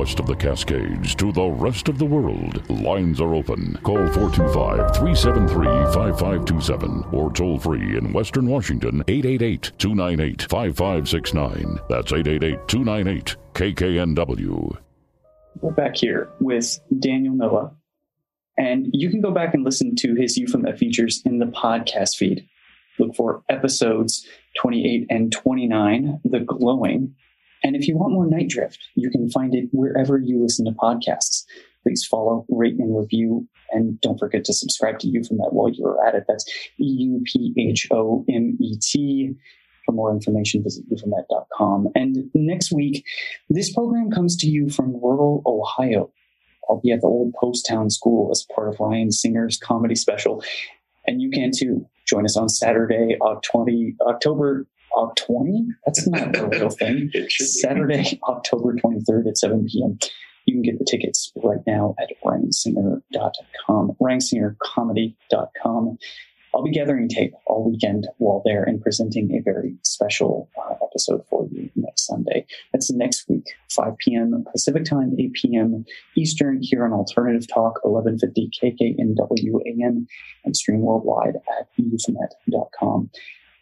West 0.02 0.20
of 0.20 0.26
the 0.26 0.36
Cascades 0.36 1.14
to 1.14 1.32
the 1.32 1.45
rest 1.45 1.88
of 1.88 1.99
the 1.99 2.06
world, 2.06 2.68
lines 2.72 3.22
are 3.22 3.36
open. 3.36 3.78
Call 3.84 4.08
425 4.08 4.95
373 4.95 5.68
5527 5.93 7.06
or 7.12 7.32
toll 7.32 7.60
free 7.60 7.95
in 7.95 8.12
Western 8.12 8.47
Washington 8.47 9.04
888 9.08 9.72
298 9.78 10.41
5569. 10.49 11.80
That's 11.88 12.12
888 12.12 12.68
298 12.68 13.36
KKNW. 13.54 14.78
We're 15.62 15.72
back 15.72 15.97
here 15.97 16.32
with 16.39 16.80
Daniel 16.97 17.36
Noah. 17.36 17.72
And 18.58 18.88
you 18.93 19.12
can 19.12 19.22
go 19.22 19.30
back 19.30 19.54
and 19.54 19.64
listen 19.64 19.95
to 19.97 20.16
his 20.16 20.36
Euphomet 20.36 20.80
features 20.80 21.22
in 21.26 21.38
the 21.38 21.45
podcast 21.45 22.16
feed. 22.16 22.47
Look 22.97 23.16
for 23.16 23.43
episodes 23.49 24.26
28 24.60 25.06
and 25.12 25.32
29, 25.32 26.22
The 26.24 26.39
Glowing. 26.39 27.14
And 27.64 27.76
if 27.76 27.88
you 27.88 27.97
want 27.97 28.14
more 28.14 28.28
Nite 28.28 28.49
Drift, 28.49 28.80
you 28.95 29.09
can 29.09 29.30
find 29.30 29.53
it 29.53 29.70
wherever 29.72 30.20
you 30.20 30.41
listen 30.41 30.66
to 30.66 30.72
podcasts. 30.72 31.43
Please 31.84 32.05
follow, 32.05 32.45
rate, 32.49 32.76
and 32.78 32.95
review. 32.97 33.47
And 33.72 33.99
don't 34.01 34.20
forget 34.20 34.43
to 34.45 34.53
subscribe 34.53 34.99
to 34.99 35.07
Euphomet 35.07 35.53
while 35.53 35.70
you're 35.70 36.05
at 36.05 36.16
it. 36.16 36.26
That's 36.28 36.45
E 36.80 36.86
U 36.86 37.24
P 37.26 37.53
H 37.57 37.88
O 37.91 38.26
M 38.30 38.57
E 38.62 38.78
T. 38.82 39.32
For 39.86 39.93
more 39.93 40.12
information, 40.12 40.64
visit 40.64 40.86
euphomet.com. 40.91 41.88
And 41.95 42.30
next 42.36 42.72
week, 42.72 43.03
this 43.49 43.74
program 43.74 44.12
comes 44.12 44.38
to 44.38 44.47
you 44.47 44.70
from 44.70 44.93
rural 44.93 45.41
Ohio. 45.45 46.12
I'll 46.70 46.80
be 46.80 46.91
at 46.91 47.01
the 47.01 47.07
old 47.07 47.34
Post 47.34 47.66
Town 47.68 47.89
School 47.89 48.30
as 48.32 48.45
part 48.55 48.70
of 48.70 48.80
Ryan 48.80 49.12
Singer's 49.12 49.57
comedy 49.57 49.95
special. 49.95 50.43
And 51.07 51.22
you 51.22 51.32
can 51.32 51.51
too. 51.55 51.88
Join 52.07 52.26
us 52.26 52.38
on 52.38 52.49
Saturday, 52.49 53.18
20, 53.43 53.95
October 54.01 54.64
Oct 54.64 54.66
20? 55.15 55.67
That's 55.85 56.07
not 56.07 56.35
a 56.35 56.47
real 56.47 56.69
thing. 56.79 57.09
It 57.13 57.31
should 57.31 57.43
be. 57.43 57.47
Saturday, 57.47 58.19
October 58.27 58.75
23rd 58.75 59.27
at 59.29 59.37
7 59.37 59.67
p.m. 59.67 59.97
You 60.45 60.55
can 60.55 60.63
get 60.63 60.79
the 60.79 60.85
tickets 60.85 61.31
right 61.43 61.61
now 61.67 61.95
at 61.99 62.09
ryansinger.com, 62.25 63.97
ryansingercomedy.com. 64.01 65.97
I'll 66.53 66.63
be 66.63 66.71
gathering 66.71 67.07
tape 67.07 67.33
all 67.45 67.69
weekend 67.69 68.07
while 68.17 68.41
there 68.43 68.63
and 68.63 68.81
presenting 68.81 69.33
a 69.35 69.41
very 69.41 69.75
special 69.83 70.49
uh, 70.57 70.75
episode 70.83 71.25
for 71.29 71.47
you 71.49 71.69
next 71.75 72.05
Sunday. 72.07 72.45
That's 72.73 72.91
next 72.91 73.29
week, 73.29 73.45
5 73.69 73.97
p.m. 73.99 74.43
Pacific 74.51 74.83
time, 74.83 75.15
8 75.17 75.33
p.m. 75.33 75.85
Eastern, 76.17 76.59
here 76.61 76.83
on 76.83 76.91
Alternative 76.91 77.47
Talk, 77.47 77.79
1150 77.83 78.49
KKNW 78.61 79.61
AM, 79.65 80.07
and 80.43 80.57
stream 80.57 80.81
worldwide 80.81 81.35
at 81.57 81.67
euphomet.com. 81.79 83.09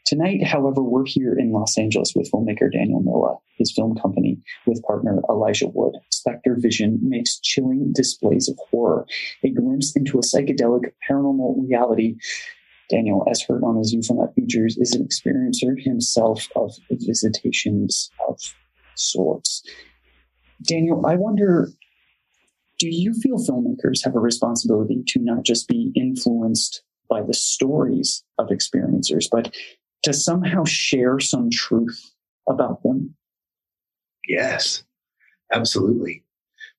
Tonight, 0.05 0.43
however, 0.43 0.81
we're 0.81 1.05
here 1.05 1.37
in 1.37 1.51
Los 1.51 1.77
Angeles 1.77 2.13
with 2.15 2.31
filmmaker 2.31 2.71
Daniel 2.71 3.01
Noah, 3.03 3.37
his 3.57 3.71
film 3.71 3.95
company, 3.95 4.39
with 4.65 4.81
partner 4.83 5.21
Elijah 5.29 5.67
Wood. 5.67 5.95
SpectreVision 6.11 6.97
makes 7.01 7.39
chilling 7.39 7.91
displays 7.93 8.49
of 8.49 8.57
horror, 8.71 9.05
a 9.43 9.51
glimpse 9.51 9.95
into 9.95 10.17
a 10.17 10.21
psychedelic 10.21 10.91
paranormal 11.07 11.55
reality. 11.61 12.15
Daniel, 12.89 13.23
as 13.29 13.43
heard 13.43 13.63
on 13.63 13.77
his 13.77 13.93
Euphomet 13.93 14.33
features, 14.33 14.77
is 14.77 14.95
an 14.95 15.07
experiencer 15.07 15.79
himself 15.79 16.47
of 16.55 16.71
visitations 16.89 18.09
of 18.27 18.39
sorts. 18.95 19.63
Daniel, 20.63 21.05
I 21.05 21.15
wonder 21.15 21.69
do 22.79 22.87
you 22.87 23.13
feel 23.13 23.37
filmmakers 23.37 24.03
have 24.05 24.15
a 24.15 24.19
responsibility 24.19 25.03
to 25.07 25.19
not 25.19 25.43
just 25.43 25.67
be 25.67 25.91
influenced 25.95 26.81
by 27.09 27.21
the 27.21 27.33
stories 27.33 28.23
of 28.37 28.47
experiencers, 28.47 29.25
but 29.29 29.53
to 30.03 30.13
somehow 30.13 30.63
share 30.65 31.19
some 31.19 31.49
truth 31.49 32.13
about 32.47 32.81
them? 32.83 33.15
Yes, 34.27 34.83
absolutely. 35.51 36.23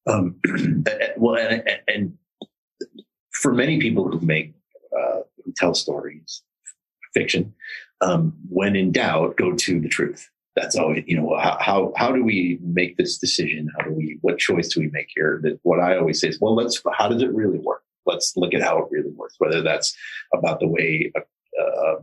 Um, 0.07 0.37
well, 1.17 1.37
and, 1.37 1.63
and 1.89 2.19
for 3.33 3.53
many 3.53 3.81
people 3.81 4.09
who 4.09 4.21
make 4.21 4.55
uh, 4.97 5.21
who 5.45 5.53
tell 5.57 5.75
stories, 5.75 6.43
fiction, 7.13 7.55
um, 8.01 8.35
when 8.49 8.77
in 8.77 8.93
doubt, 8.93 9.37
go 9.37 9.55
to 9.55 9.81
the 9.81 9.89
truth. 9.89 10.29
That's 10.57 10.77
always, 10.77 11.05
you 11.07 11.17
know, 11.17 11.39
how, 11.39 11.93
how 11.97 12.13
do 12.13 12.25
we 12.25 12.59
make 12.61 12.97
this 12.97 13.19
decision? 13.19 13.71
How 13.79 13.85
do 13.85 13.93
we? 13.93 14.19
What 14.21 14.39
choice 14.39 14.69
do 14.69 14.81
we 14.81 14.89
make 14.89 15.09
here? 15.15 15.41
That 15.43 15.61
what 15.63 15.81
I 15.81 15.97
always 15.97 16.21
say 16.21 16.29
is, 16.29 16.41
well, 16.41 16.55
let's. 16.55 16.83
How 16.93 17.09
does 17.09 17.23
it 17.23 17.33
really 17.33 17.59
work? 17.61 17.83
Let's 18.05 18.37
look 18.37 18.53
at 18.53 18.63
how 18.63 18.79
it 18.79 18.89
really 18.91 19.11
works. 19.11 19.37
Whether 19.39 19.63
that's 19.63 19.97
about 20.35 20.59
the 20.59 20.67
way 20.67 21.13
a, 21.15 21.21
a, 21.63 21.97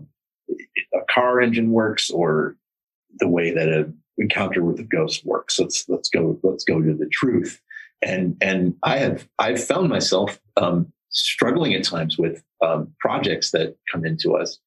a 0.94 1.00
car 1.10 1.42
engine 1.42 1.72
works 1.72 2.10
or 2.10 2.56
the 3.20 3.28
way 3.28 3.52
that 3.52 3.70
a 3.70 3.92
encounter 4.18 4.64
with 4.64 4.80
a 4.80 4.84
ghost 4.84 5.26
works. 5.26 5.60
Let's 5.60 5.88
let's 5.88 6.10
go 6.10 6.40
let's 6.44 6.64
go 6.64 6.82
to 6.82 6.94
the 6.94 7.10
truth. 7.12 7.62
And 8.02 8.38
and 8.42 8.76
I 8.84 8.98
have 8.98 9.28
I've 9.40 9.64
found 9.64 9.90
myself 9.90 10.40
um, 10.58 10.92
struggling 11.10 11.74
at 11.74 11.84
times 11.84 12.18
with 12.18 12.44
um, 12.62 12.94
projects 13.00 13.52
that 13.52 13.76
come 13.92 14.06
into 14.06 14.36
us 14.36 14.60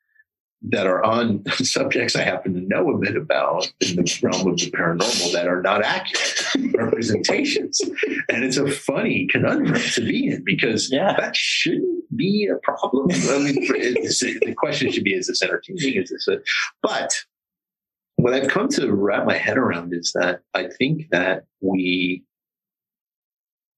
that 0.62 0.86
are 0.86 1.02
on 1.02 1.42
subjects 1.50 2.14
I 2.14 2.22
happen 2.22 2.52
to 2.54 2.60
know 2.60 2.90
a 2.90 2.98
bit 2.98 3.16
about 3.16 3.72
in 3.80 3.96
the 3.96 4.20
realm 4.22 4.46
of 4.48 4.58
the 4.58 4.70
paranormal 4.70 5.32
that 5.32 5.48
are 5.48 5.62
not 5.62 5.82
accurate 5.82 6.74
representations. 6.74 7.80
And 8.28 8.44
it's 8.44 8.58
a 8.58 8.70
funny 8.70 9.26
conundrum 9.30 9.80
to 9.80 10.00
be 10.02 10.28
in 10.28 10.44
because 10.44 10.92
Yeah. 10.92 11.14
that 11.18 11.34
shouldn't 11.34 12.04
be 12.16 12.48
a 12.52 12.56
problem. 12.62 13.08
I 13.10 13.38
mean, 13.38 13.54
the 13.54 14.54
question 14.56 14.92
should 14.92 15.04
be, 15.04 15.14
is 15.14 15.28
this 15.28 15.42
entertaining? 15.42 16.02
Is 16.02 16.10
this 16.10 16.28
a, 16.28 16.40
but 16.82 17.14
what 18.16 18.34
I've 18.34 18.48
come 18.48 18.68
to 18.70 18.92
wrap 18.92 19.24
my 19.24 19.36
head 19.36 19.56
around 19.56 19.94
is 19.94 20.12
that 20.14 20.40
I 20.52 20.68
think 20.78 21.08
that 21.10 21.44
we 21.62 22.22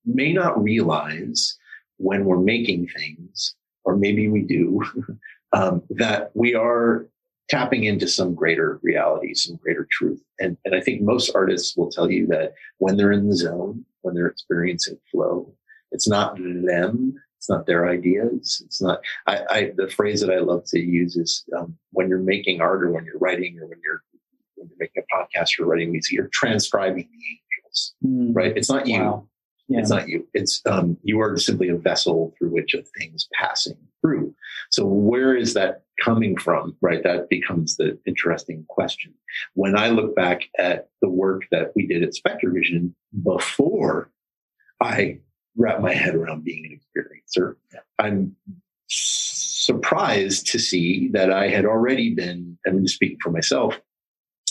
may 0.04 0.32
not 0.32 0.60
realize 0.60 1.56
when 1.98 2.24
we're 2.24 2.40
making 2.40 2.88
things, 2.88 3.54
or 3.84 3.96
maybe 3.96 4.26
we 4.28 4.42
do, 4.42 4.82
um, 5.52 5.82
that 5.90 6.30
we 6.34 6.54
are 6.54 7.06
tapping 7.48 7.84
into 7.84 8.08
some 8.08 8.34
greater 8.34 8.80
reality, 8.82 9.34
some 9.34 9.56
greater 9.56 9.86
truth. 9.90 10.22
And, 10.38 10.56
and 10.64 10.74
I 10.74 10.80
think 10.80 11.02
most 11.02 11.30
artists 11.34 11.76
will 11.76 11.90
tell 11.90 12.10
you 12.10 12.26
that 12.28 12.54
when 12.78 12.96
they're 12.96 13.12
in 13.12 13.28
the 13.28 13.36
zone, 13.36 13.84
when 14.00 14.14
they're 14.14 14.28
experiencing 14.28 14.98
flow, 15.10 15.52
it's 15.90 16.08
not 16.08 16.36
them, 16.36 17.14
it's 17.36 17.50
not 17.50 17.66
their 17.66 17.88
ideas. 17.88 18.62
It's 18.64 18.80
not, 18.80 19.00
I, 19.26 19.40
I 19.50 19.72
the 19.76 19.88
phrase 19.88 20.20
that 20.20 20.30
I 20.30 20.38
love 20.38 20.64
to 20.66 20.78
use 20.78 21.16
is 21.16 21.44
um, 21.58 21.76
when 21.90 22.08
you're 22.08 22.18
making 22.18 22.60
art 22.60 22.84
or 22.84 22.90
when 22.92 23.04
you're 23.04 23.18
writing 23.18 23.58
or 23.60 23.66
when 23.66 23.80
you're, 23.84 24.02
when 24.56 24.68
you're 24.68 24.78
making 24.78 25.02
a 25.02 25.14
podcast 25.14 25.58
or 25.58 25.66
writing 25.66 25.90
music, 25.92 26.12
you're 26.12 26.30
transcribing 26.32 27.08
the 27.10 27.26
angels, 27.26 27.94
Mm, 28.04 28.34
right? 28.34 28.56
It's 28.56 28.70
not 28.70 28.86
you. 28.86 29.28
Yeah. 29.68 29.80
It's 29.80 29.90
not 29.90 30.08
you. 30.08 30.26
It's 30.34 30.60
um, 30.66 30.98
you 31.02 31.20
are 31.20 31.36
simply 31.38 31.68
a 31.68 31.76
vessel 31.76 32.34
through 32.36 32.50
which 32.50 32.74
a 32.74 32.82
thing's 32.98 33.28
passing 33.32 33.78
through. 34.00 34.34
So 34.70 34.84
where 34.84 35.34
is 35.36 35.54
that 35.54 35.84
coming 36.02 36.36
from? 36.36 36.76
Right. 36.80 37.02
That 37.02 37.28
becomes 37.28 37.76
the 37.76 37.98
interesting 38.06 38.64
question. 38.68 39.14
When 39.54 39.78
I 39.78 39.88
look 39.88 40.14
back 40.16 40.42
at 40.58 40.88
the 41.00 41.08
work 41.08 41.44
that 41.52 41.72
we 41.76 41.86
did 41.86 42.02
at 42.02 42.14
SpectreVision 42.14 42.92
before 43.22 44.10
I 44.80 45.20
wrap 45.56 45.80
my 45.80 45.92
head 45.92 46.14
around 46.14 46.44
being 46.44 46.66
an 46.66 46.78
experiencer, 46.78 47.54
I'm 47.98 48.36
surprised 48.88 50.46
to 50.48 50.58
see 50.58 51.08
that 51.08 51.30
I 51.30 51.48
had 51.48 51.64
already 51.64 52.14
been, 52.14 52.58
I'm 52.66 52.82
just 52.82 52.96
speaking 52.96 53.18
for 53.22 53.30
myself, 53.30 53.80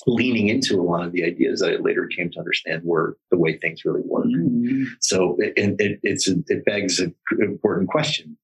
leaning 0.07 0.47
into 0.47 0.79
a 0.79 0.83
lot 0.83 1.05
of 1.05 1.11
the 1.11 1.23
ideas 1.23 1.59
that 1.59 1.73
I 1.73 1.75
later 1.77 2.07
came 2.07 2.31
to 2.31 2.39
understand 2.39 2.83
were 2.83 3.17
the 3.29 3.37
way 3.37 3.57
things 3.57 3.85
really 3.85 4.01
work. 4.05 4.25
Mm, 4.25 4.85
So 4.99 5.37
it, 5.39 5.53
it, 5.57 5.99
it's 6.03 6.27
a, 6.27 6.35
it 6.47 6.65
begs 6.65 6.99
an 6.99 7.15
important 7.39 7.89
question: 7.89 8.37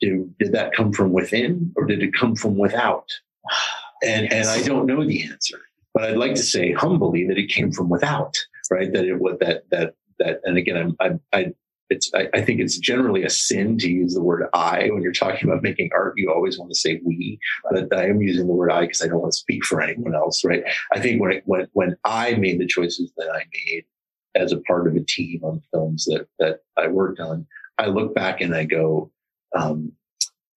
Do, 0.00 0.30
Did 0.38 0.52
that 0.52 0.74
come 0.74 0.92
from 0.92 1.12
within, 1.12 1.72
or 1.76 1.84
did 1.84 2.02
it 2.02 2.14
come 2.14 2.34
from 2.34 2.56
without? 2.56 3.08
And 4.02 4.32
and 4.32 4.48
I 4.48 4.62
don't 4.62 4.86
know 4.86 5.04
the 5.04 5.24
answer, 5.24 5.60
but 5.92 6.04
I'd 6.04 6.16
like 6.16 6.34
to 6.34 6.42
say 6.42 6.72
humbly 6.72 7.26
that 7.28 7.38
it 7.38 7.48
came 7.48 7.72
from 7.72 7.88
without. 7.88 8.34
Right? 8.70 8.92
That 8.92 9.04
it 9.04 9.18
was 9.18 9.38
that 9.40 9.64
that 9.70 9.94
that. 10.18 10.40
And 10.44 10.58
again, 10.58 10.96
I'm 11.00 11.20
I, 11.32 11.38
I 11.38 11.52
it's 11.90 12.10
I, 12.14 12.28
I 12.34 12.40
think 12.40 12.60
it's 12.60 12.78
generally 12.78 13.24
a 13.24 13.30
sin 13.30 13.78
to 13.78 13.90
use 13.90 14.14
the 14.14 14.22
word 14.22 14.46
I 14.54 14.88
when 14.90 15.02
you're 15.02 15.12
talking 15.12 15.48
about 15.48 15.62
making 15.62 15.90
art. 15.94 16.14
You 16.16 16.32
always 16.32 16.58
want 16.58 16.70
to 16.70 16.78
say 16.78 17.00
we, 17.04 17.38
but 17.70 17.92
I 17.96 18.06
am 18.06 18.22
using 18.22 18.46
the 18.46 18.54
word 18.54 18.72
I 18.72 18.82
because 18.82 19.02
I 19.02 19.06
don't 19.06 19.20
want 19.20 19.32
to 19.32 19.38
speak 19.38 19.64
for 19.64 19.80
anyone 19.80 20.14
else. 20.14 20.44
Right? 20.44 20.64
I 20.92 21.00
think 21.00 21.20
when 21.20 21.32
it, 21.32 21.42
when 21.46 21.68
when 21.72 21.96
I 22.04 22.34
made 22.34 22.58
the 22.58 22.66
choices 22.66 23.12
that 23.16 23.30
I 23.30 23.44
made 23.52 23.84
as 24.34 24.52
a 24.52 24.60
part 24.60 24.88
of 24.88 24.96
a 24.96 25.00
team 25.00 25.40
on 25.44 25.62
films 25.72 26.04
that 26.06 26.26
that 26.38 26.60
I 26.76 26.88
worked 26.88 27.20
on, 27.20 27.46
I 27.78 27.86
look 27.86 28.14
back 28.14 28.40
and 28.40 28.54
I 28.54 28.64
go, 28.64 29.10
um, 29.54 29.92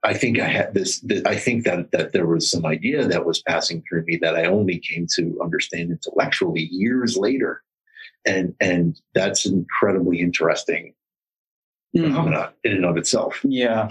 I 0.03 0.13
think 0.13 0.39
I 0.39 0.47
had 0.47 0.73
this. 0.73 1.01
th- 1.01 1.25
I 1.25 1.35
think 1.35 1.65
that 1.65 1.91
that 1.91 2.13
there 2.13 2.27
was 2.27 2.49
some 2.49 2.65
idea 2.65 3.05
that 3.05 3.25
was 3.25 3.41
passing 3.41 3.83
through 3.87 4.05
me 4.05 4.17
that 4.21 4.35
I 4.35 4.45
only 4.45 4.79
came 4.79 5.07
to 5.15 5.39
understand 5.43 5.91
intellectually 5.91 6.69
years 6.71 7.17
later, 7.17 7.63
and 8.25 8.55
and 8.61 8.97
that's 9.13 9.45
incredibly 9.45 10.21
interesting 10.21 10.93
mm. 11.95 12.03
phenomena 12.03 12.53
in 12.63 12.73
and 12.73 12.85
of 12.85 12.97
itself. 12.97 13.41
Yeah. 13.43 13.89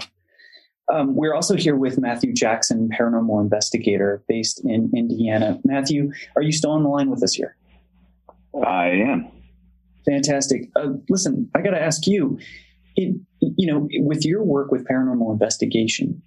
Um, 0.89 1.15
we're 1.15 1.33
also 1.33 1.55
here 1.55 1.75
with 1.75 1.99
Matthew 1.99 2.33
Jackson, 2.33 2.89
paranormal 2.97 3.41
investigator 3.41 4.23
based 4.27 4.63
in 4.63 4.89
Indiana. 4.95 5.59
Matthew, 5.65 6.11
are 6.35 6.41
you 6.41 6.53
still 6.53 6.71
on 6.71 6.83
the 6.83 6.89
line 6.89 7.09
with 7.09 7.21
us 7.23 7.33
here? 7.33 7.57
I 8.65 8.87
am. 8.87 9.27
Fantastic. 10.05 10.69
Uh, 10.75 10.93
listen, 11.09 11.49
I 11.53 11.61
got 11.61 11.71
to 11.71 11.81
ask 11.81 12.07
you, 12.07 12.39
it, 12.95 13.15
you 13.41 13.67
know, 13.67 13.87
with 13.99 14.25
your 14.25 14.43
work 14.43 14.71
with 14.71 14.87
paranormal 14.87 15.31
investigation, 15.33 16.21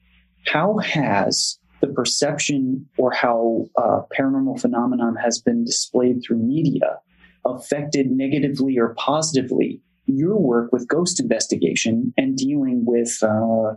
how 0.47 0.77
has 0.79 1.59
the 1.81 1.89
perception 1.89 2.87
or 2.99 3.11
how 3.11 3.66
uh, 3.79 4.03
paranormal 4.16 4.61
phenomenon 4.61 5.16
has 5.16 5.41
been 5.41 5.64
displayed 5.64 6.23
through 6.23 6.37
media 6.37 6.99
affected 7.47 8.11
negatively 8.11 8.79
or 8.79 8.95
positively 8.99 9.81
your 10.17 10.39
work 10.39 10.73
with 10.73 10.89
ghost 10.89 11.21
investigation 11.21 12.13
and 12.17 12.37
dealing 12.37 12.85
with 12.87 13.19
uh, 13.23 13.75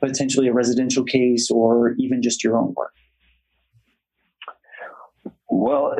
potentially 0.00 0.48
a 0.48 0.52
residential 0.52 1.04
case 1.04 1.50
or 1.50 1.94
even 1.98 2.22
just 2.22 2.42
your 2.42 2.56
own 2.56 2.74
work? 2.76 2.92
Well, 5.48 5.94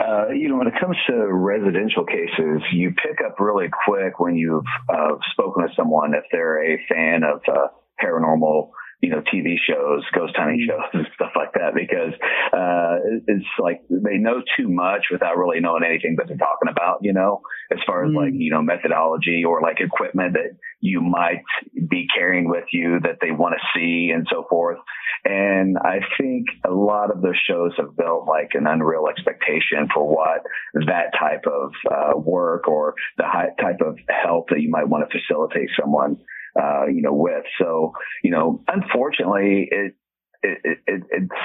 uh, 0.00 0.28
you 0.28 0.48
know, 0.48 0.56
when 0.56 0.68
it 0.68 0.74
comes 0.78 0.96
to 1.08 1.14
residential 1.32 2.04
cases, 2.04 2.62
you 2.72 2.92
pick 3.02 3.18
up 3.24 3.40
really 3.40 3.68
quick 3.86 4.20
when 4.20 4.36
you've 4.36 4.64
uh, 4.88 5.14
spoken 5.32 5.64
with 5.64 5.72
someone 5.74 6.14
if 6.14 6.24
they're 6.30 6.62
a 6.62 6.78
fan 6.88 7.22
of 7.24 7.40
uh, 7.48 7.68
paranormal, 8.02 8.70
you 9.00 9.10
know, 9.10 9.22
TV 9.32 9.56
shows, 9.58 10.04
ghost 10.14 10.34
hunting 10.36 10.66
shows, 10.68 10.88
and 10.92 11.06
stuff 11.14 11.32
like 11.36 11.52
that, 11.54 11.74
because 11.74 12.14
uh, 12.52 12.98
it's 13.26 13.46
like 13.58 13.82
they 13.88 14.18
know 14.18 14.42
too 14.56 14.68
much 14.68 15.06
without 15.12 15.36
really 15.36 15.60
knowing 15.60 15.84
anything 15.84 16.16
that 16.18 16.26
they're 16.28 16.36
talking 16.36 16.68
about, 16.70 16.98
you 17.02 17.12
know, 17.12 17.40
as 17.72 17.78
far 17.86 18.04
as 18.04 18.08
Mm. 18.08 18.16
like, 18.16 18.32
you 18.34 18.50
know, 18.50 18.62
methodology 18.62 19.44
or 19.44 19.60
like 19.60 19.80
equipment 19.80 20.32
that 20.32 20.56
you 20.80 21.00
might 21.00 21.42
be 21.88 22.06
carrying 22.14 22.48
with 22.48 22.64
you 22.72 23.00
that 23.02 23.18
they 23.20 23.30
want 23.30 23.54
to 23.54 23.66
see 23.74 24.10
and 24.14 24.26
so 24.30 24.46
forth. 24.48 24.78
And 25.24 25.76
I 25.78 26.00
think 26.16 26.46
a 26.64 26.70
lot 26.70 27.10
of 27.10 27.20
those 27.22 27.36
shows 27.46 27.72
have 27.76 27.96
built 27.96 28.26
like 28.26 28.50
an 28.54 28.66
unreal 28.66 29.06
expectation 29.08 29.88
for 29.92 30.08
what 30.08 30.42
that 30.86 31.12
type 31.18 31.44
of 31.46 31.72
uh, 31.90 32.18
work 32.18 32.68
or 32.68 32.94
the 33.16 33.24
high 33.24 33.50
type 33.60 33.80
of 33.84 33.98
help 34.08 34.48
that 34.50 34.60
you 34.60 34.70
might 34.70 34.88
want 34.88 35.08
to 35.08 35.18
facilitate 35.18 35.68
someone, 35.78 36.16
uh, 36.60 36.86
you 36.86 37.02
know, 37.02 37.14
with. 37.14 37.44
So, 37.58 37.92
you 38.22 38.30
know, 38.30 38.62
unfortunately, 38.68 39.68
it, 39.70 39.94
it, 40.42 40.58
it, 40.64 40.78
it 40.86 41.02
it's, 41.10 41.40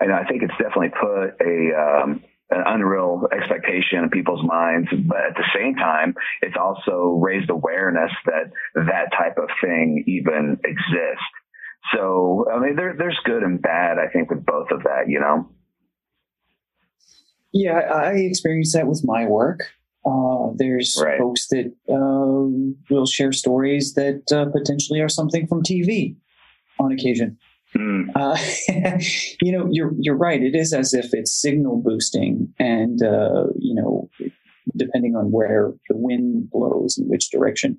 and 0.00 0.12
I 0.12 0.24
think 0.24 0.42
it's 0.42 0.52
definitely 0.52 0.90
put 0.90 1.40
a, 1.40 1.72
um, 1.74 2.22
an 2.50 2.62
unreal 2.66 3.26
expectation 3.32 4.04
in 4.04 4.10
people's 4.10 4.44
minds, 4.44 4.88
but 5.08 5.18
at 5.18 5.34
the 5.34 5.44
same 5.54 5.74
time, 5.74 6.14
it's 6.42 6.56
also 6.56 7.18
raised 7.20 7.50
awareness 7.50 8.12
that 8.26 8.52
that 8.74 9.10
type 9.18 9.36
of 9.38 9.48
thing 9.60 10.04
even 10.06 10.58
exists. 10.64 11.24
So, 11.94 12.46
I 12.52 12.58
mean, 12.58 12.76
there, 12.76 12.94
there's 12.96 13.18
good 13.24 13.42
and 13.42 13.60
bad, 13.60 13.98
I 13.98 14.08
think, 14.12 14.30
with 14.30 14.44
both 14.44 14.70
of 14.70 14.84
that, 14.84 15.08
you 15.08 15.20
know? 15.20 15.48
Yeah, 17.52 17.78
I 17.78 18.12
experienced 18.12 18.74
that 18.74 18.86
with 18.86 19.02
my 19.04 19.26
work. 19.26 19.60
Uh, 20.06 20.52
there's 20.56 20.96
Right. 21.02 21.18
folks 21.18 21.48
that 21.48 21.72
um, 21.92 22.76
will 22.90 23.06
share 23.06 23.32
stories 23.32 23.94
that 23.94 24.22
uh, 24.32 24.46
potentially 24.56 25.00
are 25.00 25.08
something 25.08 25.46
from 25.48 25.62
TV 25.62 26.14
on 26.78 26.92
occasion. 26.92 27.36
Mm, 27.76 28.06
Uh, 28.14 28.38
you 29.42 29.50
know, 29.52 29.66
you're 29.70 29.92
you're 29.98 30.16
right. 30.16 30.40
It 30.42 30.54
is 30.54 30.72
as 30.72 30.94
if 30.94 31.06
it's 31.12 31.32
signal 31.40 31.82
boosting, 31.82 32.52
and 32.58 33.02
uh, 33.02 33.46
you 33.58 33.74
know, 33.74 34.08
depending 34.76 35.16
on 35.16 35.32
where 35.32 35.72
the 35.88 35.96
wind 35.96 36.50
blows 36.50 36.96
in 36.98 37.08
which 37.08 37.30
direction, 37.30 37.78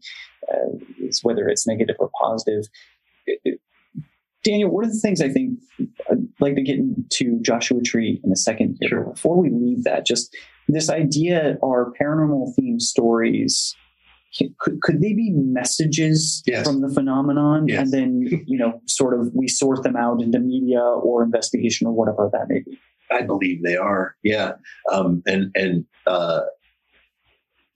uh, 0.52 0.78
is 1.00 1.24
whether 1.24 1.48
it's 1.48 1.66
negative 1.66 1.96
or 2.00 2.10
positive. 2.22 2.64
It- 3.26 3.40
it- 3.46 3.60
Daniel, 4.44 4.70
one 4.72 4.86
of 4.86 4.92
the 4.94 5.00
things 5.00 5.20
I 5.20 5.28
think 5.30 5.60
I'd 6.10 6.26
like 6.40 6.56
to 6.56 6.62
get 6.62 6.78
into 6.78 7.40
Joshua 7.42 7.82
Tree 7.82 8.22
in 8.24 8.32
a 8.32 8.36
second 8.36 8.78
here. 8.80 8.90
Sure. 8.90 9.04
Before 9.14 9.36
we 9.42 9.50
leave 9.50 9.84
that, 9.84 10.06
just 10.06 10.34
this 10.68 10.90
idea 10.90 11.58
are 11.64 11.92
paranormal 12.00 12.54
themed 12.60 12.82
stories. 12.82 13.76
Could, 14.60 14.82
could 14.82 15.02
they 15.02 15.14
be 15.14 15.32
messages 15.34 16.44
Yes. 16.46 16.68
from 16.68 16.82
the 16.82 16.90
phenomenon? 16.90 17.68
Yes. 17.68 17.80
And 17.80 17.92
then, 17.94 18.44
you 18.46 18.58
know, 18.58 18.82
sort 18.86 19.20
of 19.20 19.32
we 19.34 19.48
sort 19.48 19.84
them 19.84 19.96
out 19.96 20.22
into 20.22 20.40
media 20.40 20.82
or 20.82 21.24
investigation 21.24 21.88
or 21.88 21.94
whatever 21.94 22.30
that 22.34 22.48
may 22.50 22.60
be. 22.60 22.78
I 23.10 23.22
believe 23.22 23.64
they 23.64 23.78
are. 23.78 24.16
Yeah. 24.24 24.54
Um, 24.92 25.24
and, 25.26 25.50
and, 25.56 25.86
uh, 26.06 26.42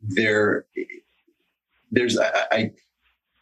there, 0.02 0.66
there's, 1.90 2.20
I, 2.20 2.32
I, 2.52 2.72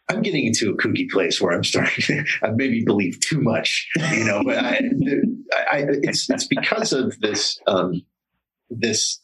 I'm 0.08 0.22
getting 0.22 0.46
into 0.46 0.70
a 0.70 0.76
kooky 0.76 1.08
place 1.10 1.40
where 1.40 1.52
I'm 1.52 1.64
starting 1.64 2.02
to 2.04 2.24
I 2.42 2.50
maybe 2.50 2.84
believe 2.84 3.18
too 3.20 3.40
much, 3.40 3.88
you 4.12 4.24
know, 4.24 4.42
but 4.44 4.58
I, 4.58 4.80
I, 5.72 5.78
I 5.78 5.84
it's, 6.02 6.30
it's 6.30 6.46
because 6.46 6.92
of 6.92 7.18
this, 7.20 7.58
um, 7.66 8.00
this 8.70 9.20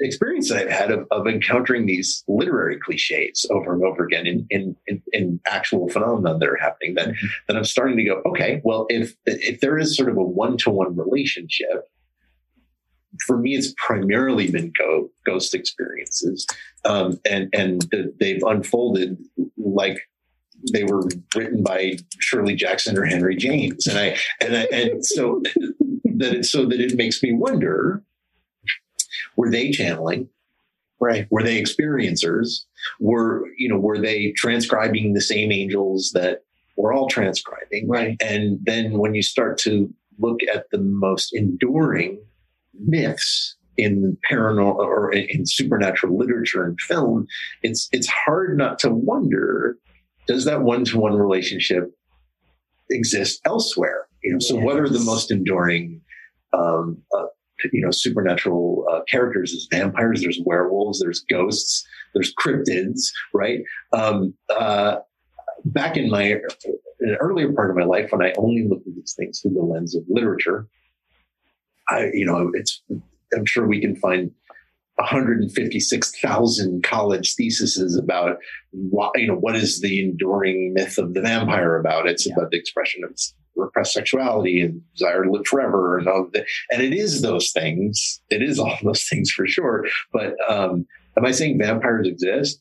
experience 0.00 0.48
that 0.48 0.62
I've 0.62 0.70
had 0.70 0.90
of, 0.90 1.06
of 1.10 1.26
encountering 1.26 1.86
these 1.86 2.24
literary 2.26 2.78
cliches 2.78 3.46
over 3.50 3.74
and 3.74 3.84
over 3.84 4.04
again 4.04 4.26
in, 4.26 4.46
in, 4.50 4.76
in, 4.86 5.02
in 5.12 5.40
actual 5.46 5.88
phenomena 5.88 6.38
that 6.38 6.48
are 6.48 6.56
happening 6.56 6.94
that, 6.94 7.14
that 7.46 7.56
I'm 7.56 7.64
starting 7.64 7.96
to 7.98 8.04
go, 8.04 8.22
okay, 8.26 8.60
well, 8.64 8.86
if, 8.88 9.14
if 9.26 9.60
there 9.60 9.78
is 9.78 9.96
sort 9.96 10.08
of 10.08 10.16
a 10.16 10.22
one-to-one 10.22 10.96
relationship, 10.96 11.90
for 13.26 13.36
me, 13.36 13.54
it's 13.54 13.74
primarily 13.76 14.50
been 14.50 14.72
go, 14.78 15.10
ghost 15.26 15.54
experiences. 15.54 16.46
Um, 16.84 17.20
and, 17.28 17.48
and 17.52 17.84
they've 18.18 18.42
unfolded 18.42 19.18
like 19.58 19.98
they 20.72 20.84
were 20.84 21.02
written 21.34 21.62
by 21.62 21.96
Shirley 22.18 22.54
Jackson 22.54 22.96
or 22.96 23.04
Henry 23.04 23.36
James. 23.36 23.86
And 23.86 23.98
I, 23.98 24.16
and 24.40 24.56
I, 24.56 24.62
and 24.72 25.04
so 25.04 25.42
that 26.04 26.34
it, 26.34 26.44
so 26.46 26.66
that 26.66 26.80
it 26.80 26.96
makes 26.96 27.22
me 27.22 27.32
wonder, 27.32 28.02
were 29.40 29.50
they 29.50 29.70
channeling? 29.70 30.28
Right. 31.00 31.26
Were 31.30 31.42
they 31.42 31.58
experiencers? 31.58 32.66
Were, 33.00 33.46
you 33.56 33.70
know, 33.70 33.78
were 33.78 33.98
they 33.98 34.32
transcribing 34.36 35.14
the 35.14 35.22
same 35.22 35.50
angels 35.50 36.10
that 36.12 36.42
we're 36.76 36.92
all 36.92 37.08
transcribing? 37.08 37.88
Right. 37.88 38.18
And 38.20 38.58
then 38.62 38.98
when 38.98 39.14
you 39.14 39.22
start 39.22 39.56
to 39.60 39.90
look 40.18 40.40
at 40.54 40.66
the 40.70 40.78
most 40.78 41.30
enduring 41.32 42.22
myths 42.78 43.56
in 43.78 44.18
paranormal 44.30 44.74
or 44.76 45.10
in 45.10 45.46
supernatural 45.46 46.18
literature 46.18 46.64
and 46.64 46.78
film, 46.82 47.26
it's 47.62 47.88
it's 47.92 48.08
hard 48.08 48.58
not 48.58 48.78
to 48.80 48.90
wonder: 48.90 49.78
Does 50.26 50.44
that 50.44 50.60
one-to-one 50.60 51.14
relationship 51.14 51.90
exist 52.90 53.40
elsewhere? 53.46 54.06
You 54.22 54.34
know, 54.34 54.38
so 54.38 54.56
what 54.56 54.78
are 54.78 54.90
the 54.90 55.00
most 55.00 55.30
enduring, 55.30 56.02
um, 56.52 56.98
uh, 57.16 57.24
you 57.72 57.82
know, 57.82 57.90
supernatural 57.90 58.86
uh, 58.90 59.00
characters? 59.08 59.52
There's 59.52 59.68
vampires, 59.82 60.22
there's 60.22 60.40
werewolves, 60.44 61.00
there's 61.00 61.24
ghosts, 61.30 61.86
there's 62.14 62.34
cryptids, 62.34 63.10
right? 63.34 63.60
Um, 63.92 64.34
uh, 64.58 64.96
back 65.64 65.96
in 65.96 66.10
my 66.10 66.40
in 67.00 67.16
earlier 67.20 67.52
part 67.52 67.70
of 67.70 67.76
my 67.76 67.84
life, 67.84 68.10
when 68.12 68.22
I 68.22 68.32
only 68.36 68.66
looked 68.68 68.86
at 68.86 68.94
these 68.94 69.14
things 69.18 69.40
through 69.40 69.54
the 69.54 69.62
lens 69.62 69.94
of 69.94 70.02
literature, 70.08 70.66
I, 71.88 72.10
you 72.12 72.26
know, 72.26 72.50
it's, 72.54 72.82
I'm 73.34 73.46
sure 73.46 73.66
we 73.66 73.80
can 73.80 73.96
find 73.96 74.30
156,000 74.96 76.82
college 76.82 77.34
theses 77.34 77.96
about 77.96 78.36
what, 78.72 79.18
you 79.18 79.26
know, 79.26 79.36
what 79.36 79.56
is 79.56 79.80
the 79.80 80.00
enduring 80.04 80.74
myth 80.74 80.98
of 80.98 81.14
the 81.14 81.22
vampire 81.22 81.76
about? 81.76 82.06
It's 82.06 82.26
Yeah. 82.26 82.34
about 82.36 82.50
the 82.50 82.58
expression 82.58 83.02
of 83.04 83.12
repressed 83.56 83.92
sexuality 83.92 84.60
and 84.60 84.80
desire 84.94 85.24
to 85.24 85.30
live 85.30 85.46
forever 85.46 85.98
and 85.98 86.08
all 86.08 86.28
the, 86.32 86.44
and 86.70 86.82
it 86.82 86.92
is 86.92 87.22
those 87.22 87.50
things. 87.52 88.20
It 88.30 88.42
is 88.42 88.58
all 88.58 88.76
those 88.82 89.04
things 89.04 89.30
for 89.30 89.46
sure. 89.46 89.86
But, 90.12 90.34
um, 90.48 90.86
am 91.16 91.24
I 91.24 91.30
saying 91.32 91.58
vampires 91.58 92.06
exist? 92.08 92.60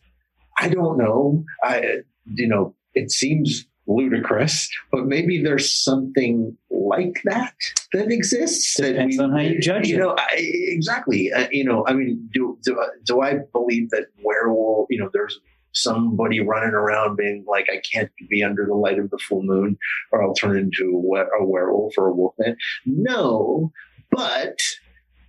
I 0.59 0.69
don't 0.69 0.97
know. 0.97 1.43
I, 1.63 1.99
you 2.33 2.47
know, 2.47 2.75
it 2.93 3.11
seems 3.11 3.65
ludicrous, 3.87 4.69
but 4.91 5.05
maybe 5.07 5.41
there's 5.41 5.73
something 5.73 6.55
like 6.69 7.21
that 7.25 7.53
that 7.93 8.11
exists. 8.11 8.75
that 8.77 8.91
Depends 8.93 9.19
on 9.19 9.31
how 9.31 9.39
you 9.39 9.59
judge 9.59 9.87
You 9.87 9.95
it. 9.95 9.99
know, 9.99 10.15
I, 10.17 10.27
exactly. 10.37 11.31
Uh, 11.33 11.47
you 11.51 11.63
know, 11.63 11.85
I 11.87 11.93
mean, 11.93 12.29
do, 12.33 12.57
do 12.63 12.79
I- 12.79 12.89
do 13.05 13.21
I 13.21 13.39
believe 13.53 13.89
that 13.91 14.07
werewolf? 14.23 14.87
You 14.89 14.99
know, 14.99 15.09
there's 15.13 15.39
somebody 15.74 16.39
running 16.39 16.74
around 16.74 17.15
being 17.15 17.45
like, 17.47 17.67
I 17.72 17.82
can't 17.91 18.11
be 18.30 18.43
under 18.43 18.65
the 18.65 18.76
light 18.76 18.99
of 18.99 19.09
the 19.09 19.17
full 19.17 19.43
moon, 19.43 19.78
or 20.11 20.24
I'll 20.24 20.34
turn 20.34 20.57
into 20.57 21.01
a, 21.15 21.45
werewolf 21.45 21.93
or 21.97 22.07
a 22.07 22.13
wolfman. 22.13 22.55
No, 22.86 23.72
but 24.11 24.59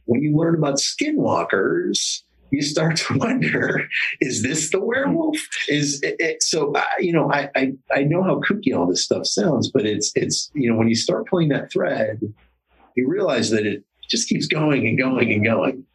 when 0.06 0.22
you 0.22 0.36
learn 0.36 0.56
about 0.56 0.76
skinwalkers, 0.76 2.22
you 2.50 2.62
start 2.62 2.96
to 2.96 3.14
wonder: 3.18 3.86
Is 4.20 4.42
this 4.42 4.70
the 4.70 4.80
werewolf? 4.80 5.38
Is 5.68 6.02
it, 6.02 6.16
it, 6.18 6.42
so? 6.42 6.72
Uh, 6.72 6.82
you 6.98 7.12
know, 7.12 7.30
I, 7.32 7.48
I 7.54 7.72
I 7.92 8.02
know 8.02 8.22
how 8.22 8.40
kooky 8.40 8.76
all 8.76 8.86
this 8.86 9.04
stuff 9.04 9.26
sounds, 9.26 9.70
but 9.70 9.86
it's 9.86 10.10
it's 10.14 10.50
you 10.54 10.70
know 10.70 10.76
when 10.76 10.88
you 10.88 10.96
start 10.96 11.28
pulling 11.28 11.48
that 11.50 11.70
thread, 11.72 12.20
you 12.96 13.08
realize 13.08 13.50
that 13.50 13.66
it 13.66 13.84
just 14.08 14.28
keeps 14.28 14.46
going 14.46 14.86
and 14.86 14.98
going 14.98 15.32
and 15.32 15.44
going. 15.44 15.86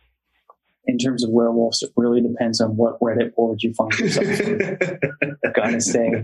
In 0.88 0.98
terms 0.98 1.24
of 1.24 1.32
werewolves, 1.32 1.82
it 1.82 1.92
really 1.96 2.22
depends 2.22 2.62
on 2.62 2.78
what 2.78 3.00
Reddit 3.00 3.34
board 3.36 3.64
you 3.64 3.74
find 3.74 3.92
yourself 3.98 4.40
in. 4.40 4.78
gotta 5.56 5.82
say. 5.82 6.22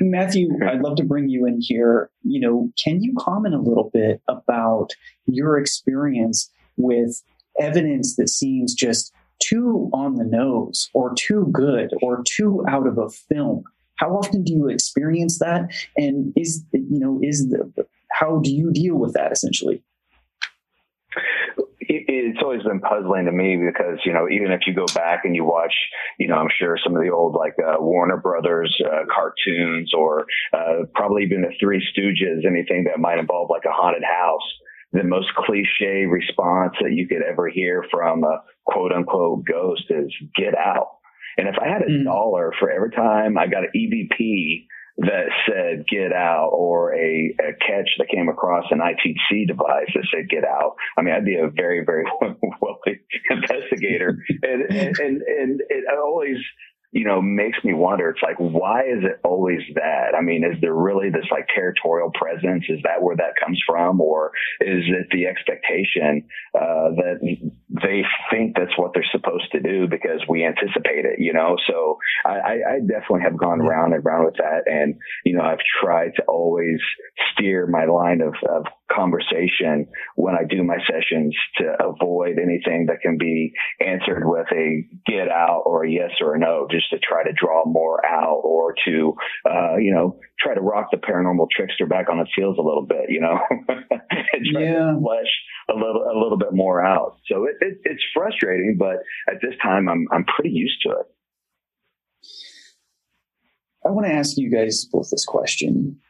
Matthew, 0.00 0.50
I'd 0.66 0.80
love 0.80 0.96
to 0.96 1.04
bring 1.04 1.28
you 1.28 1.46
in 1.46 1.60
here. 1.60 2.10
You 2.22 2.40
know, 2.40 2.72
can 2.82 3.02
you 3.02 3.14
comment 3.18 3.54
a 3.54 3.60
little 3.60 3.90
bit 3.92 4.20
about 4.28 4.90
your 5.26 5.58
experience 5.58 6.50
with 6.76 7.22
evidence 7.60 8.16
that 8.16 8.28
seems 8.28 8.74
just 8.74 9.12
too 9.40 9.90
on 9.92 10.16
the 10.16 10.24
nose 10.24 10.90
or 10.94 11.14
too 11.14 11.48
good 11.52 11.92
or 12.02 12.22
too 12.26 12.64
out 12.68 12.86
of 12.86 12.98
a 12.98 13.10
film? 13.10 13.64
How 13.96 14.16
often 14.16 14.42
do 14.42 14.52
you 14.52 14.68
experience 14.68 15.38
that? 15.38 15.72
And 15.96 16.32
is, 16.36 16.64
you 16.72 16.98
know, 16.98 17.20
is 17.22 17.48
the, 17.48 17.86
how 18.10 18.40
do 18.40 18.52
you 18.52 18.72
deal 18.72 18.96
with 18.96 19.12
that 19.14 19.32
essentially? 19.32 19.82
It, 21.88 22.04
it's 22.08 22.38
always 22.42 22.62
been 22.62 22.80
puzzling 22.80 23.26
to 23.26 23.32
me 23.32 23.56
because 23.56 23.98
you 24.04 24.12
know 24.12 24.28
even 24.28 24.52
if 24.52 24.60
you 24.66 24.74
go 24.74 24.86
back 24.94 25.20
and 25.24 25.34
you 25.34 25.44
watch 25.44 25.74
you 26.18 26.28
know 26.28 26.36
i'm 26.36 26.48
sure 26.58 26.76
some 26.82 26.96
of 26.96 27.02
the 27.02 27.10
old 27.10 27.34
like 27.34 27.54
uh, 27.58 27.76
warner 27.78 28.16
brothers 28.16 28.74
uh, 28.84 29.04
cartoons 29.14 29.92
or 29.96 30.26
uh, 30.52 30.84
probably 30.94 31.22
even 31.24 31.42
the 31.42 31.52
three 31.60 31.82
stooges 31.96 32.46
anything 32.46 32.84
that 32.84 32.98
might 32.98 33.18
involve 33.18 33.48
like 33.50 33.64
a 33.66 33.72
haunted 33.72 34.04
house 34.04 34.48
the 34.92 35.02
most 35.02 35.28
cliche 35.34 36.04
response 36.06 36.74
that 36.80 36.92
you 36.92 37.08
could 37.08 37.22
ever 37.28 37.48
hear 37.48 37.84
from 37.90 38.22
a 38.24 38.42
quote 38.64 38.92
unquote 38.92 39.44
ghost 39.44 39.84
is 39.90 40.12
get 40.36 40.56
out 40.56 40.98
and 41.36 41.48
if 41.48 41.54
i 41.60 41.66
had 41.68 41.82
a 41.82 41.90
Mm. 41.90 42.04
dollar 42.04 42.52
for 42.58 42.70
every 42.70 42.90
time 42.90 43.36
i 43.38 43.46
got 43.46 43.64
an 43.64 43.70
evp 43.76 44.66
that 44.98 45.26
said 45.46 45.84
get 45.88 46.12
out 46.12 46.50
or 46.52 46.94
a, 46.94 47.34
a 47.40 47.52
catch 47.54 47.90
that 47.98 48.08
came 48.08 48.28
across 48.28 48.64
an 48.70 48.78
ITC 48.78 49.48
device 49.48 49.90
that 49.94 50.06
said 50.12 50.28
get 50.28 50.44
out. 50.44 50.76
I 50.96 51.02
mean, 51.02 51.14
I'd 51.14 51.24
be 51.24 51.36
a 51.36 51.48
very, 51.48 51.84
very 51.84 52.04
wealthy 52.60 53.00
investigator. 53.28 54.18
and, 54.42 54.62
and, 54.62 54.96
and, 54.98 55.22
and 55.22 55.60
it 55.68 55.84
always, 55.98 56.36
you 56.92 57.04
know, 57.04 57.20
makes 57.20 57.58
me 57.64 57.74
wonder. 57.74 58.10
It's 58.10 58.22
like, 58.22 58.36
why 58.38 58.82
is 58.82 59.02
it 59.02 59.18
always 59.24 59.62
that? 59.74 60.14
I 60.16 60.22
mean, 60.22 60.44
is 60.44 60.60
there 60.60 60.74
really 60.74 61.10
this 61.10 61.26
like 61.28 61.48
territorial 61.52 62.12
presence? 62.14 62.64
Is 62.68 62.78
that 62.84 63.02
where 63.02 63.16
that 63.16 63.34
comes 63.44 63.60
from? 63.66 64.00
Or 64.00 64.30
is 64.60 64.84
it 64.86 65.08
the 65.10 65.26
expectation, 65.26 66.28
uh, 66.54 66.94
that 66.94 67.18
they 67.82 68.02
think 68.30 68.54
that's 68.56 68.76
what 68.78 68.92
they're 68.94 69.06
supposed 69.10 69.50
to 69.52 69.60
do 69.60 69.88
because 69.88 70.22
we 70.28 70.44
anticipate 70.44 71.04
it, 71.04 71.18
you 71.18 71.32
know? 71.32 71.56
So 71.66 71.98
I, 72.24 72.60
I, 72.62 72.78
definitely 72.86 73.22
have 73.22 73.36
gone 73.36 73.58
round 73.58 73.94
and 73.94 74.04
round 74.04 74.26
with 74.26 74.36
that. 74.36 74.62
And, 74.66 74.94
you 75.24 75.36
know, 75.36 75.42
I've 75.42 75.58
tried 75.82 76.12
to 76.16 76.22
always 76.28 76.78
steer 77.32 77.66
my 77.66 77.86
line 77.86 78.20
of, 78.20 78.34
of 78.48 78.66
conversation 78.92 79.88
when 80.14 80.34
I 80.34 80.44
do 80.48 80.62
my 80.62 80.76
sessions 80.86 81.34
to 81.58 81.74
avoid 81.82 82.38
anything 82.38 82.86
that 82.86 83.00
can 83.02 83.18
be 83.18 83.52
answered 83.80 84.22
with 84.24 84.46
a 84.52 84.84
get 85.06 85.28
out 85.28 85.62
or 85.66 85.84
a 85.84 85.90
yes 85.90 86.10
or 86.20 86.34
a 86.34 86.38
no, 86.38 86.68
just 86.70 86.90
to 86.90 86.98
try 86.98 87.24
to 87.24 87.32
draw 87.32 87.64
more 87.66 88.04
out 88.06 88.40
or 88.44 88.74
to, 88.84 89.14
uh, 89.50 89.76
you 89.76 89.92
know, 89.92 90.18
try 90.38 90.54
to 90.54 90.60
rock 90.60 90.88
the 90.92 90.96
paranormal 90.96 91.48
trickster 91.54 91.86
back 91.86 92.08
on 92.10 92.20
its 92.20 92.30
heels 92.36 92.56
a 92.58 92.62
little 92.62 92.86
bit, 92.86 93.08
you 93.08 93.20
know, 93.20 93.38
and 93.50 94.46
try 94.52 94.62
Yeah. 94.62 94.92
to 94.92 95.00
flesh 95.02 95.32
a 95.68 95.74
little, 95.74 96.04
a 96.04 96.18
little 96.18 96.38
bit 96.38 96.52
more 96.52 96.84
out. 96.84 97.16
So 97.26 97.44
it, 97.44 97.56
it, 97.60 97.78
it's 97.84 98.02
frustrating, 98.12 98.76
but 98.78 98.96
at 99.28 99.40
this 99.42 99.54
time 99.62 99.88
I'm, 99.88 100.06
I'm 100.12 100.24
pretty 100.24 100.50
used 100.50 100.82
to 100.82 100.90
it. 100.90 101.06
I 103.86 103.90
want 103.90 104.06
to 104.06 104.12
ask 104.12 104.36
you 104.36 104.50
guys 104.50 104.84
both 104.84 105.10
this 105.10 105.24
question. 105.24 106.00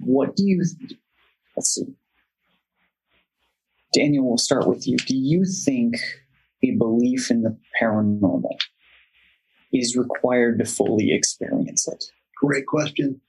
What 0.00 0.36
do 0.36 0.44
you, 0.44 0.62
let's 1.56 1.74
see. 1.74 1.94
Daniel, 3.94 4.28
we'll 4.28 4.38
start 4.38 4.66
with 4.66 4.86
you. 4.86 4.98
Do 4.98 5.16
you 5.16 5.44
think 5.64 5.96
a 6.62 6.72
belief 6.76 7.30
in 7.30 7.42
the 7.42 7.58
paranormal 7.80 8.58
is 9.72 9.96
required 9.96 10.58
to 10.58 10.66
fully 10.66 11.12
experience 11.12 11.88
it? 11.88 12.04
Great 12.36 12.66
question. 12.66 13.20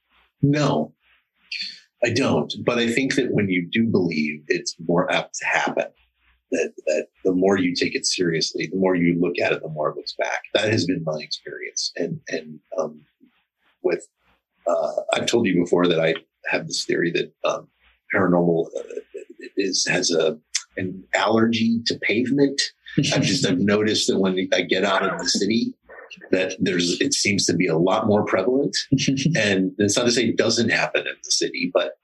No, 0.42 0.94
I 2.04 2.10
don't. 2.10 2.52
But 2.64 2.78
I 2.78 2.90
think 2.90 3.14
that 3.16 3.32
when 3.32 3.48
you 3.48 3.68
do 3.70 3.86
believe, 3.86 4.42
it's 4.48 4.76
more 4.86 5.10
apt 5.12 5.34
to 5.36 5.46
happen. 5.46 5.86
That 6.50 6.72
that 6.86 7.06
the 7.24 7.32
more 7.32 7.58
you 7.58 7.74
take 7.74 7.94
it 7.94 8.06
seriously, 8.06 8.68
the 8.70 8.78
more 8.78 8.96
you 8.96 9.18
look 9.20 9.38
at 9.38 9.52
it, 9.52 9.62
the 9.62 9.68
more 9.68 9.90
it 9.90 9.96
looks 9.96 10.14
back. 10.18 10.42
That 10.54 10.70
has 10.70 10.84
been 10.86 11.04
my 11.04 11.18
experience. 11.20 11.92
And 11.96 12.20
and 12.28 12.58
um, 12.78 13.02
with 13.82 14.06
uh, 14.66 15.02
I've 15.12 15.26
told 15.26 15.46
you 15.46 15.62
before 15.62 15.86
that 15.86 16.00
I 16.00 16.14
have 16.46 16.66
this 16.66 16.84
theory 16.84 17.12
that 17.12 17.32
um, 17.44 17.68
paranormal 18.14 18.66
uh, 18.76 18.82
is 19.56 19.86
has 19.88 20.10
a 20.10 20.38
an 20.76 21.04
allergy 21.14 21.80
to 21.86 21.98
pavement. 21.98 22.60
I've 23.12 23.22
just 23.22 23.46
I've 23.46 23.60
noticed 23.60 24.08
that 24.08 24.18
when 24.18 24.48
I 24.52 24.62
get 24.62 24.84
out 24.84 25.02
of 25.02 25.18
the 25.20 25.28
city, 25.28 25.74
that 26.30 26.56
there's 26.60 27.00
it 27.00 27.14
seems 27.14 27.46
to 27.46 27.54
be 27.54 27.66
a 27.66 27.76
lot 27.76 28.06
more 28.06 28.24
prevalent 28.24 28.76
and 29.36 29.72
it's 29.78 29.96
not 29.96 30.06
to 30.06 30.12
say 30.12 30.26
it 30.26 30.36
doesn't 30.36 30.70
happen 30.70 31.06
in 31.06 31.14
the 31.24 31.30
city, 31.30 31.70
but 31.72 31.96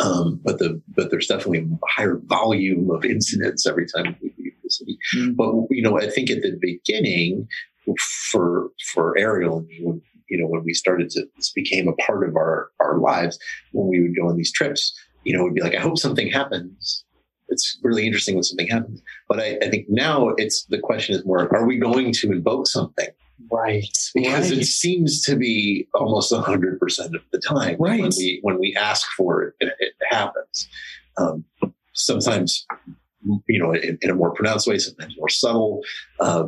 Um, 0.00 0.40
but 0.42 0.58
the 0.58 0.80
but 0.96 1.10
there's 1.10 1.28
definitely 1.28 1.60
a 1.60 1.86
higher 1.86 2.18
volume 2.24 2.90
of 2.90 3.04
incidents 3.04 3.66
every 3.66 3.86
time 3.86 4.16
we 4.20 4.32
leave 4.38 4.52
the 4.62 4.70
city. 4.70 4.98
Mm. 5.16 5.36
But 5.36 5.54
you 5.70 5.82
know, 5.82 5.98
I 5.98 6.10
think 6.10 6.30
at 6.30 6.42
the 6.42 6.58
beginning, 6.60 7.46
for 8.30 8.70
for 8.92 9.16
Ariel 9.16 9.58
and 9.58 9.66
me, 9.68 9.80
when 9.82 10.02
you 10.28 10.38
know 10.38 10.48
when 10.48 10.64
we 10.64 10.74
started 10.74 11.10
to 11.10 11.26
this 11.36 11.52
became 11.52 11.86
a 11.88 11.92
part 11.94 12.28
of 12.28 12.34
our 12.34 12.70
our 12.80 12.98
lives 12.98 13.38
when 13.72 13.88
we 13.88 14.00
would 14.02 14.16
go 14.16 14.28
on 14.28 14.36
these 14.36 14.52
trips, 14.52 14.92
you 15.24 15.36
know, 15.36 15.44
we'd 15.44 15.54
be 15.54 15.62
like, 15.62 15.74
I 15.74 15.80
hope 15.80 15.98
something 15.98 16.30
happens. 16.30 17.04
It's 17.54 17.78
really 17.82 18.04
interesting 18.06 18.34
when 18.34 18.44
something 18.44 18.66
happens. 18.66 19.00
But 19.28 19.40
I, 19.40 19.58
I 19.62 19.70
think 19.70 19.86
now 19.88 20.30
it's 20.36 20.64
the 20.66 20.78
question 20.78 21.14
is 21.14 21.24
more: 21.24 21.40
Are 21.56 21.66
we 21.66 21.78
going 21.78 22.12
to 22.12 22.32
invoke 22.32 22.66
something? 22.66 23.08
Right. 23.50 23.86
because 24.14 24.50
right. 24.50 24.60
it 24.60 24.64
seems 24.64 25.22
to 25.24 25.36
be 25.36 25.88
almost 25.94 26.32
100% 26.32 26.78
of 27.14 27.22
the 27.32 27.38
time 27.38 27.76
Right. 27.78 28.00
when 28.00 28.10
we 28.16 28.38
when 28.42 28.58
we 28.58 28.74
ask 28.76 29.06
for 29.16 29.42
it 29.42 29.54
it, 29.60 29.74
it 29.80 29.94
happens 30.08 30.68
um, 31.18 31.44
sometimes 31.92 32.66
you 33.48 33.58
know 33.58 33.72
in, 33.72 33.98
in 34.02 34.10
a 34.10 34.14
more 34.14 34.32
pronounced 34.32 34.66
way 34.66 34.78
sometimes 34.78 35.14
more 35.18 35.28
subtle 35.28 35.82
uh, 36.20 36.44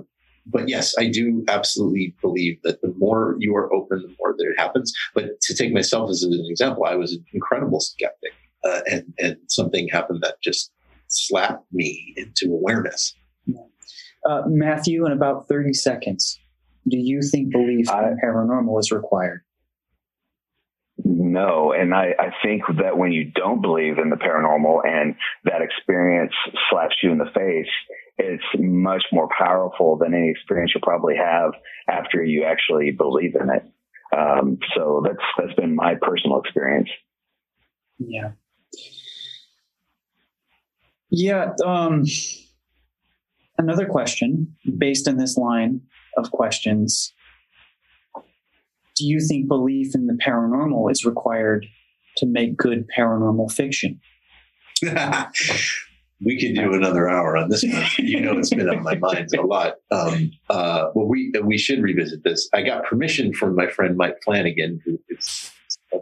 but 0.47 0.69
yes 0.69 0.95
i 0.99 1.09
do 1.09 1.45
absolutely 1.49 2.15
believe 2.21 2.57
that 2.63 2.81
the 2.83 2.93
more 2.97 3.37
you 3.39 3.55
are 3.57 3.73
open 3.73 4.03
the 4.03 4.15
more 4.19 4.35
that 4.37 4.47
it 4.47 4.59
happens 4.59 4.93
but 5.15 5.41
to 5.41 5.55
take 5.55 5.73
myself 5.73 6.09
as 6.11 6.23
an 6.23 6.33
example 6.49 6.85
i 6.85 6.95
was 6.95 7.13
an 7.13 7.25
incredible 7.33 7.81
skeptic 7.81 8.33
uh, 8.65 8.81
and 8.91 9.13
and 9.19 9.37
something 9.49 9.89
happened 9.89 10.23
that 10.23 10.37
just 10.43 10.73
slapped 11.09 11.67
me 11.73 12.15
into 12.17 12.53
awareness 12.53 13.15
Uh, 14.29 14.43
Matthew, 14.49 15.07
in 15.07 15.13
about 15.13 15.47
30 15.47 15.73
seconds, 15.73 16.39
do 16.89 16.97
you 16.99 17.21
think 17.23 17.53
belief 17.53 17.89
I- 17.89 18.09
in 18.09 18.19
paranormal 18.19 18.79
is 18.81 18.91
required? 18.91 19.43
No, 21.05 21.73
and 21.73 21.95
I, 21.95 22.15
I 22.19 22.31
think 22.43 22.63
that 22.81 22.97
when 22.97 23.13
you 23.13 23.31
don't 23.31 23.61
believe 23.61 23.99
in 23.99 24.11
the 24.11 24.17
paranormal 24.17 24.81
and 24.85 25.15
that 25.45 25.61
experience 25.63 26.33
slaps 26.71 26.97
you 27.03 27.13
in 27.13 27.19
the 27.19 27.31
face, 27.35 27.71
it's 28.19 28.43
much 28.59 29.05
more 29.13 29.29
powerful 29.39 29.97
than 29.99 30.15
any 30.15 30.31
experience 30.31 30.73
you'll 30.75 30.81
probably 30.81 31.15
have 31.17 31.53
after 31.89 32.25
you 32.25 32.45
actually 32.45 32.91
believe 32.93 33.37
in 33.41 33.51
it. 33.51 33.63
Um, 34.17 34.59
so 34.75 35.03
that's 35.05 35.23
that's 35.39 35.55
been 35.55 35.77
my 35.77 35.95
personal 36.01 36.41
experience. 36.41 36.89
Yeah. 37.99 38.33
Yeah. 41.11 41.53
Um, 41.65 42.05
another 43.59 43.87
question 43.87 44.55
based 44.77 45.09
on 45.09 45.17
this 45.17 45.37
line 45.37 45.81
of 46.17 46.31
questions 46.31 47.13
Do 48.97 49.07
you 49.07 49.21
think 49.21 49.49
belief 49.49 49.95
in 49.95 50.07
the 50.07 50.15
paranormal 50.15 50.91
is 50.91 51.05
required 51.05 51.67
to 52.17 52.27
make 52.27 52.57
good 52.57 52.87
paranormal 52.97 53.53
fiction? 53.53 54.01
we 56.25 56.41
could 56.41 56.55
do 56.55 56.73
another 56.73 57.09
hour 57.09 57.37
on 57.37 57.49
this 57.49 57.63
one. 57.63 57.85
You 57.99 58.21
know, 58.21 58.39
it's 58.39 58.51
been 58.51 58.69
on 58.69 58.83
my 58.83 58.95
mind 58.97 59.31
a 59.35 59.43
lot. 59.43 59.75
Um, 59.91 60.31
uh, 60.49 60.91
well, 60.95 61.07
we 61.07 61.33
we 61.43 61.59
should 61.59 61.83
revisit 61.83 62.25
this. 62.25 62.49
I 62.55 62.63
got 62.63 62.85
permission 62.85 63.33
from 63.33 63.55
my 63.55 63.69
friend 63.69 63.97
Mike 63.97 64.17
Flanagan, 64.25 64.81
who 64.85 64.99
is 65.09 65.51
a 65.93 65.99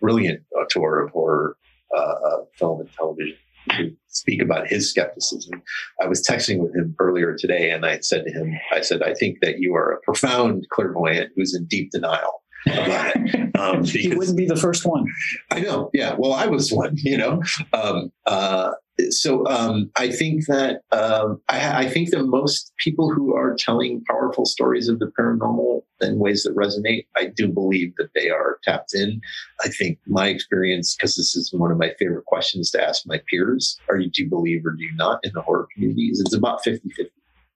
brilliant 0.00 0.42
author 0.54 1.02
of 1.02 1.10
horror 1.10 1.56
uh, 1.96 2.00
uh, 2.00 2.44
film 2.54 2.80
and 2.80 2.92
television, 2.92 3.36
to 3.70 3.90
speak 4.08 4.42
about 4.42 4.66
his 4.68 4.90
skepticism. 4.90 5.62
I 6.02 6.06
was 6.06 6.22
texting 6.22 6.58
with 6.58 6.74
him 6.74 6.94
earlier 6.98 7.36
today, 7.36 7.70
and 7.70 7.84
I 7.84 7.98
said 8.00 8.24
to 8.24 8.32
him, 8.32 8.54
"I 8.72 8.80
said 8.80 9.02
I 9.02 9.14
think 9.14 9.38
that 9.40 9.58
you 9.58 9.74
are 9.74 9.92
a 9.92 10.00
profound 10.02 10.66
clairvoyant 10.70 11.32
who's 11.36 11.54
in 11.54 11.66
deep 11.66 11.90
denial." 11.90 12.42
About 12.66 13.16
it. 13.16 13.40
Um, 13.56 13.84
he 13.84 14.12
wouldn't 14.12 14.36
be 14.36 14.46
the 14.46 14.56
first 14.56 14.84
one. 14.84 15.06
I 15.52 15.60
know. 15.60 15.88
Yeah. 15.94 16.16
Well, 16.18 16.32
I 16.32 16.46
was 16.46 16.72
one, 16.72 16.96
you 16.96 17.16
know. 17.16 17.40
Um, 17.72 18.10
uh, 18.26 18.72
so 19.10 19.46
um, 19.46 19.90
I 19.96 20.10
think 20.10 20.46
that 20.46 20.82
um, 20.92 21.40
I, 21.48 21.84
I 21.84 21.88
think 21.88 22.10
that 22.10 22.24
most 22.24 22.72
people 22.78 23.10
who 23.10 23.34
are 23.34 23.56
telling 23.58 24.04
powerful 24.04 24.46
stories 24.46 24.88
of 24.88 24.98
the 24.98 25.10
paranormal 25.18 25.82
in 26.00 26.18
ways 26.18 26.42
that 26.42 26.56
resonate, 26.56 27.06
I 27.16 27.26
do 27.26 27.48
believe 27.48 27.94
that 27.96 28.10
they 28.14 28.30
are 28.30 28.58
tapped 28.62 28.94
in. 28.94 29.20
I 29.64 29.68
think 29.68 29.98
my 30.06 30.28
experience, 30.28 30.94
because 30.94 31.16
this 31.16 31.34
is 31.34 31.52
one 31.52 31.70
of 31.70 31.78
my 31.78 31.92
favorite 31.98 32.26
questions 32.26 32.70
to 32.72 32.82
ask 32.82 33.02
my 33.06 33.20
peers, 33.28 33.78
are 33.88 33.96
you 33.96 34.10
do 34.10 34.24
you 34.24 34.28
believe 34.28 34.64
or 34.64 34.72
do 34.72 34.84
you 34.84 34.94
not 34.94 35.20
in 35.22 35.32
the 35.34 35.42
horror 35.42 35.66
communities? 35.74 36.20
It's 36.20 36.34
about 36.34 36.62
50 36.62 36.88
50 36.90 37.10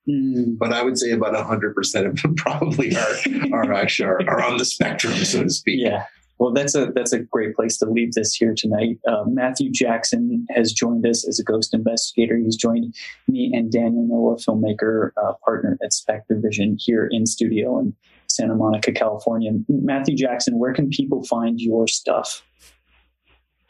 Mm, 0.08 0.56
but 0.56 0.72
I 0.72 0.82
would 0.82 0.96
say 0.96 1.10
about 1.10 1.34
100% 1.34 2.06
of 2.06 2.22
them 2.22 2.34
probably 2.36 2.96
are, 2.96 3.52
are 3.52 3.72
actually 3.74 4.08
are, 4.08 4.20
are 4.26 4.42
on 4.42 4.56
the 4.56 4.64
spectrum, 4.64 5.12
so 5.12 5.42
to 5.42 5.50
speak. 5.50 5.80
yeah. 5.82 6.06
Well, 6.38 6.52
that's 6.52 6.74
a 6.74 6.92
that's 6.94 7.12
a 7.12 7.18
great 7.18 7.56
place 7.56 7.76
to 7.78 7.86
leave 7.86 8.12
this 8.12 8.34
here 8.34 8.54
tonight. 8.56 8.98
Uh, 9.06 9.24
Matthew 9.26 9.70
Jackson 9.72 10.46
has 10.50 10.72
joined 10.72 11.06
us 11.06 11.26
as 11.26 11.40
a 11.40 11.44
ghost 11.44 11.74
investigator. 11.74 12.36
He's 12.36 12.56
joined 12.56 12.94
me 13.26 13.50
and 13.52 13.72
Daniel 13.72 14.06
Noah, 14.06 14.36
filmmaker 14.36 15.10
uh, 15.22 15.32
partner 15.44 15.76
at 15.82 15.90
SpectreVision, 15.90 16.76
here 16.78 17.08
in 17.10 17.26
studio 17.26 17.80
in 17.80 17.94
Santa 18.28 18.54
Monica, 18.54 18.92
California. 18.92 19.50
Matthew 19.68 20.16
Jackson, 20.16 20.58
where 20.58 20.72
can 20.72 20.88
people 20.90 21.24
find 21.24 21.60
your 21.60 21.88
stuff? 21.88 22.44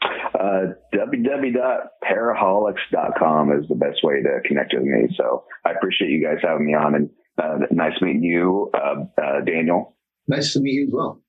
Uh, 0.01 0.67
www.paraholics.com 0.93 3.51
is 3.51 3.67
the 3.67 3.75
best 3.75 4.01
way 4.03 4.21
to 4.21 4.39
connect 4.45 4.73
with 4.73 4.83
me. 4.83 5.09
So 5.17 5.43
I 5.65 5.71
appreciate 5.71 6.11
you 6.11 6.23
guys 6.23 6.37
having 6.41 6.67
me 6.67 6.73
on 6.73 6.95
and 6.95 7.09
uh, 7.41 7.59
nice 7.71 8.01
meeting 8.01 8.23
you, 8.23 8.71
uh, 8.73 9.03
uh, 9.21 9.41
Daniel. 9.41 9.97
Nice 10.27 10.53
to 10.53 10.61
meet 10.61 10.73
you 10.73 10.87
as 10.87 10.93
well. 10.93 11.21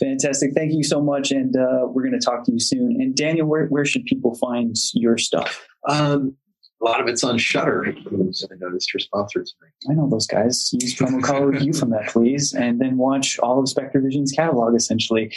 Fantastic. 0.00 0.52
Thank 0.54 0.72
you 0.72 0.84
so 0.84 1.00
much. 1.00 1.30
And 1.30 1.56
uh, 1.56 1.86
we're 1.86 2.02
going 2.02 2.18
to 2.18 2.24
talk 2.24 2.44
to 2.44 2.52
you 2.52 2.60
soon. 2.60 3.00
And 3.00 3.14
Daniel, 3.16 3.46
where, 3.46 3.66
where 3.66 3.84
should 3.84 4.04
people 4.04 4.34
find 4.36 4.76
your 4.94 5.18
stuff? 5.18 5.66
Um, 5.88 6.36
a 6.80 6.84
lot 6.84 7.00
of 7.00 7.08
it's 7.08 7.24
on 7.24 7.38
Shudder. 7.38 7.86
I 7.88 8.54
noticed 8.60 8.94
your 8.94 9.00
sponsor 9.00 9.40
tonight. 9.40 9.72
I 9.90 9.94
know 9.94 10.08
those 10.08 10.28
guys. 10.28 10.70
Use 10.72 10.94
promo 10.94 11.22
code 11.22 11.60
Euphomet, 11.62 12.08
please, 12.08 12.54
and 12.54 12.80
then 12.80 12.96
watch 12.96 13.36
all 13.40 13.58
of 13.58 13.66
SpectreVision's 13.66 14.30
catalog, 14.30 14.76
essentially. 14.76 15.34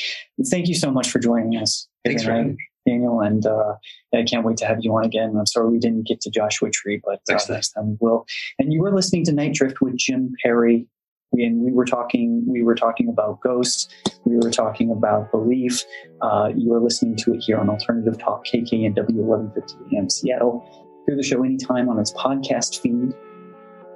Thank 0.50 0.68
you 0.68 0.76
so 0.76 0.92
much 0.92 1.10
for 1.10 1.18
joining 1.18 1.60
us. 1.60 1.88
Thanks 2.06 2.22
tonight, 2.22 2.38
having. 2.38 2.58
Daniel. 2.88 3.22
And 3.22 3.46
uh, 3.48 3.74
I 4.14 4.24
can't 4.24 4.46
wait 4.46 4.58
to 4.58 4.68
have 4.68 4.80
you 4.82 4.96
on 4.96 5.04
again. 5.04 5.36
I'm 5.36 5.48
sorry 5.48 5.70
we 5.72 5.80
didn't 5.80 6.06
get 6.08 6.22
to 6.22 6.30
Joshua 6.30 6.70
Tree, 6.70 7.02
but 7.04 7.16
uh, 7.16 7.32
Next 7.32 7.48
time. 7.48 7.56
next 7.56 7.70
time 7.72 7.90
we 7.90 7.98
will. 8.00 8.28
And 8.60 8.72
you 8.72 8.82
were 8.82 8.94
listening 8.94 9.26
to 9.26 9.32
Nite 9.32 9.56
Drift 9.56 9.82
with 9.82 9.98
Jim 9.98 10.34
Perry. 10.44 10.88
And 11.34 11.64
we 11.64 11.72
were 11.72 11.86
talking. 11.86 12.44
We 12.48 12.62
were 12.62 12.76
talking 12.76 13.08
about 13.08 13.40
ghosts. 13.42 13.88
We 14.26 14.36
were 14.36 14.52
talking 14.52 14.92
about 14.92 15.32
belief. 15.32 15.84
Uh, 16.22 16.50
you 16.56 16.74
are 16.74 16.80
listening 16.82 17.16
to 17.18 17.34
it 17.34 17.40
here 17.40 17.58
on 17.58 17.70
Alternative 17.70 18.18
Talk, 18.18 18.46
KKNW 18.46 19.16
1150 19.16 19.98
AM 19.98 20.10
Seattle. 20.10 20.66
Hear 21.08 21.16
the 21.16 21.24
show 21.24 21.44
anytime 21.44 21.90
on 21.90 22.00
its 22.00 22.12
podcast 22.14 22.80
feed. 22.82 23.14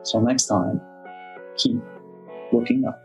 So 0.04 0.20
next 0.22 0.46
time, 0.46 0.80
keep 1.58 1.82
looking 2.52 2.86
up. 2.86 3.05